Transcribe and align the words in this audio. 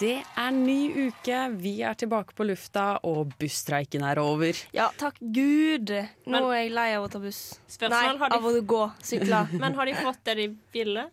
Det 0.00 0.14
er 0.40 0.50
ny 0.56 1.08
uke, 1.10 1.38
vi 1.60 1.74
er 1.84 1.96
tilbake 2.00 2.32
på 2.36 2.46
lufta, 2.48 2.86
og 3.04 3.34
busstreiken 3.40 4.02
er 4.08 4.16
over. 4.22 4.56
Ja, 4.72 4.86
takk 4.96 5.18
Gud. 5.20 5.90
Nå 6.24 6.32
Men- 6.32 6.44
er 6.48 6.62
jeg 6.62 6.72
lei 6.72 6.88
av 6.96 7.04
å 7.04 7.10
ta 7.12 7.18
buss. 7.20 7.58
Spørsmål, 7.68 7.90
Nei, 7.90 8.16
har 8.22 8.28
de- 8.30 8.36
av 8.38 8.44
å 8.48 8.54
gå. 8.64 8.82
Sykle. 9.02 9.42
Men 9.60 9.74
har 9.76 9.84
de 9.90 9.94
fått 10.00 10.22
det 10.24 10.36
de 10.40 10.46
ville? 10.72 11.04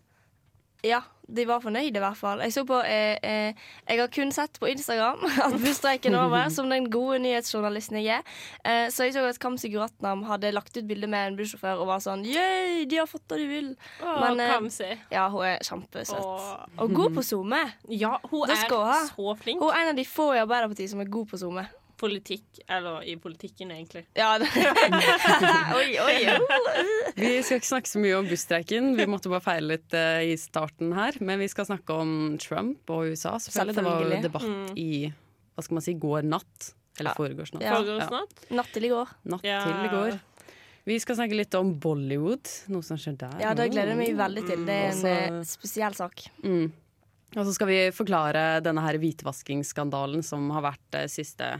Ja, 0.82 1.02
de 1.28 1.44
var 1.48 1.60
fornøyde 1.60 2.00
i 2.00 2.02
hvert 2.02 2.16
fall. 2.16 2.40
Jeg 2.44 2.54
så 2.54 2.64
på 2.68 2.78
eh, 2.86 3.18
eh, 3.22 3.54
Jeg 3.88 4.00
har 4.00 4.10
kun 4.12 4.32
sett 4.32 4.58
på 4.60 4.68
Instagram 4.70 5.24
at 5.46 5.56
busstreiken 5.60 6.16
er 6.16 6.24
over, 6.24 6.48
som 6.56 6.70
den 6.72 6.88
gode 6.92 7.20
nyhetsjournalisten 7.24 8.00
jeg 8.00 8.18
er. 8.18 8.36
Eh, 8.64 8.86
så 8.94 9.08
jeg 9.08 9.16
så 9.16 9.26
at 9.28 9.40
Kamzy 9.42 9.70
Guratnam 9.72 10.24
hadde 10.28 10.52
lagt 10.56 10.76
ut 10.76 10.88
bilde 10.88 11.10
med 11.10 11.32
en 11.32 11.38
bussjåfør 11.40 11.82
og 11.82 11.90
var 11.92 12.04
sånn 12.04 12.24
Yeah, 12.28 12.84
de 12.88 13.00
har 13.02 13.08
fått 13.10 13.26
det 13.32 13.42
de 13.42 13.48
vil. 13.50 13.72
Åh, 14.02 14.20
Men, 14.24 14.40
eh, 14.40 15.04
Ja, 15.12 15.28
hun 15.32 15.44
er 15.46 15.60
kjempesøt. 15.64 16.22
Åh. 16.22 16.54
Og 16.84 16.94
god 16.96 17.18
på 17.18 17.26
SoMe. 17.26 17.64
Ja, 17.92 18.16
hun 18.30 18.48
Det 18.48 18.56
er 18.58 19.10
så 19.12 19.36
flink. 19.40 19.60
Hun 19.60 19.72
er 19.72 19.84
en 19.84 19.92
av 19.92 20.00
de 20.00 20.06
få 20.08 20.32
i 20.34 20.40
Arbeiderpartiet 20.42 20.90
som 20.90 21.04
er 21.04 21.12
god 21.12 21.28
på 21.32 21.40
SoMe. 21.40 21.68
Politikk, 21.98 22.60
eller 22.70 23.02
i 23.02 23.16
politikken, 23.18 23.72
egentlig. 23.74 24.04
Ja, 24.16 24.36
oi, 25.78 25.88
oi, 25.98 26.16
oi. 26.30 26.84
Vi 27.18 27.30
skal 27.42 27.58
ikke 27.58 27.70
snakke 27.72 27.90
så 27.90 28.02
mye 28.02 28.14
om 28.20 28.28
busstreiken, 28.30 28.92
vi 28.98 29.06
måtte 29.10 29.30
bare 29.32 29.42
feile 29.44 29.74
litt 29.76 29.96
uh, 29.98 30.20
i 30.22 30.36
starten 30.38 30.92
her. 30.96 31.18
Men 31.24 31.42
vi 31.42 31.48
skal 31.50 31.66
snakke 31.68 31.96
om 31.98 32.12
Trump 32.42 32.90
og 32.94 33.10
USA, 33.10 33.34
selvfølgelig. 33.42 33.76
Det 33.80 33.86
var 33.88 34.02
jo 34.04 34.08
debatt 34.14 34.26
debatt 34.28 34.78
i 34.78 34.88
hva 35.58 35.64
skal 35.66 35.78
man 35.80 35.86
si, 35.88 35.96
går 35.98 36.26
natt. 36.30 36.72
Eller 36.98 37.12
Ja. 37.12 37.18
foregårs 37.18 37.52
natt. 37.54 37.62
Ja. 37.62 38.24
Natt 38.58 38.72
til 38.74 38.86
i 38.86 38.90
går. 38.90 39.10
Natt 39.30 39.42
til 39.46 39.84
i 39.86 39.90
går. 39.92 40.18
Vi 40.88 40.96
skal 41.02 41.18
snakke 41.18 41.36
litt 41.36 41.52
om 41.58 41.74
Bollywood, 41.82 42.48
noe 42.72 42.82
som 42.86 42.96
skjer 42.98 43.18
der. 43.20 43.34
Ja, 43.42 43.50
det 43.58 43.66
gleder 43.74 43.92
jeg 43.92 43.98
meg 44.00 44.14
veldig 44.18 44.44
til. 44.48 44.62
Det 44.66 44.74
er 44.74 44.86
en 44.88 44.94
Også- 44.96 45.16
eh, 45.36 45.42
spesiell 45.50 45.94
sak. 45.98 46.22
Mm. 46.42 46.70
Og 47.36 47.44
så 47.44 47.52
skal 47.52 47.68
vi 47.68 47.76
forklare 47.92 48.62
denne 48.64 48.80
her 48.80 48.96
hvitvaskingsskandalen 48.96 50.22
som 50.24 50.46
har 50.54 50.62
vært 50.64 50.80
de 50.94 51.02
siste 51.12 51.50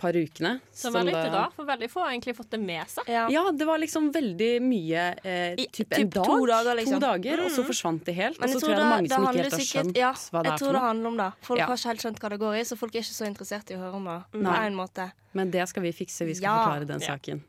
par 0.00 0.16
ukene. 0.16 0.52
Som 0.72 0.96
er 0.96 1.04
litt 1.08 1.14
det- 1.18 1.32
rar, 1.34 1.50
for 1.54 1.68
veldig 1.68 1.88
få 1.92 2.00
har 2.04 2.10
egentlig 2.14 2.34
fått 2.38 2.50
det 2.54 2.60
med 2.60 2.88
seg. 2.88 3.08
Ja. 3.12 3.26
Ja, 3.30 3.42
det 3.52 3.66
var 3.68 3.78
liksom 3.82 4.08
veldig 4.14 4.50
mye 4.64 5.04
eh, 5.24 5.54
I- 5.60 5.66
typ 5.68 5.92
en 5.92 6.02
typ 6.06 6.14
dag. 6.14 6.24
to 6.26 6.46
dager, 6.48 6.74
liksom. 6.80 7.00
To 7.00 7.06
dager, 7.06 7.44
Og 7.44 7.50
så 7.50 7.64
forsvant 7.68 8.04
det 8.08 8.14
helt. 8.16 8.38
Og 8.40 8.48
så 8.48 8.60
tror 8.60 8.70
jeg 8.72 8.78
det 8.80 8.86
er 8.86 8.94
mange 8.96 9.08
som 9.12 9.26
ikke 9.28 9.42
helt 9.44 9.52
har 9.52 9.66
skjønt 9.68 9.96
ja, 9.96 10.12
hva 10.12 10.42
det 10.42 10.50
jeg 10.50 10.54
er 10.54 10.64
tror 10.64 10.72
det 10.72 10.84
handler 10.88 11.06
om 11.12 11.16
det. 11.22 11.30
Folk 11.42 11.58
Ja. 11.60 11.66
har 11.66 11.76
ikke 11.76 11.90
helt 11.92 12.00
skjønt 12.06 12.18
hva 12.24 12.28
det 12.30 12.40
går 12.40 12.54
i, 12.56 12.64
så 12.64 12.78
folk 12.78 12.94
er 12.94 13.00
ikke 13.04 13.18
så 13.20 13.26
interessert 13.30 13.70
i 13.70 13.74
å 13.74 13.78
høre 13.84 13.94
om 13.94 14.04
det. 14.04 14.18
På 14.32 14.56
en 14.64 14.74
måte. 14.74 15.12
Men 15.34 15.50
det 15.50 15.68
skal 15.68 15.82
vi 15.82 15.92
fikse. 15.92 16.24
Vi 16.26 16.34
skal 16.34 16.48
Ja. 16.50 16.64
forklare 16.66 16.86
den 16.86 17.00
Ja. 17.00 17.16
saken. 17.16 17.42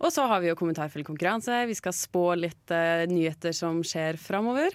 Og 0.00 0.10
så 0.12 0.26
har 0.28 0.40
vi 0.40 0.48
jo 0.48 0.54
kommentarfull 0.56 1.04
konkurranse. 1.04 1.66
Vi 1.66 1.74
skal 1.74 1.92
spå 1.92 2.36
litt 2.36 2.68
uh, 2.70 3.06
nyheter 3.06 3.54
som 3.54 3.80
skjer 3.82 4.18
framover. 4.18 4.70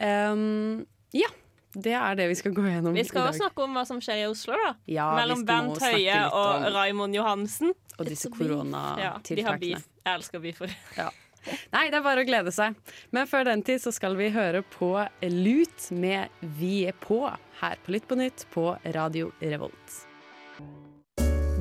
Um, 0.00 0.86
ja. 1.12 1.28
Det 1.72 1.94
er 1.96 2.16
det 2.18 2.28
vi 2.28 2.36
skal 2.36 2.52
gå 2.52 2.64
gjennom 2.66 2.92
i 2.92 2.98
dag. 2.98 3.00
Vi 3.00 3.08
skal 3.08 3.28
også 3.30 3.46
snakke 3.46 3.64
om 3.64 3.76
hva 3.78 3.84
som 3.88 4.00
skjer 4.04 4.22
i 4.22 4.28
Oslo, 4.28 4.58
da. 4.60 4.74
Ja, 4.92 5.08
Mellom 5.16 5.44
Bent 5.48 5.80
Høie 5.80 6.18
og 6.28 6.66
Raimond 6.68 6.76
Raymond 6.76 7.16
Johansen. 7.16 7.74
Og 7.98 8.06
disse 8.08 8.28
Ja, 8.28 8.36
koronatiltakene. 8.36 9.80
Ja, 9.80 9.82
Jeg 10.04 10.18
elsker 10.18 10.42
beefer. 10.42 10.74
Nei, 11.72 11.88
det 11.90 11.98
er 11.98 12.04
bare 12.04 12.22
å 12.22 12.28
glede 12.28 12.52
seg. 12.54 12.76
Men 13.10 13.26
før 13.26 13.48
den 13.50 13.64
tid 13.66 13.82
så 13.82 13.92
skal 13.94 14.14
vi 14.18 14.30
høre 14.34 14.62
på 14.76 14.94
Lut 15.32 15.88
med 15.90 16.28
Vi 16.60 16.84
er 16.86 16.96
på, 17.02 17.24
her 17.62 17.82
på 17.82 17.96
Lytt 17.96 18.08
på 18.08 18.18
nytt 18.20 18.46
på 18.54 18.70
Radio 18.94 19.32
Revolt. 19.42 20.00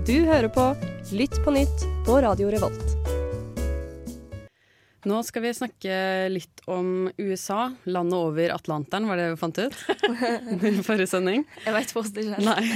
Du 0.05 0.17
hører 0.25 0.49
på 0.53 0.71
Lytt 1.15 1.41
på 1.45 1.53
nytt 1.55 1.87
på 2.05 2.21
Radio 2.21 2.51
Revolt. 2.53 3.00
Nå 5.09 5.21
skal 5.25 5.41
vi 5.41 5.51
snakke 5.57 5.93
litt 6.29 6.61
om 6.69 7.07
USA, 7.17 7.71
landet 7.89 8.17
over 8.19 8.51
Atlanteren, 8.53 9.07
var 9.09 9.17
det 9.17 9.29
vi 9.31 9.39
fant 9.41 9.57
ut? 9.63 9.77
Forrige 10.87 11.07
sending. 11.09 11.45
Jeg 11.65 11.73
vet 11.73 11.93
fortsatt 11.95 12.19
ikke. 12.21 12.41
Nei. 12.45 12.67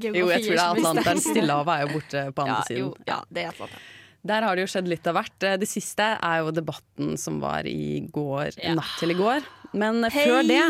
Jo, 0.00 0.28
jeg 0.32 0.46
tror 0.46 0.54
det 0.54 0.62
er 0.62 0.70
Atlanteren. 0.70 1.20
Stillehavet 1.28 1.74
er 1.74 1.84
jo 1.84 1.90
borte 1.98 2.22
på 2.32 2.46
andre 2.46 2.56
Ja, 2.56 2.64
siden. 2.70 2.86
jo, 2.86 2.94
ja, 3.10 3.18
det 3.28 3.44
er 3.44 3.52
Atlanteren. 3.52 3.90
Der 4.24 4.40
har 4.48 4.56
det 4.56 4.62
jo 4.64 4.68
skjedd 4.72 4.86
litt 4.88 5.04
av 5.10 5.18
hvert. 5.18 5.34
Det 5.60 5.66
siste 5.68 6.04
er 6.16 6.38
jo 6.40 6.52
debatten 6.56 7.18
som 7.20 7.42
var 7.42 7.66
i 7.68 8.00
går, 8.08 8.54
Ja. 8.56 8.72
natt 8.78 8.94
til 8.96 9.12
i 9.12 9.16
går. 9.18 9.44
Men 9.74 10.06
før 10.14 10.38
det 10.46 10.62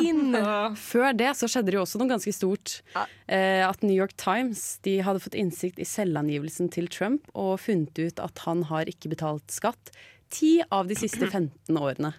Før 0.81 1.13
det 1.15 1.29
så 1.39 1.47
skjedde 1.47 1.69
det 1.71 1.77
jo 1.77 1.83
også 1.85 2.01
noe 2.01 2.09
ganske 2.11 2.33
stort. 2.35 2.81
Ja. 2.97 3.05
Eh, 3.29 3.61
at 3.69 3.85
New 3.85 3.95
York 3.95 4.17
Times 4.19 4.81
de 4.83 4.97
hadde 5.07 5.21
fått 5.23 5.37
innsikt 5.39 5.79
i 5.79 5.87
selvangivelsen 5.87 6.73
til 6.75 6.89
Trump 6.91 7.29
og 7.37 7.61
funnet 7.63 7.95
ut 8.01 8.19
at 8.25 8.43
han 8.49 8.65
har 8.73 8.91
ikke 8.91 9.13
betalt 9.13 9.47
skatt 9.55 9.93
ti 10.33 10.57
av 10.71 10.87
de 10.89 10.95
siste 10.99 11.27
15 11.29 11.77
årene. 11.79 12.13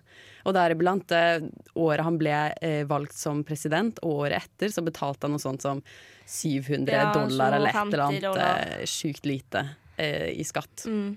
Og 0.46 0.54
deriblant 0.54 1.12
eh, 1.16 1.42
året 1.82 2.06
han 2.06 2.18
ble 2.22 2.34
eh, 2.62 2.84
valgt 2.90 3.16
som 3.18 3.44
president, 3.48 3.98
og 4.06 4.26
året 4.28 4.44
etter 4.46 4.70
så 4.74 4.84
betalte 4.86 5.26
han 5.26 5.34
noe 5.36 5.42
sånt 5.44 5.64
som 5.66 5.82
700 6.26 6.94
Ja, 6.94 7.08
dollar 7.14 7.56
eller 7.58 7.70
et 7.74 7.82
eller 7.82 8.04
annet 8.08 8.26
eh, 8.46 8.86
sjukt 8.90 9.26
lite 9.26 9.66
eh, 9.98 10.30
i 10.38 10.44
skatt. 10.46 10.86
Mm. 10.86 11.16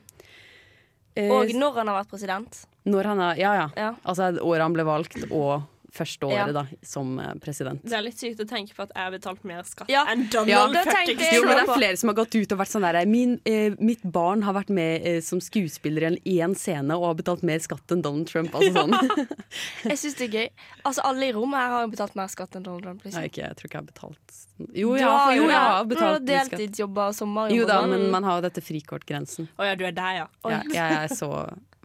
Eh, 1.14 1.30
Og 1.32 1.52
når 1.56 1.80
han 1.82 1.88
har 1.92 2.00
vært 2.02 2.10
president. 2.12 2.60
når 2.88 3.04
han 3.12 3.20
er, 3.20 3.40
ja, 3.40 3.54
ja. 3.58 3.68
Ja. 3.76 3.90
Altså 4.04 4.30
året 4.40 4.62
han 4.64 4.76
ble 4.76 4.84
valgt, 4.88 5.18
og 5.30 5.62
første 5.98 6.28
året 6.30 6.38
Ja. 6.38 6.46
da, 6.56 6.64
som 6.86 7.18
eh, 7.20 7.34
president. 7.42 7.82
Det 7.84 7.96
er 7.98 8.04
litt 8.06 8.18
sykt 8.20 8.40
å 8.40 8.46
tenke 8.48 8.74
på 8.76 8.86
at 8.86 8.92
jeg 8.94 9.02
har 9.04 9.12
betalt 9.14 9.44
mer 9.48 9.62
skatt 9.68 9.90
Ja. 9.92 10.04
enn 10.08 10.28
Donald 10.30 10.48
ja, 10.48 10.84
fuckings 10.86 11.18
Trump. 11.18 11.34
Jo, 11.34 11.42
men 11.44 11.56
det 11.58 11.64
er 11.68 11.74
flere 11.74 11.96
som 12.00 12.08
har 12.12 12.18
gått 12.20 12.34
ut 12.38 12.52
og 12.54 12.58
vært 12.62 12.72
sånn 12.72 12.86
der 12.86 13.00
Min, 13.06 13.36
eh, 13.44 13.74
Mitt 13.78 14.02
barn 14.02 14.42
har 14.46 14.54
vært 14.56 14.70
med 14.70 15.06
eh, 15.06 15.20
som 15.20 15.40
skuespiller 15.44 16.16
i 16.24 16.38
en- 16.40 16.54
scene 16.58 16.90
og 16.96 17.04
har 17.10 17.14
betalt 17.20 17.42
mer 17.46 17.58
skatt 17.60 17.92
enn 17.94 18.00
Donald 18.02 18.26
Trump. 18.26 18.52
Altså 18.54 18.72
sånn. 18.72 19.26
Jeg 19.88 19.98
syns 20.00 20.14
det 20.18 20.28
er 20.28 20.32
gøy. 20.38 20.48
Altså, 20.84 21.00
alle 21.04 21.28
i 21.28 21.32
rommet 21.36 21.58
her 21.60 21.70
har 21.76 21.86
betalt 21.92 22.14
mer 22.18 22.26
skatt 22.32 22.56
enn 22.56 22.62
Donald 22.66 22.82
Trump. 22.84 23.04
Nei, 23.04 23.10
Liksom. 23.10 23.24
ikke, 23.28 23.42
jeg 23.46 23.56
tror 23.58 23.68
ikke 23.68 23.78
jeg 23.78 23.84
har 23.84 23.92
betalt 23.92 24.38
Jo, 24.74 24.88
ja, 24.96 24.98
jeg 24.98 25.06
har, 25.06 25.18
har 25.18 25.34
jo, 25.36 25.42
jeg 25.48 25.62
har 25.62 25.84
betalt 25.84 26.24
du 26.26 26.32
har 26.34 26.48
Deltidsjobber 26.48 27.12
og 27.12 27.14
sommerjobber. 27.14 27.56
Jo 27.60 27.66
da, 27.68 27.78
men 27.86 28.10
man 28.10 28.24
har 28.26 28.40
jo 28.40 28.48
dette 28.48 28.62
frikortgrensen. 28.64 29.48
Å 29.58 29.68
ja, 29.70 29.74
du 29.78 29.84
er 29.86 29.92
der, 29.92 30.12
ja. 30.22 30.26
Oh, 30.44 30.50
Ja, 30.50 30.62
jeg 30.72 30.98
er 31.04 31.14
så 31.14 31.30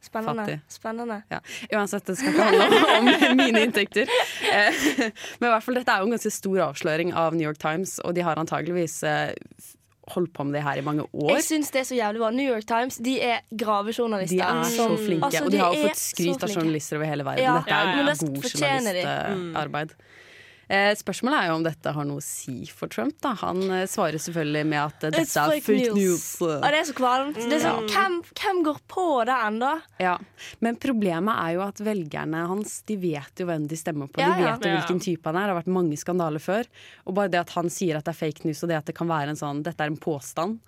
Spennende. 0.03 0.45
fattig. 0.45 0.59
Spennende. 0.75 1.19
Ja. 1.31 1.39
Uansett, 1.73 2.05
det 2.09 2.17
skal 2.19 2.33
ikke 2.33 2.47
handle 2.49 2.97
om, 2.97 3.07
om 3.31 3.37
mine 3.39 3.61
inntekter. 3.67 4.09
Eh, 4.53 4.81
Men 5.39 5.47
i 5.47 5.53
hvert 5.53 5.63
fall, 5.63 5.79
dette 5.79 5.93
er 5.95 6.03
jo 6.03 6.09
en 6.09 6.15
ganske 6.17 6.33
stor 6.33 6.59
avsløring 6.69 7.13
av 7.17 7.33
New 7.37 7.47
York 7.47 7.61
Times, 7.61 7.99
og 8.03 8.13
de 8.17 8.25
har 8.27 8.39
antageligvis 8.41 8.99
eh, 9.07 9.31
holdt 10.13 10.33
på 10.35 10.43
med 10.43 10.57
det 10.57 10.63
her 10.65 10.81
i 10.81 10.83
mange 10.85 11.05
år. 11.13 11.29
Jeg 11.37 11.45
syns 11.47 11.71
det 11.71 11.79
er 11.83 11.87
så 11.87 11.95
jævlig 11.95 12.19
bra. 12.23 12.31
New 12.35 12.49
York 12.49 12.65
Times 12.67 12.97
de 13.03 13.13
er 13.23 13.43
gravejournalister. 13.55 14.35
De 14.35 14.43
er 14.43 14.73
så 14.75 14.89
flinke, 14.99 15.29
Altså, 15.29 15.45
og 15.45 15.51
de 15.53 15.61
har 15.61 15.77
jo 15.77 15.85
fått 15.87 16.01
skryt 16.01 16.43
av 16.43 16.51
journalister 16.57 16.99
over 16.99 17.07
hele 17.07 17.27
verden. 17.27 17.45
Ja, 17.45 17.53
Dette 17.61 17.71
er 17.71 17.79
ja, 17.79 17.83
ja, 17.83 17.87
ja. 17.87 17.95
Men 17.95 19.87
det 19.87 19.95
Eh, 20.71 20.93
spørsmålet 20.95 21.37
er 21.41 21.49
jo 21.49 21.55
om 21.59 21.63
dette 21.65 21.91
har 21.95 22.05
noe 22.07 22.21
å 22.21 22.23
si 22.23 22.63
for 22.71 22.91
Trump. 22.91 23.15
Da. 23.23 23.33
Han 23.41 23.61
eh, 23.67 23.83
svarer 23.89 24.21
selvfølgelig 24.21 24.63
med 24.71 24.79
at 24.79 25.03
eh, 25.07 25.11
dette 25.13 25.23
It's 25.25 25.35
er 25.39 25.51
fake 25.51 25.75
news. 25.75 25.97
news. 25.97 26.27
Ja, 26.41 26.71
det 26.71 26.79
er 26.79 26.87
så 26.87 26.95
kvalmt. 26.97 27.39
Det 27.41 27.57
er 27.57 27.63
sånn, 27.65 27.89
hvem, 27.91 28.17
hvem 28.39 28.61
går 28.69 28.79
på 28.95 29.05
det 29.29 29.37
ennå? 29.49 29.71
Ja. 30.03 30.15
Men 30.63 30.79
problemet 30.81 31.35
er 31.43 31.57
jo 31.57 31.65
at 31.65 31.81
velgerne 31.83 32.45
hans 32.49 32.79
De 32.87 32.97
vet 32.99 33.43
jo 33.43 33.47
hvem 33.49 33.67
de 33.67 33.79
stemmer 33.79 34.07
på. 34.11 34.21
Ja, 34.23 34.31
De 34.37 34.45
ja. 34.45 34.53
vet 34.55 34.67
jo 34.69 34.75
hvilken 34.77 35.03
type 35.03 35.29
han 35.29 35.39
er. 35.41 35.49
Det 35.49 35.55
har 35.55 35.61
vært 35.63 35.73
mange 35.79 35.99
skandaler 35.99 36.43
før. 36.43 36.69
Og 37.07 37.17
bare 37.19 37.33
det 37.33 37.43
at 37.43 37.53
han 37.57 37.69
sier 37.73 37.99
at 37.99 38.07
det 38.07 38.15
er 38.15 38.21
fake 38.23 38.47
news, 38.47 38.63
og 38.63 38.71
det 38.71 38.79
at 38.79 38.87
det 38.89 38.95
kan 38.97 39.11
være 39.11 39.33
en 39.35 39.39
sånn 39.39 39.63
Dette 39.65 39.83
er 39.83 39.91
en 39.91 39.99
påstand, 39.99 40.59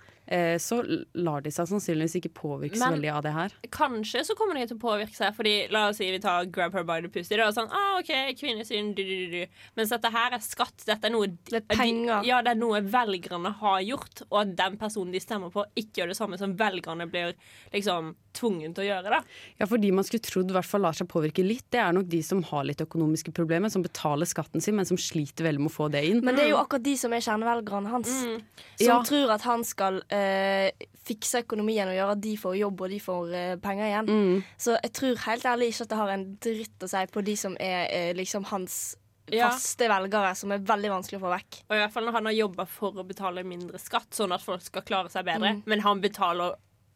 så 0.62 0.80
lar 1.14 1.44
de 1.46 1.52
seg 1.54 1.68
sannsynligvis 1.70 2.18
ikke 2.20 2.32
påvirke 2.34 2.80
så 2.80 2.90
veldig 2.90 3.12
av 3.14 3.22
det 3.26 3.34
her. 3.36 3.56
Kanskje 3.74 4.24
så 4.26 4.36
kommer 4.38 4.58
de 4.58 4.66
til 4.66 4.80
å 4.80 4.82
påvirke 4.82 5.14
seg, 5.14 5.36
Fordi 5.38 5.56
la 5.74 5.88
oss 5.92 6.00
si 6.02 6.10
vi 6.12 6.22
tar 6.24 6.48
grab 6.50 6.74
her 6.74 6.86
by 6.88 7.00
the 7.06 7.12
pussy. 7.14 7.36
Da, 7.38 7.50
og 7.50 7.58
sånn, 7.58 7.70
ah, 7.70 8.00
ok, 8.00 8.12
kvinnesyn, 8.40 8.94
du, 8.98 9.04
du, 9.06 9.16
du, 9.26 9.38
du. 9.38 9.62
Mens 9.78 9.94
dette 9.94 10.12
her 10.16 10.36
er 10.38 10.44
skatt. 10.46 10.88
Dette 10.88 11.10
er 11.10 11.14
noe 11.14 11.30
Det 11.30 11.62
er 11.62 11.68
penger. 11.70 12.24
De, 12.24 12.32
ja, 12.32 12.42
det 12.46 12.56
er 12.56 12.62
noe 12.62 12.82
velgerne 12.82 13.54
har 13.62 13.80
gjort, 13.86 14.26
og 14.32 14.42
at 14.42 14.54
den 14.58 14.78
personen 14.82 15.14
de 15.14 15.22
stemmer 15.24 15.54
på, 15.54 15.66
ikke 15.78 16.02
gjør 16.02 16.14
det 16.14 16.20
samme 16.20 16.42
som 16.42 16.58
velgerne 16.60 17.10
blir 17.12 17.36
liksom 17.76 18.16
tvungen 18.38 18.74
til 18.76 18.84
å 18.84 18.88
gjøre. 18.90 19.14
da 19.16 19.20
Ja, 19.60 19.66
for 19.72 19.78
de 19.82 19.92
man 19.96 20.04
skulle 20.08 20.22
trodd 20.28 20.52
i 20.52 20.56
hvert 20.58 20.70
fall 20.70 20.82
lar 20.86 20.94
seg 20.98 21.08
påvirke 21.12 21.44
litt, 21.46 21.66
det 21.72 21.80
er 21.82 21.94
nok 21.96 22.08
de 22.12 22.22
som 22.22 22.44
har 22.52 22.64
litt 22.68 22.84
økonomiske 22.84 23.34
problemer, 23.34 23.72
som 23.74 23.82
betaler 23.86 24.26
skatten 24.30 24.62
sin, 24.62 24.76
men 24.76 24.86
som 24.86 24.98
sliter 24.98 25.48
veldig 25.48 25.60
med 25.66 25.72
å 25.72 25.76
få 25.76 25.90
det 25.92 26.04
inn. 26.10 26.22
Men 26.26 26.36
det 26.38 26.46
er 26.46 26.50
jo 26.54 26.60
akkurat 26.62 26.84
de 26.84 26.96
som 26.98 27.14
er 27.16 27.24
kjernevelgerne 27.26 27.94
hans. 27.96 28.12
Som 28.16 28.44
Ja. 28.80 29.02
tror 29.04 29.32
at 29.32 29.42
han 29.48 29.64
skal 29.64 30.02
eh, 30.10 30.72
fikse 31.06 31.44
økonomien 31.46 31.88
og 31.88 31.96
gjøre 31.96 32.12
at 32.18 32.22
de 32.22 32.36
får 32.38 32.58
jobb 32.60 32.82
og 32.82 32.90
de 32.90 33.00
får 33.00 33.34
eh, 33.34 33.56
penger 33.58 33.86
igjen. 33.92 34.08
Mm. 34.10 34.44
Så 34.58 34.78
jeg 34.82 34.92
tror 34.94 35.16
helt 35.30 35.44
ærlig 35.46 35.68
ikke 35.74 35.82
at 35.88 35.90
det 35.90 35.98
har 35.98 36.10
en 36.10 36.28
dritt 36.42 36.80
å 36.86 36.90
si 36.90 37.06
på 37.14 37.24
de 37.24 37.36
som 37.38 37.58
er 37.60 37.88
eh, 37.92 38.14
liksom 38.18 38.46
hans 38.52 38.96
Ja. 39.32 39.50
faste 39.50 39.88
velgere, 39.90 40.36
som 40.38 40.52
er 40.54 40.60
veldig 40.60 40.90
vanskelig 40.92 41.18
å 41.18 41.24
få 41.24 41.32
vekk. 41.34 41.56
Og 41.70 41.76
i 41.76 41.80
hvert 41.82 41.92
fall 41.96 42.06
når 42.06 42.14
han 42.14 42.26
har 42.30 42.34
jobba 42.34 42.66
for 42.70 42.92
å 43.02 43.06
betale 43.08 43.42
mindre 43.44 43.80
skatt, 43.82 44.12
sånn 44.14 44.32
at 44.36 44.44
folk 44.46 44.62
skal 44.62 44.84
klare 44.86 45.10
seg 45.10 45.26
bedre, 45.26 45.56
Mm. 45.56 45.64
men 45.66 45.80
han 45.82 46.00
betaler 46.00 46.54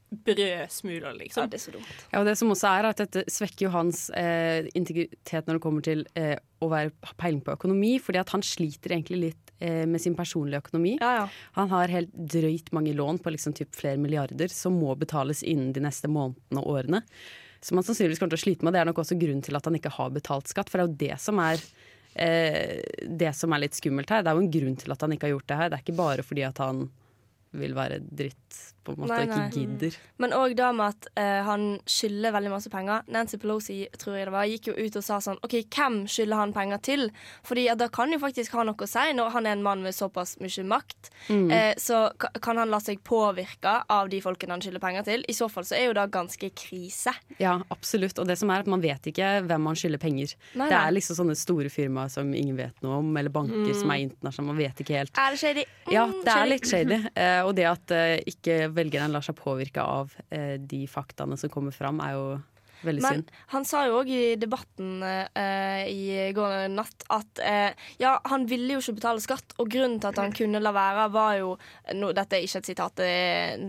brødsmuler, 0.10 1.14
liksom. 1.20 1.50
det 1.50 1.60
er 1.60 1.62
så 1.62 1.74
dumt. 1.74 1.90
Ja, 2.10 2.22
og 2.22 2.28
det 2.28 2.36
som 2.40 2.50
også 2.54 2.70
er 2.72 2.88
at 2.90 3.02
Dette 3.02 3.24
svekker 3.30 3.68
jo 3.68 3.74
hans 3.74 4.08
eh, 4.18 4.66
integritet 4.78 5.48
når 5.48 5.60
det 5.60 5.64
kommer 5.64 5.86
til 5.86 6.02
eh, 6.18 6.36
å 6.60 6.70
være, 6.72 6.94
peiling 7.22 7.44
på 7.46 7.54
økonomi, 7.54 7.92
fordi 8.02 8.22
at 8.22 8.34
han 8.34 8.44
sliter 8.46 8.96
egentlig 8.96 9.20
litt 9.28 9.54
eh, 9.62 9.86
med 9.90 10.02
sin 10.02 10.18
personlige 10.18 10.64
økonomi. 10.66 10.96
Han 11.58 11.74
har 11.74 11.94
helt 11.94 12.16
drøyt 12.16 12.74
mange 12.76 12.96
lån 12.98 13.22
på 13.24 13.36
liksom 13.36 13.54
typ 13.58 13.78
flere 13.78 14.02
milliarder 14.02 14.50
som 14.54 14.80
må 14.82 14.96
betales 15.00 15.44
innen 15.46 15.72
de 15.76 15.86
neste 15.86 16.10
månedene 16.12 16.64
og 16.64 16.80
årene. 16.80 17.04
Som 17.62 17.78
han 17.78 17.86
sannsynligvis 17.86 18.22
kommer 18.22 18.34
til 18.34 18.42
å 18.42 18.46
slite 18.48 18.66
med. 18.66 18.74
Det 18.74 18.82
er 18.82 18.90
nok 18.90 19.02
også 19.04 19.20
grunnen 19.20 19.44
til 19.46 19.58
at 19.60 19.68
han 19.68 19.78
ikke 19.78 19.94
har 19.94 20.14
betalt 20.16 20.50
skatt. 20.50 20.72
For 20.72 20.80
det 20.80 20.86
er 20.86 20.90
jo 20.90 21.00
det 21.04 21.22
som 21.22 21.42
er 21.44 21.62
eh, 22.16 22.80
det 23.04 23.34
som 23.38 23.54
er 23.54 23.66
litt 23.66 23.78
skummelt 23.78 24.10
her. 24.10 24.24
Det 24.24 24.32
er 24.32 24.40
jo 24.40 24.46
en 24.46 24.54
grunn 24.58 24.80
til 24.80 24.96
at 24.96 25.06
han 25.06 25.14
ikke 25.14 25.28
har 25.28 25.36
gjort 25.36 25.52
det 25.52 25.60
her. 25.60 25.70
Det 25.70 25.78
er 25.78 25.86
ikke 25.86 26.00
bare 26.00 26.26
fordi 26.26 26.46
at 26.48 26.64
han 26.64 26.88
vil 27.60 27.74
være 27.78 28.00
dritt 28.06 28.49
på 28.84 28.94
en 28.96 29.02
måte 29.04 29.12
Nei, 29.16 29.26
nei. 29.30 29.40
ikke 29.50 29.60
gidder. 29.60 29.96
Men 30.18 30.32
òg 30.34 30.56
da 30.58 30.72
med 30.74 30.96
at 30.96 31.08
uh, 31.20 31.44
han 31.46 31.66
skylder 31.86 32.32
veldig 32.34 32.50
masse 32.54 32.70
penger. 32.74 33.04
Nancy 33.12 33.38
Pelosi 33.38 33.80
tror 34.00 34.16
jeg 34.18 34.26
det 34.30 34.34
var, 34.34 34.48
gikk 34.50 34.70
jo 34.72 34.76
ut 34.80 34.96
og 34.98 35.04
sa 35.06 35.20
sånn 35.22 35.38
OK, 35.46 35.56
hvem 35.76 35.98
skylder 36.10 36.40
han 36.40 36.54
penger 36.56 36.82
til? 36.88 37.04
Fordi 37.46 37.66
ja, 37.68 37.76
det 37.76 37.92
kan 37.94 38.12
jo 38.16 38.20
faktisk 38.24 38.56
ha 38.58 38.64
noe 38.66 38.76
å 38.80 38.88
si 38.90 39.04
når 39.14 39.30
han 39.36 39.46
er 39.46 39.58
en 39.58 39.64
mann 39.66 39.84
med 39.86 39.94
såpass 39.94 40.38
mye 40.42 40.64
makt. 40.66 41.12
Mm. 41.30 41.52
Uh, 41.52 41.74
så 41.78 42.00
ka- 42.18 42.32
kan 42.42 42.58
han 42.58 42.72
la 42.74 42.80
seg 42.82 43.04
påvirke 43.06 43.76
av 43.90 44.10
de 44.10 44.22
folkene 44.26 44.56
han 44.58 44.64
skylder 44.64 44.82
penger 44.84 45.06
til. 45.12 45.26
I 45.30 45.36
så 45.38 45.50
fall 45.52 45.68
så 45.70 45.76
er 45.78 45.90
jo 45.90 45.94
det 46.00 46.08
ganske 46.16 46.50
krise. 46.58 47.14
Ja, 47.40 47.60
absolutt. 47.70 48.18
Og 48.24 48.28
det 48.32 48.40
som 48.42 48.50
er 48.50 48.64
at 48.66 48.72
man 48.72 48.82
vet 48.82 49.12
ikke 49.12 49.36
hvem 49.46 49.68
man 49.70 49.78
skylder 49.78 50.02
penger. 50.02 50.34
Nei, 50.56 50.70
Det 50.72 50.80
er 50.80 50.96
liksom 50.96 51.20
sånne 51.20 51.36
store 51.38 51.70
firmaer 51.70 52.10
som 52.10 52.34
ingen 52.34 52.58
vet 52.58 52.82
noe 52.82 53.00
om, 53.04 53.12
eller 53.18 53.30
banker 53.30 53.60
Mm. 53.70 53.76
som 53.76 53.92
er 53.92 54.02
internasjonale. 54.08 54.48
Man 54.50 54.58
vet 54.58 54.80
ikke 54.82 54.98
helt. 54.98 55.12
Er 55.20 55.32
det 55.36 55.40
shady? 55.44 55.64
Ja, 55.92 56.08
Mm, 56.10 56.24
det 56.26 56.34
er 56.34 56.46
litt 56.48 56.66
shady. 56.66 56.98
Uh, 57.14 57.42
og 57.48 57.54
det 57.58 57.66
at 57.70 57.92
eh, 57.92 58.18
ikke 58.40 58.70
velgerne 58.76 59.12
lar 59.14 59.26
seg 59.26 59.38
påvirke 59.40 59.84
av 59.84 60.16
eh, 60.34 60.56
de 60.60 60.86
faktaene 60.90 61.38
som 61.40 61.52
kommer 61.54 61.76
fram, 61.76 62.02
er 62.04 62.16
jo 62.18 62.26
veldig 62.86 63.04
Men 63.04 63.14
synd. 63.20 63.32
han 63.54 63.66
sa 63.68 63.84
jo 63.88 64.00
òg 64.00 64.10
i 64.14 64.24
debatten 64.40 65.04
eh, 65.04 65.84
i 65.90 66.32
går 66.36 66.70
natt 66.72 67.06
at 67.12 67.42
eh, 67.44 67.88
ja, 68.02 68.16
han 68.30 68.46
ville 68.50 68.76
jo 68.76 68.84
ikke 68.84 68.98
betale 69.00 69.24
skatt, 69.24 69.56
og 69.60 69.72
grunnen 69.72 70.00
til 70.00 70.12
at 70.12 70.22
han 70.22 70.36
kunne 70.36 70.62
la 70.64 70.74
være, 70.76 71.10
var 71.14 71.38
jo 71.40 71.54
no, 71.98 72.12
Dette 72.16 72.38
er 72.38 72.46
ikke 72.46 72.62
et 72.64 72.72
sitat, 72.72 72.96
det 73.00 73.10
er 73.10 73.66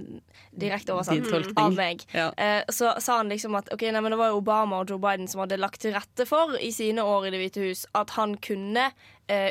direkte 0.51 0.95
oversatt 0.95 1.55
av 1.61 1.77
meg. 1.77 2.05
Ja. 2.15 2.31
Eh, 2.37 2.63
så 2.73 2.95
sa 3.03 3.21
han 3.21 3.31
liksom 3.33 3.57
at 3.59 3.71
ok, 3.75 3.87
nei, 3.91 4.03
men 4.03 4.15
det 4.15 4.21
var 4.21 4.33
jo 4.33 4.41
Obama 4.41 4.81
og 4.83 4.91
Joe 4.91 5.03
Biden 5.03 5.31
som 5.31 5.45
hadde 5.45 5.61
lagt 5.61 5.83
til 5.85 5.95
rette 5.97 6.27
for 6.29 6.57
i 6.61 6.73
sine 6.75 7.05
år 7.07 7.29
i 7.29 7.35
Det 7.35 7.43
hvite 7.43 7.67
hus 7.69 7.87
at 7.99 8.15
han 8.19 8.37
kunne 8.43 8.91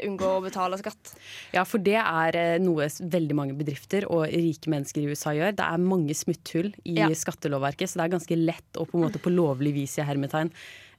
unngå 0.08 0.28
å 0.38 0.42
betale 0.44 0.80
skatt. 0.82 1.14
Ja, 1.56 1.64
for 1.68 1.82
det 1.84 1.98
er 2.02 2.38
eh, 2.40 2.58
noe 2.64 2.90
veldig 2.90 3.38
mange 3.38 3.56
bedrifter 3.60 4.08
og 4.10 4.28
rike 4.30 4.72
mennesker 4.72 5.04
i 5.04 5.10
USA 5.14 5.34
gjør. 5.38 5.56
Det 5.60 5.66
er 5.66 5.82
mange 5.84 6.16
smutthull 6.18 6.72
i 6.84 6.98
Ja. 7.00 7.10
skattelovverket, 7.16 7.90
så 7.90 8.02
det 8.02 8.08
er 8.08 8.16
ganske 8.18 8.40
lett 8.40 8.80
å 8.80 8.86
på 8.90 8.98
en 9.00 9.06
måte 9.08 9.22
på 9.22 9.34
lovlig 9.34 9.74
vis 9.78 9.98
i 10.00 10.06
hermetegn 10.08 10.52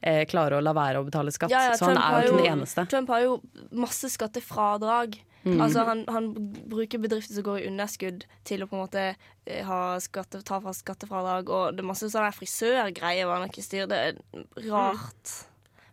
eh, 0.03 0.25
klare 0.31 0.59
å 0.59 0.65
la 0.65 0.73
være 0.77 1.01
å 1.01 1.07
betale 1.07 1.33
skatt. 1.35 1.53
Ja, 1.53 1.71
ja, 1.71 1.77
så 1.79 1.91
han 1.91 1.99
er 2.01 2.27
jo 2.27 2.37
ikke 2.37 2.45
den 2.45 2.53
eneste. 2.59 2.87
Trump 2.91 3.13
har 3.13 3.27
jo 3.27 3.41
masse 3.73 4.11
skattefradrag. 4.13 5.21
Mm. 5.41 5.61
Altså 5.65 5.85
han, 5.89 6.03
han 6.13 6.27
bruker 6.69 7.01
bedrifter 7.01 7.39
som 7.39 7.45
går 7.47 7.63
i 7.63 7.69
underskudd 7.71 8.27
til 8.45 8.61
å 8.61 8.69
på 8.69 8.77
en 8.77 8.83
måte 8.83 9.05
eh, 9.47 9.63
ha 9.65 9.97
skatte, 10.05 10.43
ta 10.45 10.61
fra 10.61 10.75
skattefradrag, 10.77 11.49
og 11.49 11.77
det 11.77 11.85
er 11.85 11.89
masse 11.89 12.11
sånne 12.13 12.33
frisørgreier. 12.37 13.47
Det 13.89 14.01
er 14.01 14.21
rart. 14.69 15.37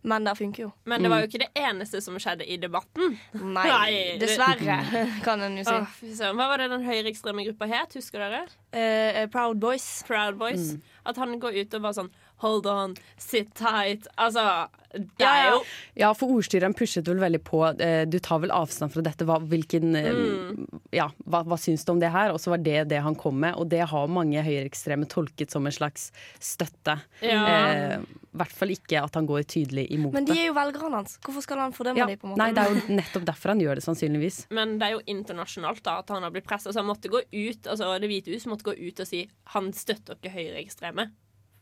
Men 0.07 0.23
det 0.27 0.33
funker 0.39 0.63
jo. 0.63 0.69
Men 0.87 1.03
det 1.03 1.09
var 1.11 1.19
jo 1.21 1.27
ikke 1.27 1.41
det 1.43 1.49
eneste 1.59 1.99
som 2.03 2.15
skjedde 2.21 2.45
i 2.47 2.55
debatten. 2.61 3.17
Nei, 3.35 3.65
Nei 3.73 3.91
dessverre, 4.21 4.77
kan 5.25 5.43
en 5.43 5.59
jo 5.59 5.65
si. 5.67 5.73
Åh. 5.73 6.31
Hva 6.37 6.47
var 6.53 6.63
det 6.63 6.69
den 6.71 6.85
høyreekstreme 6.87 7.43
gruppa 7.49 7.67
het? 7.71 7.97
Husker 7.99 8.23
dere? 8.23 8.45
Eh, 8.71 9.25
Proud 9.33 9.59
Boys. 9.63 9.87
Proud 10.07 10.39
Boys. 10.39 10.73
Mm. 10.77 10.95
At 11.11 11.19
han 11.23 11.35
går 11.43 11.59
ut 11.59 11.77
og 11.77 11.83
bare 11.87 11.99
sånn 12.01 12.13
Hold 12.43 12.67
on, 12.69 12.91
sit 13.17 13.53
tight. 13.57 14.05
Altså, 14.17 14.67
det 14.93 15.25
er 15.25 15.49
jo 15.51 15.61
Ja, 15.97 16.11
for 16.13 16.29
ordstyreren 16.37 16.75
pushet 16.77 17.07
vel 17.09 17.17
veldig 17.19 17.39
på 17.43 17.59
eh, 17.81 18.05
Du 18.05 18.19
tar 18.23 18.39
vel 18.43 18.51
avstand 18.53 18.93
fra 18.93 19.01
dette. 19.01 19.25
Hva, 19.25 19.39
hvilken, 19.41 19.95
eh, 19.97 20.11
Mm. 20.13 20.67
ja, 20.93 21.09
hva, 21.25 21.41
hva 21.43 21.57
syns 21.57 21.83
du 21.85 21.91
om 21.91 21.99
det 21.99 22.11
her? 22.13 22.31
Og 22.31 22.39
så 22.39 22.51
var 22.53 22.57
det 22.61 22.87
det 22.89 23.01
han 23.01 23.15
kom 23.15 23.39
med, 23.41 23.55
og 23.57 23.67
det 23.69 23.81
har 23.89 24.07
mange 24.07 24.41
høyreekstreme 24.45 25.07
tolket 25.09 25.51
som 25.51 25.65
en 25.65 25.71
slags 25.73 26.11
støtte. 26.39 26.99
Ja. 27.21 27.41
Eh, 27.47 27.97
I 27.99 28.37
hvert 28.37 28.53
fall 28.53 28.69
ikke 28.69 29.01
at 29.03 29.15
han 29.17 29.25
går 29.25 29.41
tydelig 29.49 29.87
imot 29.91 30.13
det. 30.13 30.21
Men 30.21 30.25
de 30.29 30.37
er 30.39 30.45
jo 30.51 30.53
velgerne 30.53 30.93
hans. 31.01 31.17
Hvorfor 31.25 31.41
skal 31.41 31.57
han 31.57 31.73
fordømme 31.73 31.97
Ja, 31.97 32.05
dem? 32.05 32.17
på 32.21 32.27
en 32.29 32.35
måte? 32.35 32.37
nei, 32.37 32.51
det 32.53 32.63
er 32.63 32.69
jo 32.69 32.95
nettopp 33.01 33.25
derfor 33.25 33.49
han 33.55 33.59
gjør 33.65 33.75
det, 33.81 33.83
sannsynligvis. 33.83 34.37
Men 34.53 34.77
det 34.77 34.85
er 34.87 34.91
jo 34.99 35.01
internasjonalt 35.07 35.81
da 35.83 35.97
at 36.03 36.09
han 36.13 36.21
har 36.21 36.29
blitt 36.31 36.45
presset. 36.45 36.67
Altså, 36.69 36.83
han 36.85 36.91
måtte 36.93 37.09
gå 37.09 37.17
ut 37.33 37.65
Altså 37.67 37.99
Det 37.99 38.07
hvite 38.09 38.29
hus 38.35 38.45
måtte 38.45 38.63
gå 38.69 38.77
ut 38.77 38.99
og 38.99 39.07
si 39.09 39.27
han 39.55 39.71
støtter 39.73 40.15
ikke 40.21 40.29
høyreekstreme. 40.37 41.09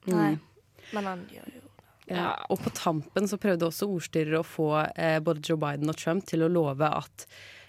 Nei. 0.07 0.35
Mm. 0.91 0.93
Men 0.99 1.03
han 1.11 1.25
gjør 1.33 1.53
jo 1.55 1.61
Ja. 2.07 2.35
Og 2.53 2.59
på 2.61 2.69
tampen 2.77 3.25
så 3.27 3.37
prøvde 3.41 3.65
også 3.65 3.87
ordstyrere 3.89 4.43
å 4.43 4.45
få 4.45 4.67
eh, 4.95 5.19
både 5.19 5.41
Joe 5.41 5.57
Biden 5.57 5.89
og 5.89 5.97
Trump 5.97 6.25
til 6.29 6.43
å 6.45 6.51
love 6.51 6.85
at 6.85 7.25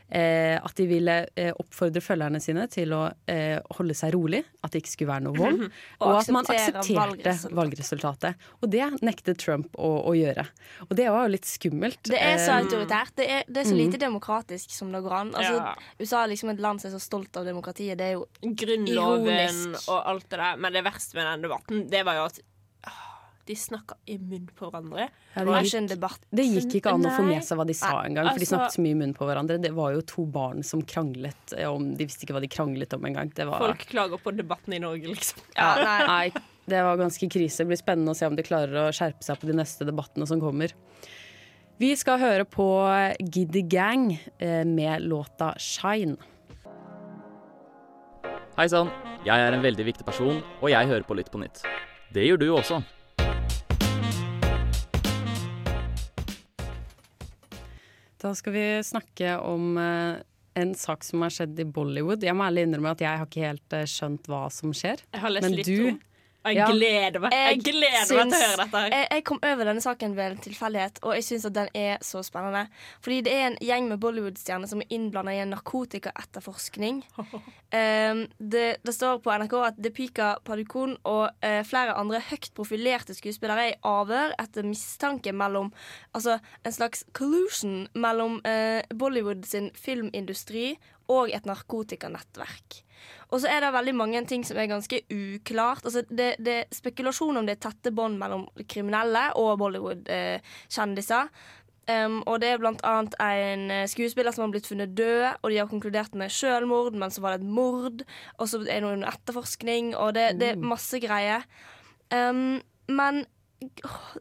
Eh, 0.08 0.54
at 0.62 0.70
de 0.78 0.84
ville 0.86 1.14
eh, 1.34 1.48
oppfordre 1.58 1.98
følgerne 1.98 2.38
sine 2.38 2.68
til 2.70 2.92
å 2.94 3.08
eh, 3.26 3.58
holde 3.74 3.90
seg 3.98 4.12
rolig, 4.14 4.38
at 4.62 4.70
det 4.70 4.84
ikke 4.84 4.92
skulle 4.92 5.10
være 5.10 5.24
noe 5.24 5.34
vold. 5.34 5.64
Og 5.98 6.04
og 6.06 6.18
at 6.20 6.30
man 6.30 6.46
aksepterte 6.46 6.94
valgresultatet. 6.94 7.56
valgresultatet. 7.58 8.44
Og 8.62 8.70
det 8.70 8.84
nektet 9.02 9.40
Trump 9.42 9.74
å, 9.74 9.90
å 10.06 10.14
gjøre. 10.14 10.46
Og 10.86 10.94
det 10.94 11.08
var 11.10 11.26
jo 11.26 11.32
litt 11.34 11.50
skummelt. 11.50 11.98
Det 12.06 12.22
er 12.22 12.38
så 12.38 12.54
Eh, 12.54 12.62
autoritært. 12.62 13.16
Det 13.18 13.26
er, 13.26 13.42
det 13.50 13.64
er 13.64 13.66
så 13.66 13.74
Mm. 13.74 13.82
lite 13.82 13.98
demokratisk 14.06 14.70
som 14.70 14.92
det 14.94 15.02
går 15.02 15.12
an. 15.12 15.34
Altså, 15.34 15.54
Ja. 15.58 15.74
USA 15.98 16.22
er 16.22 16.28
liksom 16.36 16.50
et 16.54 16.60
land 16.62 16.80
som 16.80 16.92
er 16.92 16.94
så 16.94 17.02
stolt 17.02 17.36
av 17.36 17.44
demokratiet. 17.44 17.98
Det 17.98 18.06
er 18.06 18.12
jo 18.14 18.28
Grunnloven 18.46 19.26
ironisk. 19.26 19.88
og 19.90 20.06
alt 20.06 20.28
det 20.30 20.38
der. 20.38 20.56
Men 20.56 20.72
det 20.72 20.84
verste 20.84 21.14
med 21.18 21.26
den 21.26 21.42
debatten, 21.50 21.88
det 21.90 22.04
var 22.06 22.14
jo 22.14 22.24
at 22.30 22.38
de 23.46 23.54
snakka 23.56 23.94
i 24.10 24.16
munnen 24.19 24.48
på 24.56 24.66
hverandre. 24.70 25.08
Ja, 25.34 25.44
Det 25.44 25.69
gikk. 25.70 26.16
Det 26.31 26.46
gikk 26.46 26.75
ikke 26.81 26.94
an 26.96 27.06
å 27.06 27.12
få 27.14 27.22
med 27.26 27.44
seg 27.46 27.58
hva 27.60 27.66
de 27.66 27.76
sa 27.78 27.93
Nei, 27.93 28.08
engang, 28.10 28.31
for 28.32 28.40
de 28.40 28.44
altså- 28.44 28.56
snakket 28.56 28.75
så 28.75 28.82
mye 28.82 28.90
i 28.90 28.98
munnen 28.98 29.14
på 29.14 29.28
hverandre. 29.28 29.58
Det 29.62 29.72
var 29.76 29.93
jo 29.94 30.00
to 30.02 30.26
barn 30.26 30.62
som 30.66 30.82
kranglet 30.82 31.54
eh, 31.56 31.69
om 31.70 31.94
De 31.94 32.04
visste 32.04 32.26
ikke 32.26 32.34
hva 32.34 32.43
de 32.43 32.50
kranglet 32.50 32.93
om 32.94 33.06
engang. 33.06 33.31
Var 33.37 33.58
Folk 33.58 33.87
klager 33.87 34.19
på 34.19 34.34
debatten 34.37 34.75
i 34.75 34.78
Norge, 34.82 35.06
liksom. 35.06 35.38
Ja, 35.54 35.75
nei, 36.06 36.32
det 36.66 36.82
var 36.82 36.98
ganske 36.98 37.31
krise. 37.31 37.62
Det 37.62 37.70
blir 37.70 37.78
spennende 37.81 38.10
å 38.10 38.19
se 38.19 38.26
om 38.26 38.34
de 38.37 38.43
klarer 38.43 38.88
å 38.88 38.93
skjerpe 38.94 39.22
seg 39.22 39.38
på 39.38 39.46
de 39.46 39.54
neste 39.54 39.87
debattene 39.87 40.26
som 40.26 40.40
kommer. 40.42 40.72
Vi 41.78 41.94
skal 41.94 42.19
høre 42.19 42.44
på 42.49 42.66
Giddy 43.20 43.62
Gang 43.69 44.19
eh, 44.38 44.64
med 44.64 45.02
låta 45.06 45.54
'Shine'. 45.54 46.16
Hei 48.56 48.66
sann, 48.72 48.88
jeg 49.26 49.37
er 49.37 49.52
en 49.52 49.60
veldig 49.60 49.84
viktig 49.84 50.04
person, 50.06 50.42
og 50.62 50.70
jeg 50.70 50.88
hører 50.88 51.04
på 51.04 51.14
Lytt 51.14 51.31
på 51.31 51.38
nytt. 51.38 51.60
Det 52.10 52.25
gjør 52.25 52.38
du 52.40 52.46
også. 52.56 52.82
Da 58.26 58.33
skal 58.35 58.52
vi 58.56 58.64
snakke 58.83 59.37
om 59.47 59.76
eh, 59.78 60.16
en 60.59 60.73
sak 60.75 61.04
som 61.06 61.23
har 61.23 61.30
skjedd 61.30 61.61
i 61.62 61.66
Bollywood. 61.68 62.25
Jeg 62.26 62.35
må 62.35 62.47
ærlig 62.49 62.64
innrømme 62.66 62.95
at 62.97 63.04
jeg 63.04 63.21
har 63.21 63.28
ikke 63.28 63.45
helt 63.47 63.76
eh, 63.76 63.85
skjønt 63.90 64.26
hva 64.33 64.47
som 64.50 64.73
skjer. 64.75 65.04
Jeg 65.14 65.23
har 65.23 65.30
lest 65.35 65.47
Men 65.47 65.59
litt 65.61 65.71
du 65.71 65.88
om- 65.92 66.00
Jeg 66.54 66.68
gleder 66.70 67.22
meg. 67.22 67.34
Jeg 67.34 67.60
gleder 67.64 67.90
meg 67.90 68.30
til 68.30 68.38
å 68.38 68.40
høre 68.42 68.58
dette 68.62 68.82
her. 68.82 68.94
Jeg, 68.94 69.08
jeg 69.16 69.24
kom 69.30 69.40
over 69.42 69.70
denne 69.70 69.84
saken 69.84 70.16
ved 70.16 70.36
en 70.36 70.42
tilfeldighet, 70.46 71.00
og 71.02 71.14
jeg 71.16 71.26
syns 71.26 71.46
at 71.48 71.56
den 71.56 71.70
er 71.76 72.02
så 72.06 72.22
spennende. 72.26 72.66
Fordi 73.04 73.20
det 73.26 73.34
er 73.34 73.44
en 73.50 73.58
gjeng 73.64 73.90
med 73.90 74.00
Bollywood-stjerner 74.02 74.70
som 74.70 74.82
er 74.84 74.94
innblanda 74.94 75.34
i 75.34 75.40
en 75.42 75.52
narkotikaetterforskning. 75.54 77.02
Um, 77.18 78.24
det, 78.54 78.66
det 78.86 78.94
står 78.94 79.20
på 79.24 79.34
NRK 79.42 79.56
at 79.70 79.80
Depika 79.82 80.32
Padukon 80.46 80.96
og 81.04 81.24
uh, 81.44 81.62
flere 81.66 81.96
andre 81.98 82.22
høyt 82.30 82.52
profilerte 82.56 83.16
skuespillere 83.16 83.70
er 83.70 83.74
i 83.74 83.80
avhør 83.86 84.36
etter 84.40 84.66
mistanke 84.66 85.32
mellom 85.36 85.72
Altså 86.16 86.38
en 86.64 86.72
slags 86.72 87.04
collusion 87.16 87.86
mellom 87.94 88.38
uh, 88.46 88.80
Bollywood 88.96 89.44
sin 89.48 89.70
filmindustri 89.76 90.76
og 91.12 91.32
et 91.34 91.46
narkotikanettverk. 91.48 92.80
Og 93.30 93.42
så 93.42 93.50
er 93.50 93.62
det 93.62 93.75
veldig 93.75 93.94
mange 93.98 94.22
ting 94.30 94.44
som 94.46 94.58
er 94.58 94.70
ganske 94.70 95.02
uklart. 95.12 95.84
Altså, 95.84 96.02
det, 96.08 96.34
det 96.42 96.56
er 96.62 96.75
spekulasjon 96.75 97.38
om 97.38 97.46
det 97.46 97.56
er 97.56 97.64
tette 97.68 97.92
bånd 97.94 98.18
mellom 98.20 98.46
kriminelle 98.70 99.28
og 99.38 99.56
Bollywood-kjendiser. 99.62 101.30
Um, 101.86 102.18
og 102.26 102.40
det 102.42 102.48
er 102.50 102.58
blant 102.58 102.80
annet 102.82 103.12
en 103.22 103.68
eh, 103.70 103.84
skuespiller 103.86 104.34
som 104.34 104.42
har 104.42 104.54
blitt 104.56 104.66
funnet 104.66 104.96
død, 104.98 105.36
og 105.38 105.52
de 105.52 105.60
har 105.60 105.68
konkludert 105.70 106.16
med 106.18 106.32
selvmord, 106.34 106.96
men 106.98 107.12
så 107.14 107.22
var 107.22 107.36
det 107.36 107.44
et 107.44 107.52
mord, 107.54 108.02
og 108.42 108.48
så 108.50 108.58
er 108.64 108.82
det 108.82 108.88
under 108.88 109.12
etterforskning, 109.12 109.92
og 109.94 110.16
det, 110.16 110.32
det 110.40 110.48
er 110.56 110.64
masse 110.75 110.98
greier. 110.98 111.46
Um, 112.10 112.58
men 112.90 113.22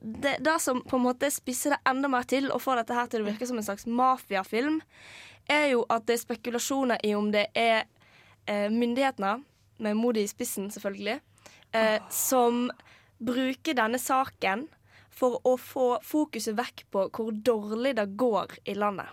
det, 0.01 0.37
det 0.45 0.59
som 0.61 0.83
på 0.85 0.99
en 0.99 1.07
måte 1.07 1.31
spisser 1.33 1.73
det 1.73 1.81
enda 1.89 2.09
mer 2.11 2.29
til 2.29 2.51
og 2.53 2.61
får 2.61 2.83
dette 2.83 2.99
her 2.99 3.09
til 3.09 3.25
å 3.25 3.29
virke 3.31 3.49
som 3.49 3.57
en 3.57 3.65
slags 3.65 3.89
mafiafilm, 3.89 4.77
er 5.51 5.67
jo 5.73 5.83
at 5.89 6.05
det 6.07 6.17
er 6.17 6.23
spekulasjoner 6.23 7.03
i 7.05 7.13
om 7.17 7.31
det 7.33 7.47
er 7.57 7.85
eh, 8.47 8.69
myndighetene, 8.71 9.37
med 9.83 9.97
Modi 9.99 10.23
i 10.23 10.29
spissen 10.31 10.69
selvfølgelig, 10.71 11.19
eh, 11.75 11.97
som 12.09 12.69
bruker 13.19 13.75
denne 13.75 13.99
saken 13.99 14.69
for 15.15 15.41
å 15.47 15.55
få 15.59 15.97
fokuset 16.03 16.55
vekk 16.55 16.85
på 16.91 17.05
hvor 17.15 17.35
dårlig 17.35 17.95
det 17.99 18.07
går 18.19 18.59
i 18.71 18.75
landet. 18.79 19.11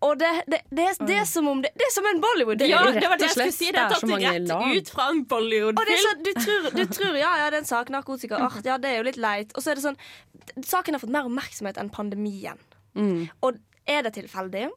Og 0.00 0.16
det, 0.16 0.28
det, 0.48 0.62
det, 0.72 0.84
er, 0.88 0.94
det 1.04 1.16
er 1.20 1.26
som 1.28 1.48
om 1.50 1.58
det, 1.60 1.74
det 1.76 1.84
er 1.84 1.90
som 1.92 2.06
en 2.08 2.22
Bollywood-film. 2.22 2.70
Ja, 2.72 2.84
det 2.88 3.08
var 3.12 3.18
det 3.20 3.26
jeg 3.28 3.34
skulle 3.34 3.52
si. 3.52 3.66
Det 3.68 3.82
er 3.82 3.90
tatt 3.92 4.06
rett 4.08 4.46
lag. 4.48 4.70
ut 4.72 4.92
fra 4.94 5.08
en 5.12 5.18
Og 5.18 5.20
det 5.20 5.28
Bollywood-film. 5.34 6.22
du 6.24 6.30
tror, 6.38 6.68
du 6.78 6.84
tror 6.88 7.18
ja, 7.20 7.32
ja, 7.42 7.50
det 7.52 7.58
er 7.58 7.64
en 7.66 7.68
sak, 7.68 7.92
narkotika, 7.92 8.38
Art. 8.40 8.64
ja, 8.64 8.78
det 8.80 8.94
er 8.94 9.02
jo 9.02 9.08
litt 9.10 9.20
leit. 9.20 9.52
Og 9.52 9.60
så 9.60 9.74
er 9.74 9.76
det 9.80 9.84
sånn, 9.84 9.98
saken 10.64 10.96
har 10.96 11.04
fått 11.04 11.12
mer 11.12 11.28
oppmerksomhet 11.28 11.80
enn 11.82 11.92
pandemien. 11.92 12.64
Og 13.44 13.60
er 13.84 14.06
det 14.06 14.14
tilfeldig? 14.16 14.70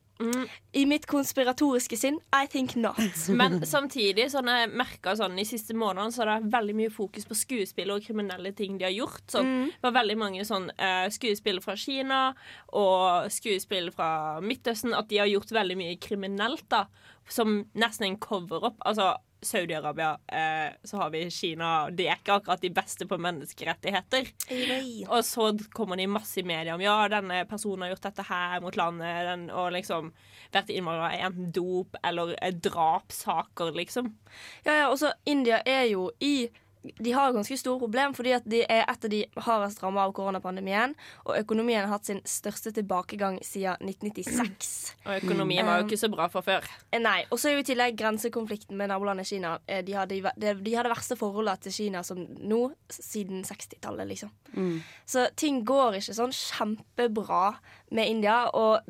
I 0.74 0.84
mitt 0.90 1.06
konspiratoriske 1.10 1.98
sinn, 2.00 2.20
I 2.34 2.48
think 2.50 2.76
not. 2.80 3.00
Men 3.40 3.60
samtidig, 3.68 4.30
sånn 4.34 4.50
jeg 4.52 4.72
merket 4.74 5.20
sånn, 5.20 5.38
i 5.40 5.48
siste 5.48 5.76
månedene 5.78 6.16
så 6.16 6.24
er 6.26 6.32
det 6.32 6.54
veldig 6.54 6.78
mye 6.80 6.94
fokus 6.94 7.28
på 7.30 7.38
skuespill 7.38 7.94
og 7.94 8.06
kriminelle 8.06 8.54
ting 8.58 8.80
de 8.80 8.88
har 8.88 8.96
gjort. 8.96 9.24
Så 9.30 9.44
det 9.44 9.84
var 9.86 9.98
veldig 10.00 10.18
mange 10.22 10.48
sånn 10.48 10.70
eh, 10.78 11.08
skuespill 11.14 11.62
fra 11.64 11.78
Kina 11.80 12.22
og 12.72 13.30
skuespill 13.34 13.92
fra 13.96 14.40
Midtøsten. 14.44 14.96
At 14.98 15.12
de 15.12 15.22
har 15.22 15.32
gjort 15.32 15.54
veldig 15.54 15.80
mye 15.80 16.00
kriminelt, 16.02 16.66
da. 16.74 16.86
Som 17.30 17.64
nesten 17.80 18.10
en 18.10 18.20
cover-up. 18.22 18.82
Altså 18.84 19.14
Saudi-Arabia, 19.48 20.18
eh, 20.28 20.76
så 20.84 20.98
har 20.98 21.12
vi 21.14 21.24
Kina. 21.32 21.90
De 21.90 22.08
er 22.08 22.20
ikke 22.20 22.40
akkurat 22.40 22.62
de 22.64 22.72
beste 22.74 23.08
på 23.10 23.20
menneskerettigheter. 23.22 24.30
Og 25.10 25.26
så 25.26 25.52
kommer 25.76 26.00
de 26.00 26.08
masse 26.12 26.40
i 26.42 26.46
media 26.48 26.76
om 26.76 26.84
ja, 26.84 26.98
denne 27.12 27.44
personen 27.50 27.86
har 27.86 27.94
gjort 27.94 28.08
dette 28.10 28.28
her 28.30 28.64
mot 28.64 28.78
landet, 28.80 29.28
den, 29.30 29.48
og 29.52 29.74
liksom 29.76 30.12
vært 30.54 30.74
innvalgt 30.74 31.18
i 31.18 31.24
enten 31.26 31.54
dop 31.56 31.98
eller 32.04 32.36
eh, 32.40 32.54
drapssaker, 32.54 33.74
liksom. 33.78 34.14
Ja, 34.66 34.84
ja, 34.84 34.90
også 34.90 35.14
India 35.30 35.62
er 35.66 35.88
jo 35.92 36.10
i 36.24 36.50
de 36.84 37.12
har 37.16 37.32
ganske 37.36 37.56
store 37.58 37.80
problem 37.80 38.14
fordi 38.18 38.34
at 38.36 38.46
de 38.50 38.62
er 38.68 38.84
et 38.84 39.06
av 39.08 39.12
de 39.12 39.22
hardest 39.46 39.82
ramma 39.84 40.04
av 40.08 40.14
koronapandemien. 40.18 40.94
Og 41.26 41.38
økonomien 41.40 41.86
har 41.86 41.94
hatt 41.96 42.10
sin 42.10 42.20
største 42.28 42.74
tilbakegang 42.76 43.40
siden 43.46 43.80
1996. 43.88 44.96
Og 45.06 45.14
økonomien 45.24 45.66
var 45.66 45.80
jo 45.82 45.88
ikke 45.88 46.02
så 46.02 46.10
bra 46.12 46.28
fra 46.34 46.42
før. 46.44 46.68
Eh, 46.92 47.00
Nei, 47.04 47.24
Og 47.32 47.40
så 47.40 47.50
er 47.50 47.58
jo 47.58 47.64
i 47.64 47.68
tillegg 47.72 47.96
grensekonflikten 48.00 48.76
med 48.80 48.92
nabolandet 48.92 49.28
Kina. 49.28 49.58
Eh, 49.68 49.82
De 49.84 49.94
har, 49.94 50.06
de, 50.08 50.22
de 50.38 50.76
hadde 50.76 50.92
verste 50.92 51.16
forholdet 51.20 51.62
til 51.68 51.72
Kina 51.78 52.04
som 52.04 52.20
nå, 52.20 52.62
siden 52.92 53.44
60-tallet, 53.48 54.08
liksom. 54.08 54.32
Så 55.06 55.28
ting 55.40 55.64
går 55.66 55.98
ikke 56.00 56.14
sånn 56.14 56.34
kjempebra 56.36 57.56
med 57.92 58.10
India, 58.10 58.44
og 58.54 58.82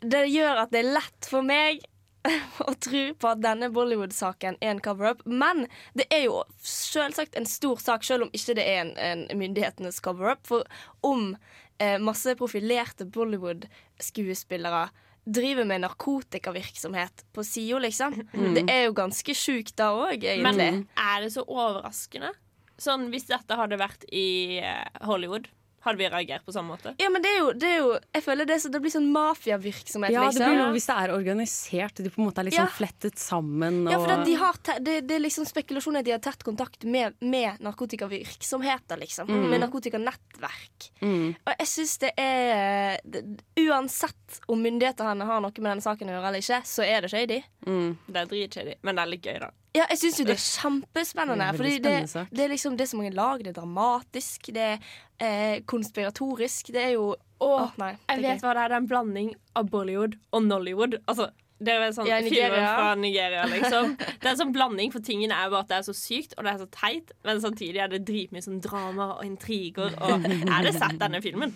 det 0.00 0.22
gjør 0.32 0.62
at 0.62 0.70
det 0.72 0.80
er 0.84 0.94
lett 0.94 1.26
for 1.28 1.44
meg 1.44 1.82
å 2.70 2.74
tro 2.82 3.02
på 3.16 3.30
at 3.30 3.42
denne 3.44 3.70
Bollywood-saken 3.72 4.58
er 4.60 4.74
en 4.74 4.82
cover-up. 4.84 5.22
Men 5.24 5.66
det 5.96 6.06
er 6.12 6.26
jo 6.26 6.42
selvsagt 6.64 7.38
en 7.38 7.48
stor 7.48 7.80
sak, 7.82 8.04
selv 8.06 8.28
om 8.28 8.34
ikke 8.36 8.56
det 8.58 8.66
er 8.66 8.82
en, 8.84 8.94
en 9.00 9.26
myndighetenes 9.40 10.02
cover-up. 10.04 10.42
For 10.48 10.66
om 11.06 11.32
eh, 11.80 11.96
masse 12.02 12.36
profilerte 12.40 13.08
Bollywood-skuespillere 13.08 14.88
driver 15.30 15.66
med 15.68 15.82
narkotikavirksomhet 15.84 17.24
på 17.36 17.44
sida, 17.44 17.78
liksom. 17.84 18.16
Det 18.56 18.64
er 18.72 18.86
jo 18.88 18.94
ganske 18.96 19.34
sjukt 19.36 19.76
da 19.78 19.92
òg, 19.94 20.24
Men 20.42 20.86
er 20.96 21.24
det 21.24 21.34
så 21.36 21.44
overraskende? 21.44 22.32
Sånn, 22.80 23.10
Hvis 23.12 23.28
dette 23.28 23.58
hadde 23.60 23.76
vært 23.80 24.06
i 24.08 24.60
eh, 24.64 24.86
Hollywood, 25.04 25.50
hadde 25.80 25.98
vi 26.00 26.08
reagert 26.12 26.44
på 26.44 26.52
samme 26.52 26.74
måte? 26.76 26.94
Ja, 27.00 27.08
men 27.10 27.22
det 27.24 27.30
er 27.32 27.38
jo, 27.38 27.52
det 27.56 27.68
er 27.70 27.78
jo 27.80 27.90
Jeg 28.14 28.22
føler 28.24 28.46
det, 28.48 28.58
så, 28.62 28.68
det 28.72 28.80
blir 28.84 28.92
sånn 28.92 29.08
mafiavirksomhet, 29.14 30.12
Ja, 30.12 30.26
det 30.26 30.34
liksom. 30.34 30.46
blir 30.50 30.58
noe 30.60 30.72
hvis 30.76 30.86
det 30.90 30.96
er 31.00 31.12
organisert. 31.14 31.94
De 32.04 32.10
på 32.12 32.20
en 32.20 32.28
måte 32.28 32.42
er 32.42 32.48
liksom 32.50 32.66
Ja. 32.66 32.74
flettet 32.76 33.18
sammen. 33.18 33.80
Og, 33.86 33.92
Ja, 33.92 33.98
for 33.98 34.12
det, 34.12 34.26
de 34.28 34.34
har 34.40 34.58
te 34.62 34.78
det, 34.80 34.96
det 35.08 35.16
er 35.16 35.24
liksom 35.24 35.46
spekulasjon 35.48 35.96
at 36.00 36.04
de 36.04 36.12
har 36.12 36.18
tett 36.24 36.44
kontakt 36.44 36.84
med, 36.84 37.14
med 37.20 37.60
narkotikavirksomheter, 37.60 38.96
liksom. 39.00 39.28
Med 39.50 39.60
narkotikanettverk. 39.60 40.90
Mm. 41.02 41.34
Og 41.46 41.52
jeg 41.58 41.66
syns 41.66 41.98
det 42.04 42.12
er 42.18 43.00
det, 43.04 43.24
Uansett 43.60 44.40
om 44.48 44.60
myndighetene 44.62 45.24
har 45.26 45.40
noe 45.42 45.50
med 45.60 45.70
denne 45.72 45.84
saken 45.84 46.08
å 46.08 46.14
gjøre 46.16 46.28
eller 46.30 46.42
ikke, 46.44 46.60
så 46.66 46.84
er 46.86 47.02
det 47.04 47.10
shady. 47.12 47.40
Mm. 47.66 47.96
Det 48.06 48.22
er 48.22 48.30
dritshady, 48.30 48.74
men 48.82 48.96
det 48.96 49.02
er 49.02 49.10
litt 49.14 49.26
gøy, 49.26 49.38
da. 49.42 49.50
Ja, 49.76 49.84
jeg 49.92 50.00
syns 50.00 50.18
jo 50.18 50.26
det 50.26 50.34
er 50.34 50.42
kjempespennende. 50.42 51.44
Det 51.44 51.48
er 51.48 51.58
fordi 51.60 51.76
det, 51.84 52.24
det 52.34 52.44
er 52.44 52.50
liksom 52.50 52.78
det 52.78 52.86
er 52.86 52.90
så 52.90 52.98
mange 52.98 53.12
lag. 53.14 53.42
Det 53.44 53.52
er 53.52 53.58
dramatisk, 53.60 54.50
det 54.56 54.64
er 54.66 54.88
eh, 55.22 55.60
konspiratorisk. 55.70 56.72
Det 56.74 56.86
er 56.88 56.96
jo 56.96 57.12
Å, 57.40 57.46
oh, 57.46 57.70
nei. 57.80 57.94
Jeg 57.94 58.18
vet 58.18 58.24
er 58.26 58.34
vet 58.34 58.42
hva 58.44 58.56
det 58.56 58.64
er. 58.64 58.72
Det 58.72 58.76
er 58.76 58.82
en 58.82 58.88
blanding 58.90 59.30
av 59.56 59.70
Bollywood 59.72 60.18
og 60.36 60.42
Nollywood. 60.44 60.98
Altså, 61.08 61.30
det 61.60 61.72
er 61.72 61.86
jo 61.86 61.94
sånn 61.96 62.08
Ja, 62.08 62.18
Nigeria. 62.24 62.48
filmer 62.48 62.66
fra 62.66 62.90
Nigeria, 62.96 63.46
liksom. 63.48 63.94
Det 64.00 64.26
er 64.26 64.32
en 64.32 64.40
sånn 64.42 64.52
blanding, 64.56 64.92
for 64.92 65.04
tingene 65.04 65.36
er 65.36 65.52
bare 65.52 65.64
at 65.66 65.70
det 65.70 65.78
er 65.78 65.86
så 65.90 65.94
sykt, 65.96 66.34
og 66.36 66.44
det 66.44 66.54
er 66.54 66.60
så 66.62 66.68
teit, 66.72 67.12
men 67.28 67.42
samtidig 67.44 67.82
er 67.84 67.92
det 67.92 68.02
dritmye 68.08 68.44
sånn 68.44 68.62
drama 68.64 69.10
og 69.18 69.24
intriger, 69.28 69.92
og 70.00 70.24
jeg 70.24 70.40
hadde 70.48 70.74
sett 70.76 70.96
denne 71.00 71.20
filmen. 71.24 71.52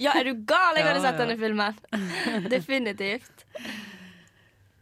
Ja, 0.00 0.12
er 0.16 0.28
du 0.28 0.44
gal? 0.48 0.76
Jeg 0.76 0.88
hadde 0.88 1.04
sett 1.04 1.20
denne 1.20 1.38
filmen. 1.40 1.80
Definitivt. 2.52 3.46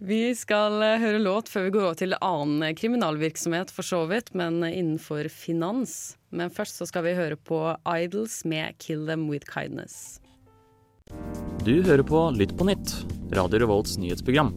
Vi 0.04 0.34
skal 0.36 0.82
eh, 0.84 0.98
høre 1.00 1.16
låt 1.22 1.48
før 1.48 1.62
vi 1.64 1.70
går 1.72 1.84
over 1.86 1.96
til 1.96 2.12
annen 2.18 2.76
kriminalvirksomhet, 2.76 3.70
for 3.72 3.86
så 3.88 4.02
vidt, 4.10 4.34
men 4.36 4.58
innenfor 4.60 5.30
finans. 5.32 6.18
Men 6.28 6.52
først 6.52 6.76
så 6.76 6.84
skal 6.90 7.06
vi 7.06 7.14
høre 7.16 7.38
på 7.40 7.60
Idols 7.88 8.42
med 8.44 8.76
'Kill 8.76 9.06
Them 9.08 9.30
With 9.30 9.48
Kindness'. 9.48 10.20
Du 11.64 11.80
hører 11.86 12.04
på 12.04 12.20
Lytt 12.36 12.52
på 12.58 12.66
nytt, 12.68 12.92
Radio 13.32 13.62
Revolts 13.62 13.96
nyhetsprogram. 13.96 14.52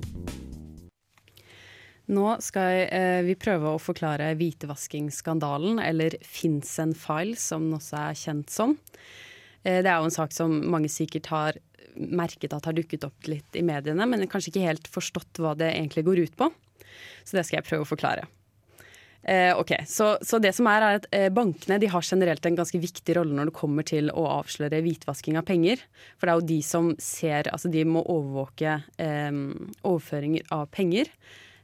Nå 2.11 2.27
skal 2.43 2.83
eh, 2.91 3.21
vi 3.23 3.39
prøve 3.39 3.71
å 3.71 3.79
forklare 3.79 4.33
hvitevaskingsskandalen, 4.35 5.79
eller 5.79 6.19
Fincen 6.27 6.91
File, 6.91 7.39
som 7.39 7.69
den 7.69 7.79
også 7.79 8.03
er 8.03 8.19
kjent 8.19 8.51
som. 8.51 8.75
Eh, 9.63 9.79
det 9.79 9.87
er 9.87 9.95
jo 9.95 10.11
en 10.11 10.19
sak 10.19 10.35
som 10.35 10.59
mange 10.75 10.91
sikkert 10.91 11.31
har 11.31 11.63
merket 11.97 12.53
at 12.55 12.67
har 12.69 12.75
dukket 12.77 13.05
opp 13.07 13.29
litt 13.29 13.57
i 13.57 13.65
mediene, 13.65 14.07
men 14.09 14.25
kanskje 14.29 14.53
ikke 14.53 14.65
helt 14.67 14.89
forstått 14.91 15.41
hva 15.43 15.53
det 15.57 15.73
egentlig 15.73 16.05
går 16.07 16.23
ut 16.25 16.39
på. 16.39 16.49
Så 17.23 17.37
det 17.37 17.45
skal 17.47 17.59
jeg 17.59 17.67
prøve 17.67 17.85
å 17.85 17.89
forklare. 17.89 18.27
Eh, 19.27 19.51
ok, 19.59 19.73
så, 19.87 20.13
så 20.21 20.39
det 20.39 20.53
som 20.55 20.69
er 20.71 20.83
er 20.85 20.99
at 21.01 21.07
eh, 21.11 21.27
Bankene 21.33 21.79
de 21.81 21.89
har 21.91 22.05
generelt 22.05 22.45
en 22.47 22.55
ganske 22.55 22.79
viktig 22.79 23.17
rolle 23.17 23.35
når 23.35 23.49
det 23.49 23.57
kommer 23.57 23.83
til 23.87 24.07
å 24.13 24.23
avsløre 24.37 24.79
hvitvasking 24.85 25.39
av 25.39 25.43
penger. 25.49 25.81
For 26.15 26.29
det 26.29 26.33
er 26.33 26.39
jo 26.39 26.47
de 26.53 26.59
som 26.63 26.93
ser 27.01 27.49
Altså 27.51 27.71
de 27.73 27.83
må 27.83 28.05
overvåke 28.05 28.77
eh, 29.03 29.41
overføringer 29.83 30.47
av 30.55 30.69
penger. 30.71 31.11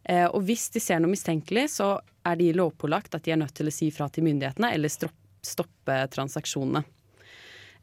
Eh, 0.03 0.25
og 0.27 0.43
hvis 0.49 0.67
de 0.73 0.81
ser 0.83 0.99
noe 0.99 1.13
mistenkelig, 1.13 1.69
så 1.77 1.95
er 2.27 2.39
de 2.39 2.51
lovpålagt 2.57 3.15
at 3.15 3.23
de 3.23 3.35
er 3.35 3.39
nødt 3.39 3.55
til 3.55 3.71
å 3.71 3.75
si 3.75 3.89
fra 3.95 4.09
til 4.11 4.27
myndighetene 4.27 4.73
eller 4.75 4.91
stoppe 4.91 5.97
transaksjonene. 6.11 6.83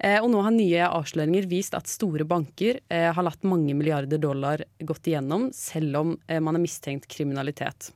Eh, 0.01 0.17
og 0.23 0.31
nå 0.33 0.41
har 0.41 0.55
nye 0.55 0.89
avsløringer 0.89 1.49
vist 1.51 1.75
at 1.77 1.89
store 1.91 2.25
banker 2.29 2.79
eh, 2.89 3.11
har 3.13 3.27
latt 3.27 3.43
mange 3.45 3.75
milliarder 3.77 4.21
dollar 4.23 4.63
gått 4.81 5.11
igjennom, 5.11 5.51
selv 5.53 5.99
om 6.01 6.15
eh, 6.27 6.41
man 6.41 6.57
er 6.57 6.65
mistenkt 6.65 7.09
kriminalitet. 7.13 7.91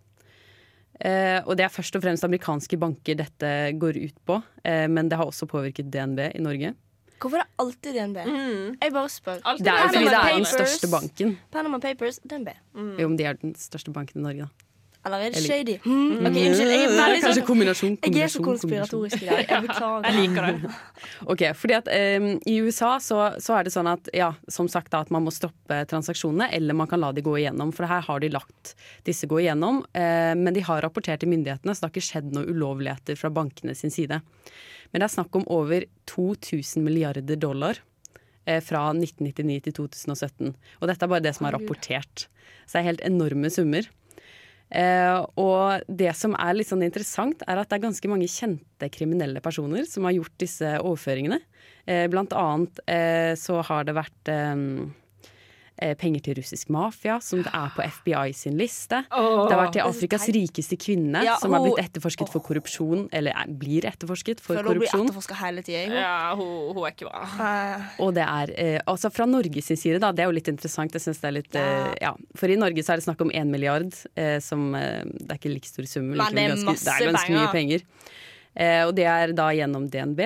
Eh, 1.01 1.41
og 1.43 1.57
det 1.59 1.65
er 1.67 1.73
først 1.73 1.97
og 1.97 2.05
fremst 2.05 2.27
amerikanske 2.27 2.79
banker 2.79 3.17
dette 3.19 3.53
går 3.81 3.99
ut 4.05 4.19
på, 4.29 4.37
eh, 4.69 4.85
men 4.93 5.09
det 5.09 5.19
har 5.19 5.31
også 5.31 5.49
påvirket 5.51 5.89
DNB 5.91 6.27
i 6.35 6.45
Norge. 6.45 6.75
Hvorfor 7.25 7.41
er 7.41 7.47
det 7.47 7.63
alltid 7.63 7.97
DNB? 7.97 8.19
Jeg 8.83 8.93
bare 8.93 9.09
spør. 9.09 9.41
Altid. 9.49 9.65
Det 9.65 9.73
er 9.73 9.81
jo 9.81 9.93
fordi 9.95 10.11
det 10.13 10.19
er 10.21 10.35
den 10.35 10.51
største 10.51 10.91
banken. 10.93 11.37
Panama 11.55 11.81
Papers, 11.81 12.21
DNB. 12.21 12.51
Jo, 13.01 13.09
men 13.09 13.17
de 13.17 13.25
er 13.31 13.41
den 13.41 13.55
største 13.57 13.95
banken 13.97 14.21
i 14.21 14.27
Norge, 14.27 14.51
da. 14.51 14.64
Eller 15.05 15.21
er 15.27 15.35
det 15.35 15.43
shady? 15.45 15.75
Hmm, 15.85 16.15
ok, 16.25 16.37
unnskyld. 16.41 16.71
Jeg 16.73 16.85
er 16.85 16.89
Mm, 16.89 16.97
veldig 16.97 17.21
Kanskje 17.25 17.35
sånn 17.41 17.47
kombinasjon, 17.49 17.97
Jeg 18.01 18.23
er 18.25 18.31
så 18.33 18.41
kombinasjon, 18.41 18.45
kombinasjon. 18.45 18.45
konspiratorisk 18.49 19.23
i 19.23 19.27
dag. 19.29 19.43
Jeg 19.51 19.65
beklager. 19.67 20.07
Jeg 20.09 20.15
liker 20.23 20.47
det. 20.47 20.71
Ok, 21.35 21.43
fordi 21.61 21.75
at 21.77 21.89
um, 21.93 22.29
I 22.49 22.55
USA 22.65 22.93
så, 23.05 23.19
så 23.45 23.59
er 23.59 23.67
det 23.69 23.73
sånn 23.75 23.91
at 23.91 24.09
ja, 24.17 24.31
som 24.49 24.69
sagt 24.73 24.91
da, 24.95 25.03
at 25.05 25.11
man 25.13 25.25
må 25.27 25.33
stoppe 25.35 25.83
transaksjonene, 25.91 26.49
eller 26.57 26.75
man 26.79 26.89
kan 26.89 27.01
la 27.05 27.13
de 27.13 27.21
gå 27.27 27.37
igjennom. 27.43 27.73
For 27.77 27.85
her 27.91 28.01
har 28.09 28.21
de 28.25 28.31
lagt 28.33 28.75
disse 29.05 29.29
gå 29.31 29.43
igjennom, 29.45 29.83
Uh, 29.95 30.33
men 30.35 30.53
de 30.57 30.61
har 30.65 30.81
rapportert 30.83 31.21
til 31.23 31.29
myndighetene, 31.31 31.75
så 31.77 31.85
det 31.85 31.91
har 31.91 31.93
ikke 31.95 32.09
skjedd 32.09 32.33
noen 32.35 32.49
ulovligheter 32.51 33.17
fra 33.21 33.29
bankene 33.31 33.75
sin 33.77 33.93
side. 33.93 34.23
Men 34.93 35.01
det 35.03 35.07
er 35.11 35.15
snakk 35.19 35.37
om 35.37 35.45
over 35.53 35.85
2000 36.11 36.83
milliarder 36.85 37.37
dollar 37.41 37.79
eh, 38.47 38.61
fra 38.63 38.87
1999 38.95 39.61
til 39.69 39.77
2017. 39.81 40.55
Og 40.81 40.89
dette 40.91 41.05
er 41.07 41.11
bare 41.13 41.25
det 41.25 41.35
som 41.37 41.47
er 41.49 41.55
rapportert. 41.57 42.27
Så 42.65 42.77
det 42.77 42.81
er 42.83 42.89
helt 42.93 43.05
enorme 43.07 43.51
summer. 43.53 43.89
Eh, 44.75 45.19
og 45.39 45.85
det 45.87 46.11
som 46.19 46.35
er 46.35 46.57
litt 46.57 46.71
sånn 46.71 46.83
interessant, 46.87 47.45
er 47.47 47.61
at 47.61 47.71
det 47.71 47.79
er 47.79 47.87
ganske 47.87 48.11
mange 48.11 48.29
kjente 48.31 48.91
kriminelle 48.93 49.43
personer 49.45 49.87
som 49.87 50.09
har 50.09 50.17
gjort 50.17 50.35
disse 50.43 50.75
overføringene. 50.81 51.39
Eh, 51.87 52.07
blant 52.11 52.35
annet 52.35 52.83
eh, 52.91 53.33
så 53.39 53.61
har 53.69 53.87
det 53.87 53.97
vært 54.01 54.35
penger 55.99 56.21
til 56.23 56.35
russisk 56.39 56.69
mafia, 56.71 57.19
som 57.21 57.43
det 57.43 57.51
er 57.53 57.71
på 57.75 57.83
FBI 57.83 58.33
sin 58.35 58.57
liste. 58.57 59.03
det 59.11 59.53
har 59.53 59.59
vært 59.67 59.73
til 59.73 59.83
Afrikas 59.83 60.29
rikeste 60.33 60.77
kvinne, 60.79 61.23
Ja, 61.25 61.37
som 61.37 61.53
har 61.53 61.61
blitt 61.61 61.79
etterforsket 61.83 62.05
etterforsket 62.05 62.31
for 62.33 62.41
korrupsjon, 62.41 63.09
eller 63.13 63.33
er- 63.33 63.47
blir 63.49 63.83
etterforsket 63.85 64.41
for 64.41 64.55
Føler 64.57 64.69
hun 64.69 64.79
blir 64.79 64.89
korrupsjon. 64.89 65.09
etterforska 65.09 65.35
hele 65.41 65.63
tida. 65.63 65.95
Ja, 65.95 66.35
hun, 66.37 66.75
hun 66.75 66.85
er 66.85 66.91
ikke 66.93 67.09
bra. 67.11 67.91
Og 67.99 68.15
det 68.15 68.23
er 68.25 68.53
eh, 68.57 68.81
altså 68.87 69.11
fra 69.13 69.27
Norge 69.27 69.63
sin 69.63 69.77
side, 69.77 69.99
da. 70.01 70.13
Det 70.13 70.21
er 70.25 70.31
jo 70.31 70.37
litt 70.39 70.49
interessant. 70.49 70.93
Jeg 70.93 71.01
synes 71.03 71.21
det 71.21 71.29
er 71.29 71.37
litt, 71.39 71.55
eh, 71.57 71.95
ja. 72.03 72.15
For 72.37 72.47
i 72.49 72.57
Norge 72.57 72.83
så 72.85 72.93
er 72.95 72.97
det 73.03 73.05
snakk 73.09 73.21
om 73.21 73.31
én 73.31 73.51
milliard, 73.51 73.93
eh, 74.17 74.39
som 74.41 74.75
eh, 74.75 75.03
Det 75.05 75.31
er 75.31 75.39
ikke 75.39 75.55
like 75.55 75.67
stor 75.67 75.85
sum. 75.87 76.11
Men 76.15 76.35
det 76.35 76.45
er 76.45 76.57
ganske, 76.57 76.85
det 76.85 76.95
er 77.09 77.13
ganske 77.13 77.31
mye 77.35 77.53
penger. 77.53 77.83
Eh, 78.57 78.83
og 78.87 78.95
det 78.95 79.05
er 79.07 79.33
da 79.33 79.49
gjennom 79.51 79.89
DNB. 79.91 80.21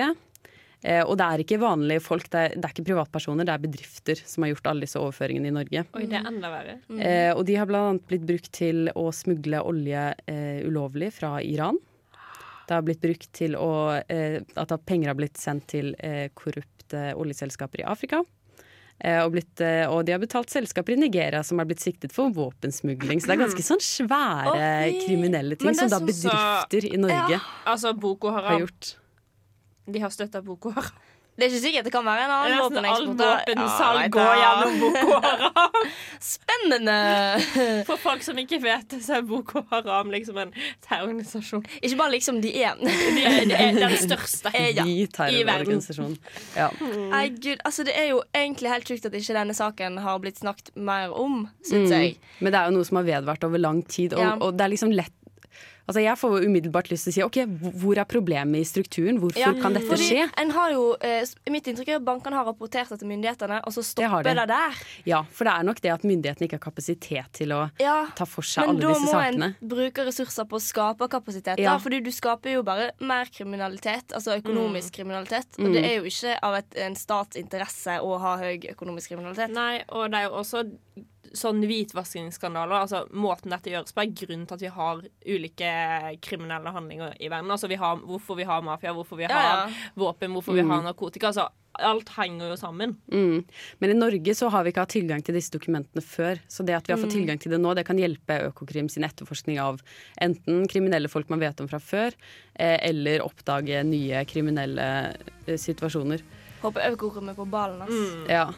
Eh, 0.81 1.01
og 1.03 1.17
det 1.19 1.25
er 1.27 1.43
ikke 1.43 1.59
vanlige 1.59 2.03
folk, 2.03 2.29
det 2.31 2.39
er, 2.39 2.53
det 2.55 2.63
er 2.63 2.71
ikke 2.71 2.87
privatpersoner, 2.87 3.47
det 3.47 3.55
er 3.55 3.63
bedrifter 3.65 4.21
som 4.23 4.45
har 4.45 4.53
gjort 4.53 4.69
alle 4.71 4.87
disse 4.87 5.01
overføringene 5.01 5.51
i 5.51 5.55
Norge. 5.57 5.83
Oi, 5.99 6.05
det 6.07 6.21
er 6.21 6.29
enda 6.31 6.53
verre. 6.53 6.77
Eh, 6.95 7.31
og 7.33 7.43
de 7.49 7.57
har 7.59 7.75
annet 7.81 8.07
blitt 8.07 8.25
brukt 8.29 8.51
til 8.55 8.87
å 8.95 9.09
smugle 9.15 9.59
olje 9.67 10.05
eh, 10.31 10.63
ulovlig 10.69 11.11
fra 11.17 11.37
Iran. 11.43 11.81
Det 12.69 12.75
har 12.77 12.85
blitt 12.85 13.01
brukt 13.01 13.31
til 13.33 13.55
å 13.57 13.71
eh, 13.97 14.43
At 14.61 14.73
penger 14.85 15.09
har 15.09 15.17
blitt 15.17 15.39
sendt 15.41 15.71
til 15.73 15.95
eh, 15.97 16.27
korrupte 16.37 17.15
oljeselskaper 17.17 17.81
i 17.81 17.87
Afrika. 17.89 18.21
Eh, 18.99 19.17
og, 19.23 19.31
blitt, 19.33 19.63
og 19.89 20.03
de 20.05 20.13
har 20.13 20.21
betalt 20.21 20.51
selskaper 20.53 20.93
i 20.93 20.99
Nigeria 21.01 21.41
som 21.43 21.59
har 21.59 21.67
blitt 21.67 21.81
siktet 21.81 22.13
for 22.13 22.29
våpensmugling. 22.35 23.23
Så 23.23 23.31
det 23.31 23.37
er 23.39 23.41
ganske 23.41 23.65
sånn 23.65 23.81
svære 23.83 24.53
Å, 24.53 24.95
kriminelle 25.01 25.57
ting 25.57 25.73
som 25.73 25.89
da 25.89 26.01
bedrifter 26.03 26.85
så... 26.85 26.93
i 26.93 27.01
Norge 27.01 27.41
Altså, 27.65 27.95
Boko 27.97 28.35
har 28.37 28.61
gjort. 28.61 28.93
De 29.93 29.99
har 30.03 30.09
støtta 30.13 30.41
Boko 30.45 30.71
Haram. 30.75 31.07
Det 31.39 31.45
er 31.45 31.53
ikke 31.53 31.61
sikkert 31.63 31.85
det 31.87 31.91
kan 31.93 32.03
være 32.03 32.23
en 32.25 32.31
annen 32.35 32.57
Nesten 32.59 32.85
alt 32.89 33.05
våpeneksport. 33.07 33.45
våpensalg 33.47 34.09
går 34.11 34.31
gjennom 34.41 34.73
Boko 34.81 35.19
Haram. 35.23 35.85
Spennende! 36.33 36.95
For 37.87 37.95
folk 38.01 38.25
som 38.25 38.41
ikke 38.41 38.59
vet 38.59 38.89
det, 38.91 38.99
så 39.05 39.19
er 39.19 39.23
Boko 39.29 39.61
Haram 39.71 40.11
liksom 40.11 40.35
en 40.43 40.51
terrororganisasjon. 40.83 41.63
Ikke 41.79 41.99
bare 42.01 42.13
liksom 42.17 42.41
de 42.43 42.51
er. 42.59 42.75
De 42.83 42.91
er, 43.23 43.45
de 43.47 43.55
er 43.55 43.77
den 43.79 43.95
største 44.01 44.51
Ja. 44.79 44.83
I 44.83 45.43
verden. 45.47 45.79
Ja. 46.57 46.67
Nei, 47.13 47.23
gud, 47.39 47.63
altså 47.63 47.85
Det 47.87 47.95
er 47.95 48.09
jo 48.11 48.19
egentlig 48.35 48.73
helt 48.73 48.91
sjukt 48.91 49.07
at 49.07 49.15
ikke 49.15 49.37
denne 49.39 49.55
saken 49.55 49.95
har 50.03 50.19
blitt 50.19 50.41
snakket 50.43 50.73
mer 50.75 51.15
om, 51.15 51.45
syns 51.63 51.93
jeg. 51.95 52.17
Mm. 52.19 52.35
Men 52.43 52.51
det 52.55 52.59
er 52.59 52.67
jo 52.67 52.75
noe 52.81 52.89
som 52.91 52.99
har 52.99 53.07
vedvart 53.13 53.47
over 53.47 53.63
lang 53.63 53.79
tid, 53.87 54.17
og, 54.17 54.25
Ja. 54.27 54.35
og 54.43 54.59
det 54.59 54.67
er 54.67 54.75
liksom 54.75 54.91
lett 54.91 55.15
Altså 55.89 56.03
Jeg 56.03 56.17
får 56.21 56.43
umiddelbart 56.45 56.89
lyst 56.91 57.07
til 57.07 57.11
å 57.11 57.15
si 57.15 57.23
OK, 57.25 57.37
hvor 57.81 57.97
er 57.97 58.05
problemet 58.05 58.61
i 58.61 58.67
strukturen? 58.67 59.17
Hvorfor 59.17 59.41
Ja, 59.41 59.53
kan 59.57 59.73
dette 59.73 59.89
fordi 59.89 60.05
skje? 60.11 60.27
En 60.37 60.51
har 60.53 60.69
jo, 60.75 60.83
eh, 61.01 61.25
mitt 61.49 61.65
inntrykk 61.65 61.89
er 61.89 61.95
at 61.97 62.05
bankene 62.05 62.37
har 62.37 62.45
rapportert 62.45 62.91
det 62.93 62.99
til 63.01 63.09
myndighetene, 63.09 63.57
og 63.65 63.73
så 63.73 63.81
stopper 63.87 64.21
det, 64.27 64.35
det 64.37 64.47
der. 64.51 64.77
Ja, 65.09 65.23
for 65.33 65.49
det 65.49 65.53
er 65.55 65.63
nok 65.65 65.81
det 65.81 65.91
at 65.95 66.05
myndighetene 66.05 66.45
ikke 66.45 66.59
har 66.59 66.65
kapasitet 66.69 67.31
til 67.33 67.55
å 67.57 67.71
Ja, 67.81 68.05
ta 68.15 68.25
for 68.29 68.45
seg 68.45 68.67
alle 68.69 68.79
disse 68.85 69.09
sakene. 69.09 69.39
Men 69.39 69.39
da 69.39 69.47
må 69.47 69.55
en 69.63 69.69
bruke 69.73 70.05
ressurser 70.05 70.45
på 70.45 70.59
å 70.59 70.61
skape 70.61 71.09
kapasitet. 71.09 71.57
Ja. 71.57 71.73
Da, 71.73 71.79
fordi 71.81 72.03
du 72.05 72.11
skaper 72.13 72.53
jo 72.53 72.61
bare 72.61 72.91
mer 73.01 73.25
kriminalitet, 73.33 74.13
altså 74.13 74.37
økonomisk 74.39 74.93
kriminalitet. 74.93 75.57
Og 75.57 75.65
Mm. 75.69 75.73
det 75.73 75.83
er 75.85 75.95
jo 75.97 76.03
ikke 76.05 76.37
av 76.43 76.53
et, 76.61 76.75
en 76.77 76.93
stats 76.95 77.35
interesse 77.35 77.97
å 77.99 78.19
ha 78.19 78.37
høy 78.37 78.59
økonomisk 78.75 79.09
kriminalitet. 79.09 79.49
Nei, 79.49 79.83
og 79.89 80.11
det 80.11 80.19
er 80.19 80.29
jo 80.29 80.35
også 80.37 80.63
sånn 81.33 81.61
hvitvaskingsskandaler. 81.67 82.81
Altså, 82.83 83.03
måten 83.13 83.51
dette 83.53 83.69
gjøres 83.71 83.93
på, 83.93 84.01
er 84.03 84.13
grunnen 84.25 84.47
til 84.47 84.55
at 84.57 84.61
vi 84.65 84.71
har 84.73 85.01
ulike 85.25 85.71
kriminelle 86.25 86.73
handlinger 86.75 87.15
i 87.19 87.29
verden. 87.29 87.51
Altså, 87.51 87.69
vi 87.69 87.75
har, 87.79 87.97
hvorfor 87.97 88.37
vi 88.39 88.43
har 88.49 88.61
mafia, 88.65 88.93
hvorfor 88.93 89.17
vi 89.17 89.23
Ja, 89.23 89.29
har 89.35 89.67
ja. 89.69 89.73
våpen, 89.97 90.31
hvorfor 90.33 90.53
vi 90.55 90.61
Mm. 90.63 90.69
har 90.71 90.81
narkotika. 90.93 91.27
Altså, 91.27 91.49
alt 91.79 92.09
henger 92.09 92.49
jo 92.49 92.55
sammen. 92.57 92.97
Mm. 93.11 93.45
Men 93.79 93.89
i 93.89 93.93
Norge 93.93 94.33
så 94.35 94.49
har 94.49 94.63
vi 94.63 94.71
ikke 94.71 94.81
hatt 94.81 94.89
tilgang 94.89 95.23
til 95.23 95.35
disse 95.35 95.51
dokumentene 95.51 96.01
før. 96.03 96.39
Så 96.49 96.65
det 96.65 96.75
at 96.75 96.87
vi 96.87 96.93
har 96.93 96.99
fått 96.99 97.13
Mm. 97.13 97.19
tilgang 97.25 97.39
til 97.39 97.51
det 97.51 97.59
nå, 97.61 97.73
det 97.75 97.85
kan 97.85 97.97
hjelpe 97.97 98.51
Økokrim 98.51 98.89
sin 98.89 99.03
etterforskning 99.03 99.59
av 99.59 99.79
enten 100.19 100.67
kriminelle 100.67 101.07
folk 101.07 101.29
man 101.29 101.39
vet 101.39 101.59
om 101.61 101.67
fra 101.67 101.79
før, 101.79 102.11
eh, 102.55 102.79
eller 102.81 103.19
oppdage 103.21 103.83
nye 103.85 104.25
kriminelle 104.25 105.15
eh, 105.47 105.55
situasjoner. 105.55 106.21
Håper 106.61 106.91
Økokrim 106.91 107.29
er 107.29 107.35
på 107.35 107.49
ballen. 107.49 107.81
Altså. 107.81 108.25
Mm. 108.25 108.27
Ja. 108.29 108.51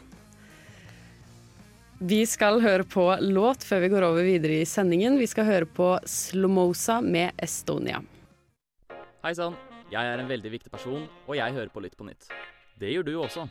Vi 2.04 2.24
skal 2.26 2.56
høre 2.58 2.82
på 2.82 3.04
låt 3.20 3.62
før 3.62 3.84
vi 3.84 3.88
går 3.92 4.02
over 4.02 4.24
videre 4.26 4.56
i 4.58 4.66
sendingen. 4.66 5.14
Vi 5.20 5.28
skal 5.30 5.46
høre 5.46 5.68
på 5.70 5.92
Slomosa 6.02 6.96
med 6.98 7.30
Estonia. 7.38 8.00
Hei 9.22 9.30
sann, 9.38 9.54
jeg 9.92 10.10
er 10.10 10.18
en 10.18 10.26
veldig 10.26 10.50
viktig 10.50 10.72
person, 10.72 11.04
og 11.28 11.38
jeg 11.38 11.54
hører 11.54 11.70
på 11.70 11.84
Lytt 11.84 11.94
på 11.94 12.08
nytt. 12.08 12.26
Det 12.74 12.90
gjør 12.90 13.06
du 13.06 13.12
også. 13.22 13.46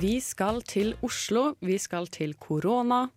Vi 0.00 0.16
skal 0.24 0.64
til 0.64 0.94
Oslo, 1.04 1.50
vi 1.60 1.76
skal 1.76 2.08
til 2.08 2.32
korona, 2.40 3.10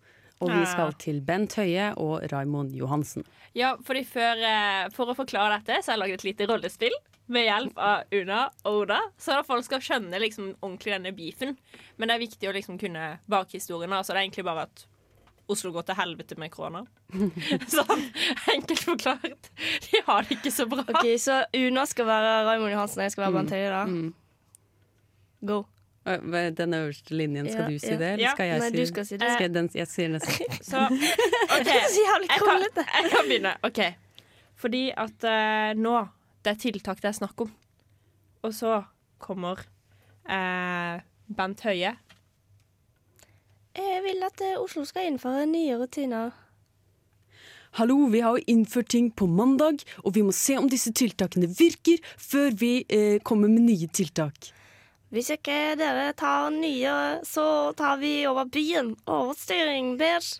og 0.44 0.52
vi 0.52 0.66
skal 0.68 0.92
til 1.00 1.24
Bent 1.24 1.56
Høie 1.56 1.94
og 1.96 2.28
Raimond 2.28 2.76
Johansen. 2.76 3.24
Ja, 3.56 3.78
fordi 3.80 4.04
før, 4.04 4.36
eh, 4.36 4.90
For 4.92 5.08
å 5.08 5.16
forklare 5.16 5.62
dette, 5.62 5.80
så 5.80 5.92
har 5.92 5.96
jeg 5.96 6.04
laget 6.04 6.20
et 6.20 6.28
lite 6.28 6.52
rollespill 6.52 6.92
med 7.32 7.44
hjelp 7.46 7.80
av 7.80 8.14
Una 8.14 8.42
og 8.64 8.82
Oda. 8.82 9.00
Så 9.20 9.38
at 9.38 9.48
folk 9.48 9.64
skal 9.66 9.82
skjønne 9.84 10.20
liksom 10.22 10.52
ordentlig 10.58 10.94
denne 10.94 11.12
beefen. 11.16 11.56
Men 11.96 12.08
det 12.10 12.16
er 12.16 12.24
viktig 12.24 12.50
å 12.50 12.54
liksom 12.56 12.78
kunne 12.80 13.18
bakhistorien. 13.30 13.92
Altså, 13.92 14.14
det 14.14 14.22
er 14.22 14.28
egentlig 14.28 14.46
bare 14.48 14.66
at 14.68 14.86
Oslo 15.48 15.72
går 15.72 15.86
til 15.88 15.96
helvete 15.96 16.36
med 16.40 16.52
korona. 16.52 16.82
sånn 17.72 18.02
enkelt 18.52 18.82
forklart. 18.84 19.48
De 19.86 20.02
har 20.04 20.26
det 20.28 20.36
ikke 20.36 20.52
så 20.52 20.66
bra. 20.68 20.84
Ok, 20.92 21.06
Så 21.20 21.40
Una 21.56 21.86
skal 21.88 22.08
være 22.10 22.34
Raymond 22.50 22.74
Johansen, 22.74 23.00
og 23.00 23.08
jeg 23.08 23.14
skal 23.16 23.24
være 23.26 23.36
Bent 23.38 23.54
Høie, 23.56 23.70
da? 23.72 23.84
Mm. 23.88 24.10
Go. 25.48 25.62
Den 26.58 26.74
øverste 26.74 27.16
linjen, 27.16 27.48
skal 27.50 27.64
Ja, 27.64 27.68
du 27.68 27.78
si 27.78 27.90
ja. 27.92 27.96
det, 28.00 28.12
eller 28.16 28.30
skal 28.36 28.46
jeg 28.48 28.60
Nei, 28.60 28.68
si 28.70 28.76
du 28.76 28.86
skal 28.88 29.04
si 29.08 29.16
det. 29.20 29.32
Skal 29.32 29.44
jeg, 29.44 29.54
den, 29.54 29.70
jeg 29.76 29.88
sier 29.90 30.12
nesten. 30.12 30.54
Så 30.70 30.84
OK. 30.84 31.64
Det 31.68 31.74
er 31.74 31.88
så 31.92 32.04
jævlig 32.04 32.28
Jeg 32.28 32.44
jeg 32.78 33.10
kan 33.12 33.28
begynne. 33.28 33.56
OK. 33.68 33.80
Fordi 34.58 34.84
at 34.96 35.26
uh, 35.28 35.80
nå 35.80 35.96
Det 36.44 36.54
er 36.54 36.60
tiltak 36.62 37.02
det 37.02 37.10
er 37.10 37.18
snakk 37.18 37.46
om. 37.46 37.54
Og 38.46 38.54
så 38.54 38.82
kommer 39.18 39.64
eh, 40.28 41.00
Bent 41.26 41.64
Høie. 41.66 41.96
Jeg 43.78 44.02
vil 44.04 44.22
at 44.26 44.42
eh, 44.42 44.58
Oslo 44.60 44.84
skal 44.86 45.10
innføre 45.10 45.46
nye 45.50 45.78
rutiner. 45.80 46.30
Hallo, 47.78 48.06
vi 48.10 48.22
har 48.24 48.38
jo 48.38 48.44
innført 48.48 48.88
ting 48.94 49.10
på 49.14 49.26
mandag, 49.26 49.84
og 50.04 50.14
vi 50.14 50.22
må 50.24 50.32
se 50.32 50.56
om 50.58 50.70
disse 50.70 50.90
tiltakene 50.96 51.50
virker 51.58 52.00
før 52.16 52.54
vi 52.56 52.72
eh, 52.88 53.20
kommer 53.22 53.50
med 53.52 53.66
nye 53.68 53.90
tiltak. 53.92 54.50
Hvis 55.12 55.30
ikke 55.32 55.76
dere 55.80 56.12
tar 56.16 56.50
nye, 56.52 56.94
så 57.24 57.72
tar 57.76 57.96
vi 58.00 58.26
over 58.28 58.44
byen. 58.44 58.94
Overstyring, 59.06 59.96
bitch. 60.00 60.38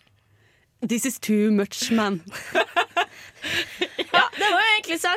This 0.81 1.05
is 1.05 1.19
too 1.19 1.51
much, 1.51 1.91
man. 1.91 2.21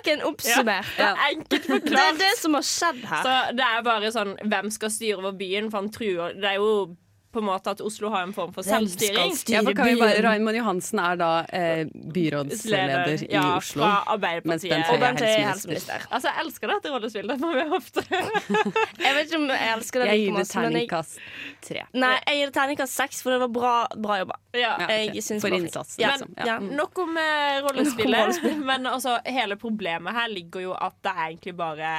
saken 0.02 0.22
oppsummert. 0.22 0.86
Ja. 0.98 1.14
enkelt 1.30 1.68
Det 1.84 1.98
er 1.98 2.18
det 2.18 2.32
som 2.38 2.54
har 2.54 2.62
skjedd 2.66 3.04
her. 3.06 3.22
Så 3.22 3.56
det 3.56 3.64
er 3.66 3.82
bare 3.86 4.12
sånn 4.12 4.34
Hvem 4.42 4.70
skal 4.70 4.90
styre 4.90 5.18
over 5.20 5.32
byen? 5.38 5.70
For 5.70 5.82
han 5.82 5.90
truer 5.92 6.34
Det 6.34 6.48
er 6.48 6.58
jo 6.60 6.96
på 7.32 7.40
en 7.40 7.46
måte 7.48 7.72
at 7.72 7.80
Oslo 7.80 8.10
har 8.12 8.26
en 8.26 8.32
form 8.36 8.52
for 8.54 8.66
selvstyring. 8.66 9.32
Ja, 9.48 9.62
for 9.64 9.74
kan 9.76 9.88
vi 9.88 9.96
bare. 10.00 10.20
Raymond 10.24 10.56
Johansen 10.58 11.00
er 11.02 11.18
da 11.20 11.30
eh, 11.48 11.86
byrådsleder 11.92 13.24
i 13.28 13.38
Oslo. 13.40 13.82
Fra 13.82 14.14
Arbeiderpartiet. 14.14 14.74
Bent 14.74 14.90
Og 14.92 15.00
Bent 15.02 15.22
Høie 15.24 15.36
er 15.38 15.48
helseminister. 15.50 16.06
Altså, 16.10 16.30
jeg 16.32 16.46
elsker 16.46 16.72
dette 16.74 16.92
rollespillet. 16.92 17.32
Det 17.32 17.46
må 17.46 17.52
vi 17.56 17.64
ofte 17.78 18.04
Jeg 19.06 19.14
vet 19.16 19.30
ikke 19.30 19.40
om 19.40 19.46
jeg 19.50 19.70
elsker 19.76 20.02
det 20.02 20.08
Jeg 20.10 20.18
like 20.18 20.26
gir 20.26 20.38
det 20.38 20.48
terningkast 20.52 21.22
tre. 21.62 21.84
nei, 21.96 22.12
jeg 22.26 22.40
gir 22.40 22.50
det 22.50 22.56
terningkast 22.56 22.98
seks, 23.02 23.22
for 23.24 23.34
det 23.34 23.40
var 23.44 23.52
bra, 23.54 23.74
bra 23.96 24.18
jobba. 24.22 24.38
ja. 24.56 24.74
Okay. 24.82 25.08
Jeg 25.16 25.40
For 25.40 25.56
innsatsen. 25.56 26.02
Ja, 26.02 26.12
liksom. 26.16 26.34
Ja. 26.36 26.46
ja. 26.52 26.58
Mm. 26.60 26.74
Nok 26.76 26.98
om 27.04 27.16
eh, 27.22 27.60
rollespillet. 27.64 28.42
Men 28.70 28.86
altså, 28.86 29.18
hele 29.24 29.56
problemet 29.56 30.14
her 30.16 30.28
ligger 30.32 30.68
jo 30.68 30.76
at 30.76 30.98
det 31.04 31.14
er 31.16 31.24
egentlig 31.30 31.56
bare 31.56 31.92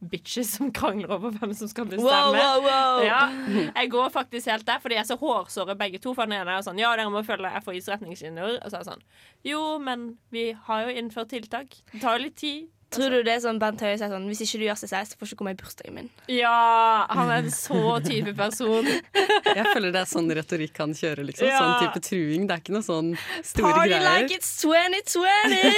bitches 0.00 0.54
som 0.56 0.70
krangler 0.72 1.12
over 1.12 1.34
hvem 1.36 1.52
som 1.56 1.68
skal 1.68 1.88
bestemme. 1.90 2.08
Wow, 2.08 2.32
wow, 2.34 2.64
wow. 2.64 3.02
Ja, 3.04 3.20
jeg 3.74 3.90
går 3.92 4.10
faktisk 4.14 4.48
helt 4.48 4.66
der, 4.68 4.80
fordi 4.80 4.96
jeg 4.96 5.04
er 5.04 5.10
så 5.10 5.18
hårsåre 5.20 5.76
begge 5.78 6.00
to. 6.02 6.14
For 6.16 6.28
den 6.28 6.38
ene 6.40 6.56
er 6.56 6.64
sånn 6.66 6.80
Ja, 6.80 6.94
dere 6.96 7.12
må 7.12 7.22
følge 7.26 7.52
FHIs 7.64 7.90
retningslinjer. 7.92 8.58
Og 8.60 8.66
så 8.72 8.80
er 8.80 8.84
det 8.84 8.92
sånn 8.94 9.04
Jo, 9.46 9.62
men 9.82 10.12
vi 10.32 10.50
har 10.68 10.86
jo 10.88 10.96
innført 11.02 11.32
tiltak. 11.34 11.76
Det 11.92 12.00
tar 12.02 12.18
jo 12.18 12.26
litt 12.28 12.38
tid. 12.40 12.68
Tror 12.90 13.10
du 13.14 13.20
det 13.22 13.30
er 13.36 13.42
sånn 13.44 13.60
Bent 13.62 13.78
Høie 13.84 13.94
sier 14.00 14.10
sånn 14.10 14.24
Hvis 14.26 14.40
ikke 14.42 14.58
du 14.58 14.64
gjør 14.66 14.78
CCS, 14.80 15.12
så 15.12 15.18
får 15.20 15.26
du 15.26 15.30
ikke 15.30 15.38
komme 15.44 15.52
i 15.54 15.58
bursdagen 15.60 15.94
min? 15.94 16.08
Ja, 16.26 17.06
han 17.10 17.28
er 17.30 17.44
en 17.44 17.50
så 17.54 18.00
type 18.02 18.32
person. 18.34 18.86
Jeg 19.60 19.66
føler 19.72 19.92
det 19.94 20.00
er 20.02 20.08
sånn 20.10 20.30
retorikk 20.34 20.78
han 20.82 20.94
kjører, 20.98 21.22
liksom. 21.28 21.46
Ja. 21.46 21.60
Sånn 21.62 21.76
type 21.84 22.02
truing. 22.08 22.48
Det 22.50 22.54
er 22.56 22.60
ikke 22.64 22.74
noe 22.74 22.82
sånn 22.86 23.12
store 23.46 23.70
Party 23.76 23.92
greier. 23.94 24.22
like 24.22 24.34
it's 24.34 24.50
2020! 24.62 25.30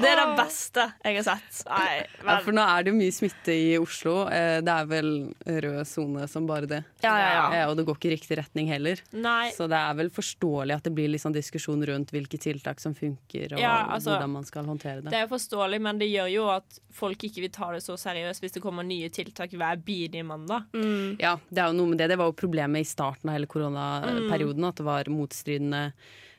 det 0.00 0.08
er 0.10 0.18
det 0.18 0.26
beste 0.38 0.84
jeg 1.04 1.18
har 1.20 1.26
sett. 1.26 1.60
Nei, 1.68 2.00
Ja, 2.24 2.36
for 2.44 2.56
nå 2.56 2.62
er 2.64 2.84
det 2.86 2.92
jo 2.92 2.96
mye 2.98 3.14
smitte 3.14 3.54
i 3.54 3.68
Oslo. 3.80 4.14
Eh, 4.32 4.58
Det 4.64 4.72
er 4.74 4.88
vel 4.90 5.10
rød 5.46 5.80
sone 5.88 6.26
som 6.30 6.46
bare 6.48 6.68
det. 6.70 6.80
Ja, 7.04 7.12
ja, 7.20 7.28
ja. 7.36 7.44
Eh, 7.60 7.68
Og 7.70 7.76
det 7.78 7.84
går 7.88 7.98
ikke 8.00 8.10
i 8.10 8.14
riktig 8.16 8.38
retning 8.40 8.70
heller. 8.72 9.02
Nei. 9.12 9.50
Så 9.56 9.68
det 9.70 9.78
er 9.78 9.98
vel 10.00 10.10
forståelig 10.14 10.78
at 10.80 10.88
det 10.88 10.94
blir 10.96 11.10
litt 11.12 11.22
sånn 11.22 11.36
diskusjon 11.36 11.84
rundt 11.88 12.12
hvilke 12.14 12.40
tiltak 12.40 12.80
som 12.82 12.94
funker, 12.96 13.54
og 13.56 13.62
Ja, 13.62 13.76
altså, 13.94 14.14
hvordan 14.16 14.34
man 14.40 14.48
skal 14.48 14.66
håndtere 14.68 15.04
det. 15.04 15.12
Det 15.12 15.20
er 15.20 15.26
jo 15.28 15.32
forståelig, 15.50 15.80
men 15.82 15.98
det 15.98 16.06
gjør 16.10 16.30
jo 16.30 16.44
at 16.52 16.78
folk 16.94 17.18
ikke 17.26 17.42
vil 17.42 17.50
ta 17.52 17.70
det 17.74 17.82
så 17.82 17.96
seriøst 17.98 18.40
hvis 18.42 18.52
det 18.54 18.62
kommer 18.62 18.86
nye 18.86 19.08
tiltak 19.10 19.50
hver 19.58 19.76
bidige 19.82 20.24
mandag. 20.24 20.64
Mm. 20.74 21.16
Ja, 21.20 21.36
det 21.50 21.58
er 21.62 21.70
jo 21.72 21.78
noe 21.80 21.90
med 21.90 21.98
det. 21.98 22.08
Det 22.12 22.18
var 22.20 22.30
jo 22.30 22.36
problemet 22.38 22.80
i 22.84 22.88
starten 22.88 23.28
av 23.30 23.36
hele 23.38 23.46
koronaperioden, 23.50 24.64
at 24.68 24.76
det 24.80 24.86
var 24.86 25.10
motstridende 25.10 25.82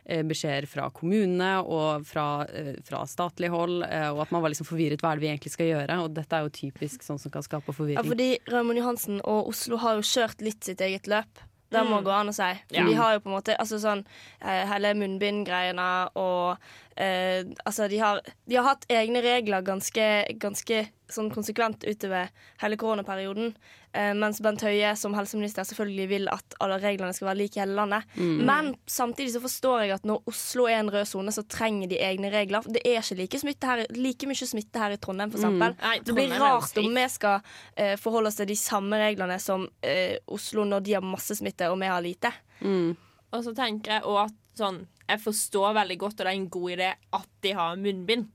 eh, 0.06 0.24
beskjeder 0.26 0.68
fra 0.68 0.88
kommunene 0.96 1.52
og 1.62 2.06
fra, 2.08 2.46
eh, 2.50 2.74
fra 2.88 3.04
statlig 3.06 3.52
hold, 3.54 3.84
eh, 3.86 4.10
og 4.12 4.24
at 4.26 4.32
man 4.34 4.42
var 4.42 4.50
liksom 4.54 4.68
forvirret. 4.70 5.02
Hva 5.04 5.12
er 5.14 5.20
det 5.20 5.26
vi 5.28 5.32
egentlig 5.34 5.54
skal 5.54 5.72
gjøre? 5.74 6.00
Og 6.06 6.16
dette 6.16 6.34
er 6.40 6.48
jo 6.48 6.56
typisk 6.56 7.04
sånn 7.06 7.20
som 7.22 7.32
kan 7.32 7.44
skape 7.46 7.76
forvirring. 7.76 8.00
Ja, 8.02 8.08
fordi 8.08 8.32
Raymond 8.50 8.80
Johansen 8.82 9.22
og 9.24 9.52
Oslo 9.52 9.78
har 9.84 10.00
jo 10.00 10.08
kjørt 10.08 10.42
litt 10.42 10.64
sitt 10.64 10.82
eget 10.82 11.08
løp. 11.12 11.48
Det 11.72 11.80
må 11.88 12.02
Mm. 12.02 12.04
gå 12.04 12.12
an 12.12 12.28
å 12.28 12.34
si. 12.36 12.60
Ja. 12.76 12.84
de 12.84 12.94
har 12.96 13.14
jo 13.14 13.20
på 13.22 13.28
en 13.30 13.38
måte 13.38 13.56
altså 13.58 13.78
sånn 13.80 14.02
hele 14.44 14.90
munnbindgreiene 14.94 16.10
og 16.20 16.58
eh, 17.02 17.42
Altså, 17.66 17.88
de 17.92 18.00
har, 18.02 18.22
de 18.46 18.58
har 18.60 18.68
hatt 18.68 18.88
egne 18.92 19.22
regler 19.26 19.66
ganske, 19.66 20.08
ganske 20.42 20.86
sånn 21.12 21.30
konsekvent 21.34 21.84
utover 21.84 22.30
hele 22.62 22.78
koronaperioden. 22.80 23.54
Eh, 23.92 24.14
mens 24.16 24.40
Bent 24.44 24.64
Høie 24.64 24.94
som 24.96 25.16
helseminister 25.18 25.66
selvfølgelig 25.68 26.08
vil 26.12 26.30
at 26.32 26.56
alle 26.64 26.78
reglene 26.80 27.12
skal 27.16 27.32
være 27.32 27.42
like 27.42 27.60
i 27.60 27.64
hele 27.64 27.76
landet. 27.76 28.08
Mm. 28.16 28.38
Men 28.48 28.72
samtidig 28.90 29.34
så 29.36 29.44
forstår 29.44 29.84
jeg 29.84 29.96
at 29.98 30.08
når 30.08 30.24
Oslo 30.32 30.68
er 30.70 30.80
en 30.80 30.92
rød 30.94 31.10
sone, 31.10 31.36
så 31.36 31.44
trenger 31.44 31.92
de 31.92 32.00
egne 32.00 32.32
regler. 32.34 32.66
Det 32.72 32.84
er 32.88 33.02
ikke 33.02 33.20
like, 33.20 33.42
smitte 33.44 33.72
her, 33.72 33.84
like 33.98 34.30
mye 34.30 34.52
smitte 34.54 34.84
her 34.84 34.96
i 34.96 35.00
Trondheim, 35.02 35.34
f.eks. 35.34 35.48
Mm. 35.50 35.62
Nei, 35.68 35.96
Det 36.08 36.16
blir 36.16 36.36
rart 36.40 36.82
om 36.82 36.92
vi 37.02 37.08
skal 37.12 37.54
eh, 37.76 37.98
forholde 38.00 38.32
oss 38.32 38.40
til 38.40 38.52
de 38.52 38.60
samme 38.60 39.00
reglene 39.02 39.40
som 39.44 39.68
eh, 39.84 40.18
Oslo 40.32 40.68
når 40.68 40.88
de 40.88 41.00
har 41.00 41.06
masse 41.06 41.36
smitte 41.42 41.68
og 41.72 41.80
vi 41.82 41.92
har 41.92 42.04
lite. 42.06 42.32
Mm. 42.62 42.94
Og 43.32 43.44
så 43.44 43.54
tenker 43.56 43.98
jeg 43.98 44.08
også 44.08 44.30
at 44.30 44.41
sånn 44.58 44.88
Jeg 45.10 45.20
forstår 45.20 45.74
veldig 45.76 45.98
godt, 46.00 46.14
og 46.20 46.26
det 46.26 46.28
er 46.32 46.38
en 46.40 46.50
god 46.50 46.72
idé, 46.72 46.94
at 47.14 47.28
de 47.42 47.52
har 47.58 47.76
munnbind. 47.76 48.30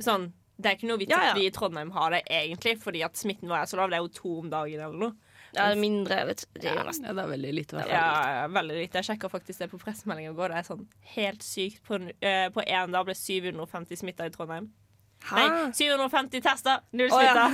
Sånn 0.00 0.32
det 0.60 0.66
er 0.66 0.74
ikke 0.76 0.88
noe 0.90 0.98
vits 0.98 1.10
Ja, 1.14 1.20
ja. 1.22 1.30
at 1.30 1.36
vi 1.38 1.46
i 1.46 1.50
Trondheim 1.54 1.90
har 1.94 2.10
det 2.10 2.24
egentlig, 2.26 2.72
fordi 2.82 3.04
at 3.06 3.14
smitten 3.16 3.48
vår 3.48 3.60
er 3.62 3.66
så 3.70 3.76
lav. 3.78 3.90
Det 3.90 3.96
er 3.96 4.02
jo 4.02 4.08
to 4.16 4.32
om 4.40 4.48
dagen 4.50 4.80
eller 4.80 4.98
noe. 4.98 5.14
Ja, 5.54 5.68
det 5.70 5.76
er 5.78 5.80
mindre, 5.80 6.16
vet 6.26 6.42
du. 6.42 6.60
Det 6.60 6.68
er 6.72 6.74
Ja, 6.82 7.12
det 7.14 7.22
er 7.22 7.28
veldig 7.30 7.52
lite. 7.54 7.84
Ja, 7.88 8.08
ja, 8.42 8.48
veldig 8.52 8.74
lite. 8.82 8.98
Jeg 8.98 9.06
sjekka 9.06 9.30
faktisk 9.30 9.58
det 9.62 9.70
på 9.70 9.78
pressemeldinga 9.80 10.32
i 10.32 10.34
går. 10.36 10.48
Det 10.52 10.58
er 10.58 10.66
sånn 10.66 10.82
helt 11.14 11.46
sykt. 11.46 11.80
På, 11.86 11.94
en- 11.94 12.10
eh, 12.20 12.48
på 12.50 12.60
én 12.66 12.90
dag 12.92 13.06
ble 13.06 13.14
750 13.14 13.96
smitta 14.02 14.26
i 14.26 14.30
Trondheim. 14.34 14.68
Nei, 15.28 15.72
750 15.74 16.40
tester! 16.44 16.80
Null 16.96 17.10
ja. 17.12 17.34
smitta. 17.34 17.48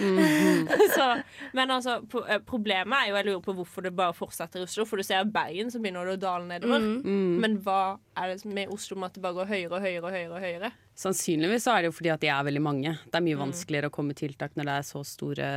Mhm. 0.00 0.68
Så, 0.96 1.06
men 1.52 1.70
altså, 1.70 1.98
eh, 2.28 2.38
problemet 2.46 2.96
er 2.96 3.10
jo 3.10 3.16
Jeg 3.16 3.26
lurer 3.26 3.40
på 3.44 3.54
hvorfor 3.58 3.84
det 3.84 3.92
bare 3.96 4.14
fortsetter 4.16 4.62
i 4.62 4.68
Oslo. 4.68 4.86
For 4.88 4.96
du 4.96 5.02
ser 5.06 5.24
Bergen, 5.24 5.70
så 5.70 5.80
begynner 5.82 6.08
det 6.08 6.16
å 6.18 6.22
dale 6.22 6.46
nedover. 6.48 6.80
Mm. 6.80 7.02
Mm. 7.04 7.34
Men 7.42 7.58
hva 7.64 7.98
er 8.16 8.32
det 8.32 8.44
med 8.48 8.72
Oslo 8.72 8.96
med 8.96 9.10
at 9.10 9.18
det 9.18 9.24
bare 9.24 9.36
går 9.40 9.50
høyere 9.50 9.76
og 9.76 9.84
høyere 9.84 10.04
og 10.04 10.14
høyere? 10.16 10.30
og 10.32 10.40
høyere? 10.40 10.72
Sannsynligvis 10.96 11.64
så 11.64 11.72
er 11.76 11.82
det 11.82 11.88
jo 11.90 11.94
fordi 11.96 12.10
at 12.12 12.20
de 12.20 12.28
er 12.28 12.42
veldig 12.44 12.60
mange. 12.62 12.90
Det 13.06 13.14
er 13.16 13.22
mye 13.24 13.36
Mm. 13.38 13.44
vanskeligere 13.46 13.88
å 13.88 13.90
komme 13.94 14.08
med 14.12 14.16
tiltak 14.20 14.52
når 14.56 14.64
det 14.68 14.74
er 14.76 14.82
så 14.84 15.00
store, 15.06 15.48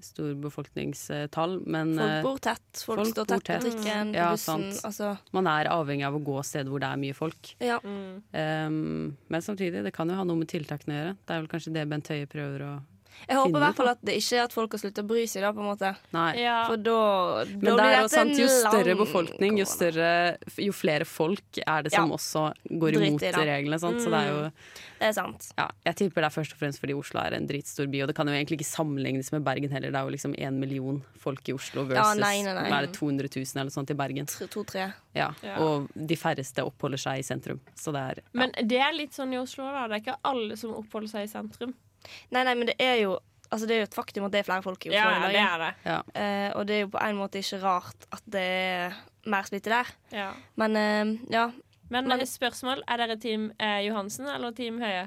stor 0.00 0.34
befolkningstall. 0.34 1.58
Men 1.66 1.94
Folk 1.96 2.10
eh, 2.10 2.22
bor 2.22 2.38
tett. 2.38 2.82
Folk, 2.82 2.98
folk 2.98 3.12
står 3.12 3.26
bor 3.28 3.38
tett 3.40 3.62
på 3.62 3.70
trikken, 3.70 4.14
Ja, 4.14 4.30
bussen. 4.32 4.72
sant. 4.72 4.84
Altså, 4.84 5.18
man 5.32 5.46
er 5.46 5.70
avhengig 5.70 6.04
av 6.08 6.14
å 6.18 6.24
gå 6.24 6.42
steder 6.44 6.68
hvor 6.70 6.80
det 6.80 6.88
er 6.90 6.96
mye 6.96 7.14
folk. 7.14 7.54
ja. 7.60 7.78
Mm. 7.84 8.22
Um, 8.34 9.16
men 9.28 9.40
samtidig, 9.40 9.84
det 9.84 9.92
kan 9.94 10.08
jo 10.08 10.16
ha 10.16 10.24
noe 10.24 10.36
med 10.36 10.48
tiltakene 10.48 10.94
å 10.94 10.98
gjøre. 10.98 11.16
Det 11.26 11.34
er 11.36 11.40
vel 11.42 11.48
kanskje 11.48 11.72
det 11.72 11.88
Bent 11.88 12.08
Høie 12.08 12.26
prøver 12.26 12.60
å 12.66 12.82
Jeg 13.28 13.36
håper 13.36 13.56
i 13.58 13.62
hvert 13.64 13.76
fall 13.76 13.88
at 13.88 13.98
det 14.06 14.14
ikke 14.20 14.36
er 14.38 14.44
at 14.46 14.52
folk 14.54 14.72
har 14.72 14.80
sluttet 14.82 15.02
å 15.04 15.08
bry 15.08 15.24
seg, 15.28 15.42
da, 15.42 15.50
på 15.52 15.60
en 15.60 15.68
måte. 15.68 15.90
Nei. 16.14 16.28
Ja. 16.40 16.58
For 16.68 16.76
da, 16.76 16.98
da 17.44 17.44
Men 17.50 17.64
det 17.64 17.74
blir 17.80 17.94
er 17.96 18.02
jo 18.02 18.08
sant, 18.12 18.34
jo 18.38 18.46
større 18.48 18.94
befolkning, 19.00 19.58
jo, 19.58 19.64
større, 19.68 20.10
jo 20.56 20.72
flere 20.72 21.04
folk 21.08 21.60
er 21.66 21.82
det 21.82 21.92
som 21.92 22.08
Ja. 22.08 22.16
også 22.16 22.44
går 22.70 22.92
Driter 22.98 23.06
imot. 23.08 23.22
Mm. 23.34 23.46
reglene. 23.50 23.78
Sant? 23.80 24.00
Så 24.00 24.12
det 24.12 24.20
er 24.22 24.28
jo 24.32 24.42
Det 24.98 25.06
er 25.08 25.12
sant. 25.12 25.48
ja, 25.58 25.68
Jeg 25.86 25.94
tipper 25.96 26.22
det 26.22 26.28
er 26.30 26.34
først 26.42 26.52
og 26.52 26.58
fremst 26.58 26.80
fordi 26.80 26.94
Oslo 26.94 27.20
er 27.20 27.34
en 27.34 27.46
dritstor 27.46 27.86
by. 27.90 28.02
Og 28.02 28.08
det 28.08 28.16
kan 28.16 28.26
jo 28.26 28.32
egentlig 28.34 28.58
ikke 28.60 28.70
sammenlignes 28.70 29.30
med 29.32 29.44
Bergen 29.44 29.70
heller. 29.70 29.90
Det 29.90 29.98
er 30.00 30.04
jo 30.08 30.14
liksom 30.16 30.34
én 30.38 30.52
million 30.58 31.02
folk 31.18 31.48
i 31.48 31.52
Oslo 31.52 31.84
versus 31.84 31.96
Ja, 31.96 32.14
nei, 32.14 32.42
nei, 32.42 32.54
nei. 32.54 32.70
er 32.70 32.86
det 32.86 32.92
200 32.96 33.28
000 33.28 33.60
eller 33.60 33.70
sånt 33.70 33.90
i 33.90 33.94
Bergen. 33.94 34.26
To-tre. 34.26 34.92
Ja. 35.14 35.32
Ja. 35.42 35.58
Og 35.58 35.88
de 35.94 36.16
færreste 36.16 36.64
oppholder 36.64 36.98
seg 36.98 37.18
i 37.18 37.22
sentrum. 37.22 37.60
Så 37.76 37.92
det 37.92 38.00
er 38.00 38.14
ja. 38.22 38.22
Men 38.32 38.52
det 38.52 38.78
er 38.78 38.92
litt 38.92 39.12
sånn 39.12 39.32
i 39.34 39.38
Oslo, 39.38 39.64
da. 39.64 39.86
Det 39.88 39.94
er 39.98 40.00
ikke 40.12 40.18
alle 40.24 40.56
som 40.56 40.72
oppholder 40.74 41.08
seg 41.08 41.24
i 41.24 41.30
sentrum. 41.32 41.74
Nei, 42.30 42.44
nei, 42.44 42.54
men 42.54 42.66
det 42.72 42.76
er 42.80 43.00
jo 43.04 43.18
Altså 43.50 43.64
det 43.64 43.76
er 43.78 43.78
jo 43.80 43.86
et 43.88 43.94
faktum 43.96 44.26
at 44.26 44.32
det 44.34 44.40
er 44.42 44.44
flere 44.44 44.60
folk 44.62 44.82
i 44.84 44.90
Oslo. 44.90 44.98
Ja, 44.98 45.12
i 45.24 45.32
det 45.32 45.40
er 45.40 45.62
det. 45.62 45.68
ja. 45.88 45.94
Eh, 46.20 46.50
og 46.52 46.66
det 46.68 46.74
er 46.76 46.80
jo 46.82 46.88
på 46.92 47.00
en 47.00 47.16
måte 47.16 47.40
ikke 47.40 47.60
rart 47.62 48.04
at 48.12 48.20
det 48.28 48.42
er 48.44 48.98
mer 49.24 49.46
smitte 49.48 49.72
der. 49.72 49.88
Ja. 50.12 50.26
Men 50.60 50.76
eh, 50.76 51.14
ja. 51.32 51.46
Men, 51.88 52.10
Men- 52.10 52.20
eh, 52.20 52.28
spørsmål, 52.28 52.82
er 52.84 53.00
dere 53.00 53.16
Team 53.16 53.46
eh, 53.56 53.78
Johansen 53.86 54.28
eller 54.28 54.52
Team 54.52 54.76
Høie? 54.84 55.06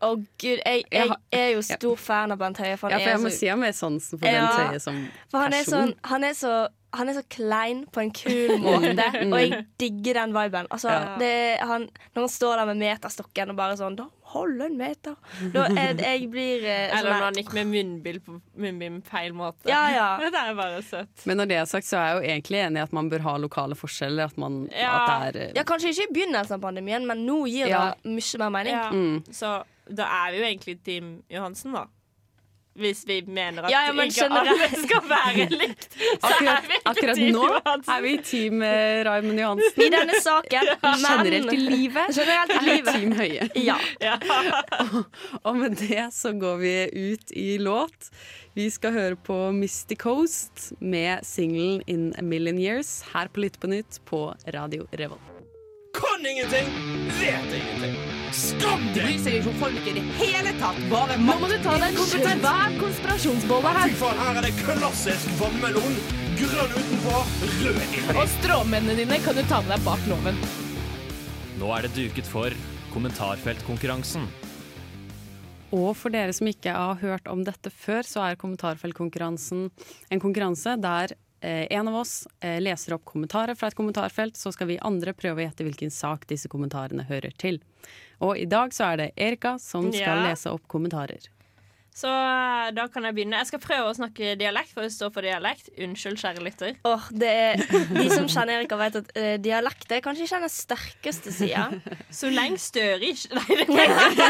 Å 0.00 0.10
gud, 0.16 0.60
jeg, 0.64 0.84
Jeg 0.92 1.08
jeg 1.08 1.16
er 1.36 1.48
jo 1.54 1.62
stor 1.64 1.96
fan 2.00 2.32
av 2.32 2.38
Bent 2.40 2.60
Høie. 2.60 2.76
For 2.80 2.88
ja, 2.92 2.96
for 3.00 3.08
jeg 3.08 3.16
er 3.16 3.20
må 3.24 3.28
så 3.32 3.36
si 3.36 3.48
jeg 3.48 3.64
er 3.68 3.74
sansen 3.76 4.20
for 4.20 4.28
Ja, 4.28 4.44
Bent 4.46 4.70
Høie 4.74 4.80
som 4.80 5.00
For 5.32 5.42
han 5.44 5.56
er, 5.56 5.66
sånn, 5.68 5.92
han, 6.12 6.24
er 6.24 6.36
så, 6.38 6.52
han 6.96 7.08
er 7.12 7.18
så 7.18 7.24
klein 7.32 7.82
på 7.92 8.00
en 8.04 8.12
kul 8.16 8.54
måte, 8.64 9.08
og 9.32 9.36
jeg 9.40 9.64
digger 9.80 10.20
den 10.22 10.32
viben. 10.36 10.68
Altså, 10.72 10.88
Ja. 10.92 11.16
det, 11.20 11.34
han, 11.68 11.84
når 12.14 12.24
han 12.26 12.32
står 12.36 12.62
der 12.62 12.70
med 12.72 12.80
meterstokken 12.84 13.52
og 13.52 13.58
bare 13.60 13.76
sånn 13.80 13.96
Da 14.00 14.08
hold 14.32 14.60
en 14.64 14.76
meter! 14.78 15.16
Da 15.54 15.66
jeg, 15.74 15.96
jeg 16.02 16.28
blir 16.32 16.64
eh, 16.64 16.86
Eller 16.94 17.10
sånn 17.10 17.10
når 17.16 17.24
han 17.26 17.38
gikk 17.40 17.52
med 17.56 17.70
munnbind 17.70 18.22
på, 18.26 18.36
munnbind 18.64 19.02
feil 19.10 19.34
måte. 19.36 19.68
Ja, 19.70 19.82
ja. 19.94 20.08
Det 20.30 20.42
er 20.44 20.54
bare 20.58 20.80
søtt. 20.86 21.26
Men 21.26 21.40
når 21.42 21.50
det 21.50 21.58
er 21.60 21.68
sagt, 21.70 21.88
så 21.88 21.98
er 22.00 22.06
jeg 22.08 22.16
jo 22.20 22.32
egentlig 22.34 22.62
enig 22.64 22.80
i 22.82 22.84
at 22.86 22.94
man 22.96 23.10
bør 23.12 23.24
ha 23.26 23.36
lokale 23.42 23.78
forskjeller. 23.78 24.30
At, 24.30 24.38
man, 24.40 24.62
Ja. 24.74 24.92
at 24.96 25.10
det 25.10 25.20
er 25.44 25.48
eh, 25.48 25.52
Ja, 25.58 25.66
Kanskje 25.68 25.92
ikke 25.94 26.08
i 26.08 26.14
begynnelsen 26.20 26.58
av 26.58 26.64
pandemien, 26.64 27.06
men 27.08 27.24
nå 27.26 27.42
gir 27.50 27.70
Ja. 27.70 27.84
det 28.02 28.14
mye 28.16 28.42
mer 28.44 28.54
mening. 28.58 28.74
Ja. 28.78 28.90
Mm. 28.90 29.22
Så 29.34 29.54
da 29.90 30.06
er 30.24 30.32
vi 30.32 30.38
jo 30.38 30.44
egentlig 30.52 30.76
Team 30.86 31.08
Johansen, 31.30 31.74
da. 31.74 31.86
Hvis 32.78 33.02
vi 33.06 33.16
mener 33.26 33.66
at 33.66 33.72
Ja, 33.72 33.80
ja, 33.88 33.92
ikke 34.06 34.26
alle 34.30 34.68
skal 34.78 35.02
være 35.10 35.46
likt. 35.62 35.96
Så 35.98 36.28
Akkurat, 36.30 36.68
er 36.70 36.84
akkurat 36.92 37.18
Team 37.18 37.32
nå 37.34 37.46
er 37.96 38.02
vi 38.04 38.12
team 38.24 38.62
eh, 38.62 39.00
Raymond 39.08 39.40
Johansen. 39.42 39.82
I 39.82 39.88
denne 39.92 40.20
saken. 40.22 40.70
Ja. 40.80 40.92
Generelt 41.00 41.52
i 41.52 41.58
livet 41.60 42.12
Generelt 42.18 42.54
i 42.54 42.60
livet. 42.64 42.92
Team 42.94 43.12
Høie. 43.18 43.48
Ja. 43.58 43.76
Ja. 44.00 44.16
Og 45.42 45.56
med 45.58 45.76
det 45.82 46.06
så 46.14 46.32
går 46.32 46.60
vi 46.62 46.74
ut 47.10 47.34
i 47.36 47.58
låt. 47.58 48.10
Vi 48.54 48.68
skal 48.70 48.94
høre 48.94 49.16
på 49.16 49.36
Misty 49.54 49.94
Coast 49.98 50.72
med 50.80 51.26
singelen 51.26 51.82
'In 51.86 52.12
a 52.18 52.22
Million 52.22 52.58
Years' 52.58 53.00
her 53.14 53.28
på 53.28 53.44
Lytt 53.44 53.60
på 53.60 53.70
nytt 53.70 54.00
på 54.06 54.30
Radio 54.54 54.86
Revolt. 54.92 55.29
Kan 56.00 56.26
ingenting, 56.26 56.72
vet 57.20 57.52
ingenting. 57.60 57.94
Skam 58.32 58.82
deg! 58.94 59.02
Bryr 59.04 59.18
seg 59.18 59.36
ikke 59.40 59.50
om 59.50 59.56
folk 59.58 59.86
i 59.90 59.94
det 59.96 60.02
hele 60.20 60.52
tatt. 60.60 60.78
Bare 60.90 61.16
Nå 61.18 61.36
må 61.42 61.48
du 61.50 61.56
ta 61.64 61.74
deg 61.82 61.96
en 61.98 62.10
svær 62.12 62.76
konspirasjonsbolle 62.78 63.72
Fy 63.80 63.96
faen, 63.98 64.20
her 64.22 64.38
er 64.38 64.46
det 64.46 64.52
klassisk 64.60 65.32
vannmelon. 65.40 65.96
Grønn 66.40 66.76
utenpå, 66.76 67.16
rød 67.64 67.80
inni. 67.86 68.04
Og 68.14 68.28
stråmennene 68.38 68.98
dine 69.02 69.18
kan 69.24 69.36
du 69.36 69.42
ta 69.50 69.62
med 69.64 69.74
deg 69.74 69.88
bak 69.88 70.06
loven. 70.10 70.38
Nå 71.60 71.72
er 71.76 71.88
det 71.88 71.96
duket 71.98 72.30
for 72.30 72.54
kommentarfeltkonkurransen. 72.94 74.30
Og 75.74 75.90
for 75.98 76.10
dere 76.14 76.34
som 76.34 76.48
ikke 76.50 76.72
har 76.74 77.02
hørt 77.02 77.28
om 77.30 77.44
dette 77.46 77.70
før, 77.70 78.06
så 78.06 78.24
er 78.24 78.38
kommentarfeltkonkurransen 78.40 79.68
en 80.10 80.22
konkurranse 80.22 80.74
der 80.82 81.14
en 81.70 81.88
av 81.88 81.94
oss 82.02 82.26
eh, 82.40 82.60
leser 82.60 82.94
opp 82.94 83.04
kommentarer 83.04 83.54
fra 83.54 83.68
et 83.68 83.74
kommentarfelt, 83.74 84.36
så 84.36 84.52
skal 84.52 84.66
vi 84.68 84.78
andre 84.82 85.12
prøve 85.16 85.40
å 85.40 85.46
gjette 85.48 85.64
hvilken 85.64 85.90
sak 85.90 86.26
disse 86.28 86.48
kommentarene 86.48 87.06
hører 87.08 87.32
til. 87.40 87.60
Og 88.20 88.36
i 88.38 88.44
dag 88.44 88.74
så 88.76 88.92
er 88.92 88.96
det 88.96 89.10
Erika 89.16 89.58
som 89.58 89.88
skal 89.92 90.20
Ja. 90.20 90.28
lese 90.30 90.50
opp 90.52 90.66
kommentarer. 90.68 91.18
Så 91.96 92.08
eh, 92.08 92.70
da 92.76 92.86
kan 92.92 93.04
jeg 93.06 93.16
begynne. 93.16 93.38
Jeg 93.42 93.50
skal 93.50 93.62
prøve 93.62 93.90
å 93.90 93.96
snakke 93.96 94.34
dialekt, 94.38 94.72
for 94.74 94.86
det 94.86 94.92
står 94.94 95.10
for 95.14 95.26
dialekt. 95.26 95.70
Unnskyld, 95.74 96.20
kjære 96.22 96.44
lytter. 96.44 96.76
Er, 97.26 97.62
de 97.90 98.06
som 98.12 98.28
kjenner 98.30 98.60
Erika, 98.60 98.78
vet 98.80 99.00
at 99.00 99.10
uh, 99.16 99.34
dialekt 99.42 99.90
er 99.92 100.02
kanskje 100.04 100.26
ikke 100.26 100.38
hennes 100.38 100.58
sterkeste 100.64 101.34
side. 101.34 101.80
Så 102.14 102.30
lenge 102.32 102.60
Støre 102.60 103.10
ikke 103.10 103.40
Nei, 103.40 103.86
det 104.16 104.28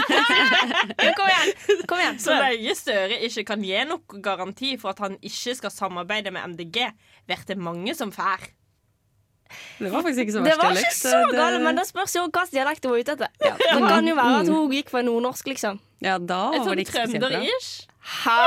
ikke 0.96 1.16
kom 1.18 1.28
igjen! 1.28 1.52
Kom 1.90 2.02
igjen. 2.02 2.20
Så 2.22 2.36
lenge 2.38 2.76
Støre 2.78 3.20
ikke 3.28 3.46
kan 3.52 3.66
gi 3.66 3.84
noen 3.88 4.24
garanti 4.24 4.74
for 4.80 4.94
at 4.94 5.04
han 5.04 5.18
ikke 5.20 5.56
skal 5.60 5.74
samarbeide 5.74 6.32
med 6.34 6.54
MDG, 6.54 6.88
blir 7.28 7.44
det 7.48 7.58
mange 7.60 7.94
som 7.98 8.12
fær. 8.14 8.48
Det 9.78 9.90
var 9.92 10.02
faktisk 10.02 10.22
ikke 10.24 10.34
så 10.36 10.44
Det 10.44 10.56
var 10.58 10.70
ikke 10.70 10.80
dialekt. 10.80 10.96
så 10.96 11.16
Det- 11.30 11.36
galt, 11.38 11.62
men 11.62 11.76
det 11.76 11.86
spørs 11.88 12.14
jo 12.16 12.22
hvilken 12.26 12.50
dialekt 12.52 12.84
hun 12.84 12.92
var 12.92 12.98
ute 13.04 13.12
etter. 13.12 13.28
Det 13.40 13.88
kan 13.88 14.06
jo 14.08 14.14
være 14.14 14.40
at 14.40 14.48
hun 14.48 14.70
gikk 14.72 14.90
for 14.90 15.02
nordnorsk, 15.02 15.46
liksom. 15.46 15.80
Ja, 16.00 16.18
da 16.18 16.40
var 16.58 16.74
det 16.74 16.86
ikke 16.86 17.04
spesielt 17.06 17.20
bra. 17.20 17.40
Hæ? 18.00 18.38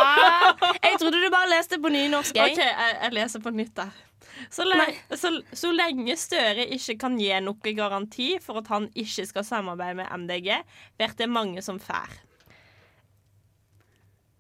Jeg 0.84 1.00
trodde 1.00 1.20
du 1.22 1.30
bare 1.30 1.50
leste 1.50 1.78
på 1.80 1.90
nynorsk. 1.94 2.36
OK, 2.36 2.48
Jeg. 2.48 2.58
jeg, 2.58 2.98
jeg 3.04 3.14
leser 3.14 3.40
på 3.40 3.50
nytt 3.54 3.76
der. 3.76 3.92
Så, 4.50 4.66
så, 5.14 5.30
så 5.54 5.72
lenge 5.72 6.16
Støre 6.18 6.66
ikke 6.74 6.98
kan 7.00 7.18
gi 7.20 7.30
noe 7.40 7.74
garanti 7.78 8.40
for 8.42 8.58
at 8.58 8.68
han 8.68 8.90
ikke 8.96 9.26
skal 9.30 9.46
samarbeide 9.46 9.96
med 10.02 10.10
MDG, 10.18 10.58
blir 10.98 11.14
det 11.18 11.30
mange 11.30 11.62
som 11.62 11.80
fær. 11.80 12.10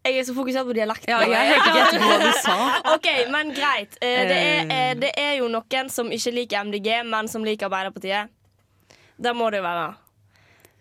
Jeg 0.03 0.19
er 0.19 0.23
så 0.27 0.33
fokusert 0.35 0.67
på 0.67 0.75
dialekten. 0.75 1.09
Ja, 1.13 1.19
jeg 1.23 1.53
hørte 1.53 1.95
ikke 1.95 2.03
hva 2.03 2.19
du 2.21 2.29
sa. 2.43 2.55
OK, 2.95 3.09
men 3.31 3.51
greit. 3.55 3.97
Eh, 4.01 4.21
Det 4.29 4.37
er, 4.37 4.71
eh, 4.77 4.93
det 4.99 5.11
er 5.17 5.33
jo 5.39 5.47
noen 5.51 5.89
som 5.89 6.11
ikke 6.11 6.33
liker 6.35 6.63
MDG, 6.69 6.89
men 7.07 7.27
som 7.31 7.43
liker 7.47 7.69
Arbeiderpartiet. 7.69 8.31
Det 9.23 9.31
må 9.37 9.49
det 9.53 9.61
jo 9.61 9.67
være. 9.67 9.91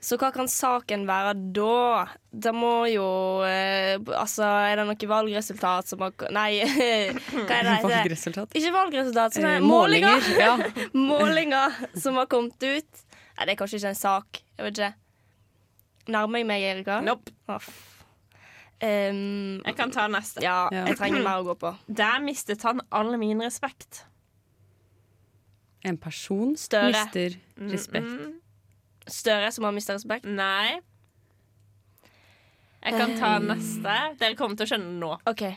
Så 0.03 0.17
hva 0.19 0.33
kan 0.35 0.49
saken 0.51 1.05
være 1.07 1.37
da? 1.55 2.07
Det 2.35 2.51
må 2.59 2.89
jo 2.91 3.05
eh, 3.47 4.01
Altså, 4.19 4.43
er 4.67 4.81
det 4.81 4.87
noe 4.89 5.07
valgresultat 5.13 5.87
som 5.93 6.03
har 6.03 6.11
Nei, 6.35 6.57
hva 7.47 7.61
er 7.61 7.69
det? 7.69 7.77
Valgresultat. 7.87 8.57
Ikke 8.59 8.73
valgresultat, 8.75 9.37
sånn 9.39 9.47
Eh, 9.47 9.61
eh, 9.61 9.63
målinger. 9.63 10.19
målinger, 10.19 10.43
ja. 10.43 10.89
målinger 10.91 11.79
som 12.03 12.19
har 12.19 12.27
kommet 12.27 12.59
ut. 12.67 13.05
Nei, 13.39 13.47
det 13.47 13.55
er 13.55 13.61
kanskje 13.63 13.79
ikke 13.79 13.93
en 13.95 14.01
sak. 14.03 14.43
Jeg 14.59 14.67
vet 14.67 14.83
ikke. 14.83 14.93
Nærmer 16.11 16.43
jeg 16.43 16.51
meg, 16.51 16.67
Erika? 16.73 16.99
Nope. 17.07 17.31
Aff. 17.47 17.71
Um, 18.83 19.61
Jeg 19.65 19.77
kan 19.79 19.93
ta 19.95 20.09
neste. 20.11 20.43
ja, 20.43 20.69
Ja. 20.73 20.87
jeg 20.89 20.97
trenger 20.99 21.23
mer 21.29 21.43
å 21.43 21.45
gå 21.47 21.55
på. 21.61 21.71
Der 21.87 22.19
mistet 22.25 22.63
han 22.67 22.81
all 22.91 23.17
min 23.17 23.39
respekt. 23.41 24.05
En 25.85 25.97
person 25.99 26.57
Støre. 26.57 26.91
mister 26.93 27.37
respekt. 27.59 28.07
Mm, 28.07 28.41
Støre 29.11 29.53
som 29.53 29.65
har 29.67 29.73
mista 29.75 29.95
respekt? 29.95 30.25
Nei. 30.27 30.81
Jeg 32.83 32.99
kan 32.99 33.15
ta 33.19 33.37
neste. 33.39 33.97
Dere 34.19 34.35
kommer 34.39 34.57
til 34.59 34.67
å 34.67 34.71
skjønne 34.73 34.91
det 34.91 35.01
nå. 35.03 35.13
Okay. 35.31 35.57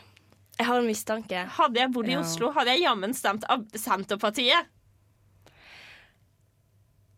Jeg 0.58 0.66
har 0.68 0.78
en 0.80 0.86
mistanke. 0.86 1.42
Hadde 1.58 1.80
jeg 1.82 1.92
bodd 1.92 2.08
i 2.08 2.12
Ja. 2.14 2.20
Oslo, 2.22 2.50
hadde 2.54 2.70
jeg 2.74 2.82
jammen 2.86 3.12
stemt 3.14 3.42
Senterpartiet. 3.74 4.66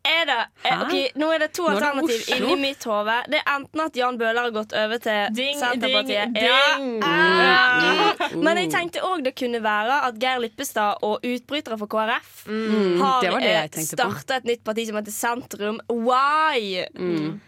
Er 0.08 0.24
det, 0.24 0.36
eh, 0.64 0.78
Hæ? 0.88 1.00
nå 1.20 1.26
er 1.34 1.38
det 1.42 1.48
to 1.52 1.66
er 1.68 1.74
alternativ 1.76 2.28
inni 2.36 2.54
mitt 2.62 2.84
hode. 2.88 3.16
Det 3.28 3.40
er 3.42 3.50
enten 3.58 3.80
at 3.84 3.96
Jan 4.00 4.16
Bøhler 4.18 4.40
har 4.46 4.50
gått 4.54 4.72
over 4.72 4.98
til 5.04 5.34
Ding, 5.36 5.58
Senterpartiet. 5.60 6.32
ding, 6.34 6.44
Ja. 6.48 6.76
ding. 6.78 7.02
Ah. 7.04 8.14
Mm. 8.32 8.40
Men 8.44 8.56
jeg 8.62 8.70
tenkte 8.72 9.02
òg 9.04 9.22
det 9.24 9.34
kunne 9.36 9.60
være 9.62 9.98
at 10.08 10.18
Geir 10.22 10.40
Lippestad 10.40 11.02
og 11.02 11.20
utbrytere 11.22 11.78
for 11.78 11.86
KrF 11.92 12.46
Mm, 12.48 13.00
har 13.02 13.24
eh, 13.42 13.68
starta 13.84 14.36
et 14.40 14.44
nytt 14.48 14.64
parti 14.64 14.86
som 14.88 14.96
heter 14.96 15.12
Sentrum. 15.12 15.80
Why? 15.92 16.86
Mm. 16.96 17.40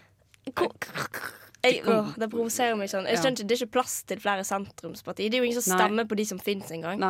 Jeg, 1.60 1.82
åh, 1.92 2.06
det 2.16 2.28
provoserer 2.32 2.76
meg 2.78 2.88
sånn. 2.88 3.04
Jeg 3.04 3.20
skjønner 3.20 3.36
ikke, 3.36 3.48
Det 3.50 3.56
er 3.56 3.60
ikke 3.66 3.74
plass 3.74 3.94
til 4.08 4.20
flere 4.22 4.44
sentrumsparti. 4.48 5.26
Det 5.28 5.36
er 5.36 5.42
jo 5.42 5.48
ingen 5.50 5.60
som 5.60 5.74
Nei. 5.74 5.80
stemmer 5.82 6.06
på 6.08 6.16
de 6.16 6.24
som 6.24 6.38
fins 6.40 6.70
engang. 6.72 7.02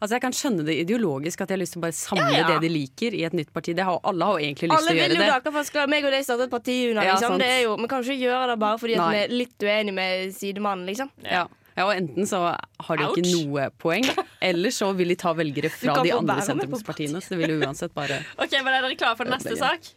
Altså 0.00 0.14
Jeg 0.16 0.22
kan 0.24 0.32
skjønne 0.32 0.64
det 0.64 0.76
ideologisk, 0.86 1.42
at 1.44 1.50
de 1.50 1.56
har 1.58 1.60
lyst 1.60 1.76
til 1.76 1.82
å 1.82 1.84
bare 1.84 1.96
samle 1.98 2.30
Ja, 2.32 2.40
ja. 2.40 2.48
det 2.54 2.64
de 2.64 2.72
liker, 2.72 3.12
i 3.14 3.24
et 3.28 3.36
nytt 3.36 3.52
parti. 3.52 3.74
Det 3.76 3.84
har, 3.84 4.00
alle 4.02 4.24
har 4.24 4.38
jo 4.40 4.46
egentlig 4.46 4.70
lyst 4.72 4.88
til 4.88 4.94
å 4.94 4.96
gjøre 4.96 4.96
det. 4.96 5.04
Alle 5.04 5.18
vil 5.20 5.26
jo 5.26 5.36
det. 5.36 5.44
hvorfor 5.50 5.68
skal 5.68 5.92
meg 5.92 6.08
og 6.08 6.16
deg 6.16 6.24
starte 6.24 6.48
et 6.48 6.54
parti 6.56 6.76
under, 6.90 7.12
liksom. 7.12 7.38
Det 7.44 7.50
er 7.58 7.62
jo, 7.66 7.76
Vi 7.76 7.88
kan 7.92 8.04
ikke 8.08 8.18
gjøre 8.24 8.50
det 8.54 8.58
bare 8.64 8.78
fordi 8.80 8.98
vi 9.00 9.22
er 9.24 9.28
litt 9.36 9.68
uenige 9.68 9.94
med 10.00 10.34
sidemannen, 10.34 10.86
liksom. 10.88 11.10
Ja. 11.24 11.44
ja, 11.76 11.84
og 11.84 11.92
Enten 11.94 12.26
så 12.26 12.40
har 12.56 12.96
de 12.96 13.04
jo 13.04 13.12
ikke 13.12 13.26
Ouch. 13.28 13.46
noe 13.52 13.68
poeng, 13.84 14.08
eller 14.50 14.70
så 14.72 14.92
vil 14.96 15.12
de 15.12 15.20
ta 15.20 15.34
velgere 15.36 15.68
fra 15.68 16.00
de 16.00 16.16
andre 16.16 16.40
sentrumspartiene. 16.48 17.20
Så 17.20 17.36
det 17.36 17.42
vil 17.44 17.58
jo 17.58 17.60
uansett 17.68 17.92
bare 17.92 18.22
OK, 18.42 18.56
men 18.64 18.72
Er 18.80 18.88
dere 18.88 18.96
klare 18.96 19.16
for 19.20 19.28
neste 19.28 19.56
sak? 19.60 19.92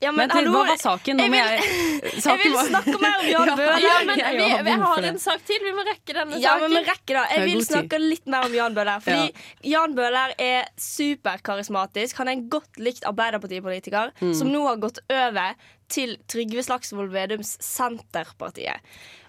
Ja, 0.00 0.12
Men 0.14 0.30
hallo, 0.30 0.52
hva 0.54 0.60
var 0.68 0.76
saken? 0.78 1.18
Jeg 1.24 1.30
vil- 1.32 1.38
jeg 1.42 2.12
Jeg 2.22 2.38
vil 2.38 2.52
snakke 2.68 2.98
mer 3.02 3.16
om 3.18 3.26
Jan 3.26 3.48
Ja, 3.50 3.54
Bøhler. 3.58 3.80
Ja, 3.82 3.94
men 4.06 4.14
vi, 4.14 4.22
har 4.52 4.62
vi 4.62 4.74
har 4.82 5.06
en 5.08 5.18
sak 5.18 5.42
til. 5.48 5.58
Vi 5.64 5.72
må 5.74 5.82
rekke 5.88 6.14
denne 6.14 6.38
Ja, 6.38 6.52
men 6.62 6.70
vi 6.70 6.82
rekker 6.86 7.18
det. 7.18 7.24
Jeg 7.34 7.44
vil 7.48 7.64
snakke 7.66 7.98
litt 7.98 8.26
mer 8.30 8.46
om 8.46 8.54
Jan 8.54 8.76
Bøhler. 8.78 9.00
Fordi 9.06 9.32
Jan 9.72 9.96
Bøhler 9.98 10.34
er 10.38 10.68
superkarismatisk. 10.78 12.16
Han 12.22 12.28
er 12.30 12.36
en 12.38 12.46
godt 12.52 12.78
likt 12.78 13.02
Arbeiderpartipolitiker 13.10 14.12
Mm. 14.22 14.34
som 14.38 14.48
nå 14.54 14.62
har 14.68 14.76
gått 14.82 14.98
over 15.10 15.54
til 15.90 16.16
Trygve 16.30 16.62
Slagsvold 16.62 17.10
Vedums 17.10 17.56
Senterpartiet. 17.64 18.78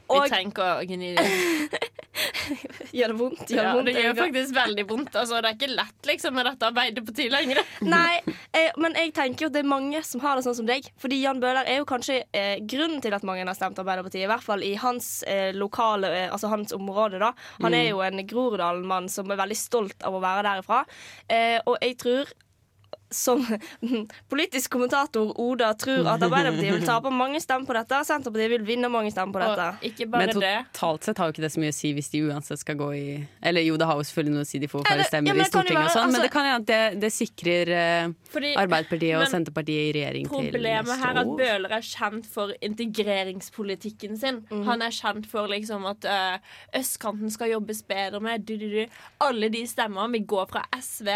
Vi 0.09 0.17
Og 0.17 0.25
trenger 0.29 0.51
ikke 0.53 0.69
å 0.69 0.85
gni 0.89 1.15
det. 1.17 1.88
gjør 2.97 3.13
det 3.13 3.17
vondt? 3.19 3.43
Gjør 3.51 3.63
Ja, 3.63 3.73
vondt? 3.75 3.89
det 3.89 4.03
gjør 4.03 4.17
faktisk 4.19 4.55
veldig 4.57 4.85
vondt. 4.89 5.15
Altså, 5.19 5.39
det 5.41 5.49
er 5.51 5.57
ikke 5.57 5.71
lett 5.75 6.09
liksom, 6.09 6.35
med 6.37 6.47
dette 6.49 6.69
Arbeiderpartiet 6.69 7.33
lenger. 7.33 7.61
Nei, 7.95 8.19
eh, 8.55 8.71
men 8.81 8.97
jeg 8.99 9.13
tenker 9.17 9.45
jo 9.45 9.51
at 9.51 9.57
det 9.57 9.63
er 9.63 9.69
mange 9.71 10.01
som 10.07 10.23
har 10.23 10.39
det 10.39 10.45
sånn 10.47 10.57
som 10.61 10.69
deg. 10.69 10.89
Fordi 11.01 11.21
Jan 11.21 11.41
Bøhler 11.43 11.69
er 11.69 11.81
jo 11.81 11.87
kanskje 11.89 12.21
eh, 12.35 12.57
grunnen 12.63 13.01
til 13.05 13.15
at 13.17 13.25
mange 13.27 13.45
har 13.47 13.57
stemt 13.57 13.79
Arbeiderpartiet. 13.81 14.25
I 14.27 14.31
hvert 14.31 14.45
fall 14.45 14.65
i 14.67 14.73
hans 14.81 15.11
eh, 15.29 15.49
lokale, 15.55 16.11
eh, 16.25 16.27
altså 16.33 16.51
hans 16.51 16.75
område. 16.75 17.21
da 17.21 17.33
Han 17.63 17.77
er 17.77 17.89
jo 17.91 18.03
en 18.05 18.21
Groruddalen-mann 18.29 19.09
som 19.11 19.31
er 19.31 19.39
veldig 19.39 19.57
stolt 19.59 20.05
av 20.07 20.15
å 20.17 20.23
være 20.23 20.45
derifra. 20.49 20.83
Eh, 21.31 21.57
og 21.65 21.77
jeg 21.83 21.97
tror 22.01 22.31
som 23.11 23.41
politisk 24.31 24.71
kommentator 24.75 25.31
Oda 25.41 25.71
tror 25.79 26.07
at 26.13 26.21
Arbeiderpartiet 26.25 26.75
vil 26.77 26.85
tape 26.85 27.09
mange 27.13 27.39
stemmer 27.41 27.65
på 27.69 27.75
dette. 27.77 27.99
Senterpartiet 28.05 28.51
vil 28.53 28.65
vinne 28.67 28.89
mange 28.91 29.11
stemmer 29.13 29.33
på 29.33 29.41
dette. 29.43 29.67
Og 29.79 29.87
ikke 29.89 30.07
bare 30.11 30.27
men 30.27 30.35
totalt 30.73 31.07
sett 31.09 31.17
har 31.21 31.29
jo 31.29 31.35
ikke 31.35 31.45
det 31.45 31.51
så 31.55 31.63
mye 31.63 31.73
å 31.73 31.77
si 31.79 31.93
hvis 31.97 32.11
de 32.13 32.21
uansett 32.29 32.61
skal 32.61 32.77
gå 32.79 32.89
i 32.97 33.05
Eller 33.41 33.65
jo, 33.65 33.77
det 33.81 33.87
har 33.89 33.97
jo 33.99 34.05
selvfølgelig 34.09 34.35
noe 34.37 34.45
å 34.45 34.49
si, 34.49 34.61
de 34.61 34.69
får 34.71 34.85
færre 34.87 35.07
stemmer 35.09 35.31
ja, 35.31 35.37
men 35.37 35.41
i 35.41 35.47
det 35.49 35.53
kan 35.53 35.65
jo 35.65 35.73
og 35.73 35.79
være- 35.79 35.85
altså, 35.89 35.99
men 35.99 36.09
altså- 36.09 36.23
det 36.27 36.31
kan 36.35 36.49
hende 36.49 36.59
at 36.59 36.69
det, 36.69 37.01
det 37.01 37.11
sikrer 37.15 37.73
eh, 37.79 38.13
Fordi 38.33 38.53
Arbeiderpartiet 38.61 39.15
og 39.17 39.23
men 39.25 39.33
Senterpartiet 39.33 39.81
i 39.89 39.91
regjering 39.99 40.29
til 40.29 40.35
Problemet 40.49 41.01
her 41.03 41.13
er 41.15 41.21
at 41.23 41.33
år. 41.33 41.37
Bøhler 41.41 41.75
er 41.79 41.85
kjent 41.89 42.25
for 42.29 42.53
integreringspolitikken 42.61 44.17
sin. 44.17 44.41
Han 44.67 44.81
er 44.85 44.93
kjent 44.93 45.25
for 45.29 45.49
liksom 45.51 45.85
at 45.89 46.05
eh, 46.05 46.37
østkanten 46.79 47.31
skal 47.33 47.51
jobbes 47.55 47.81
bedre 47.89 48.19
med. 48.23 48.45
Du, 48.45 48.55
du, 48.57 48.67
du. 48.69 48.85
Alle 49.23 49.49
de 49.53 49.65
stemmene 49.67 50.11
Vi 50.13 50.23
går 50.29 50.47
fra 50.51 50.63
SV, 50.79 51.09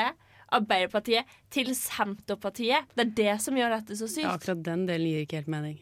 Arbeiderpartiet, 0.54 1.26
til 1.54 1.74
Senterpartiet. 1.76 2.86
Det 2.96 3.08
er 3.08 3.16
det 3.18 3.42
som 3.42 3.56
gjør 3.58 3.78
dette 3.80 3.98
så 4.00 4.08
sykt. 4.08 4.24
Ja, 4.28 4.36
akkurat 4.38 4.62
den 4.66 4.86
delen 4.90 5.10
gir 5.10 5.26
ikke 5.26 5.42
helt 5.42 5.52
mening. 5.52 5.80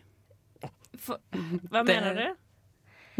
For, 1.01 1.17
hva 1.71 1.83
Det- 1.85 1.95
mener 1.95 2.15
du? 2.15 2.35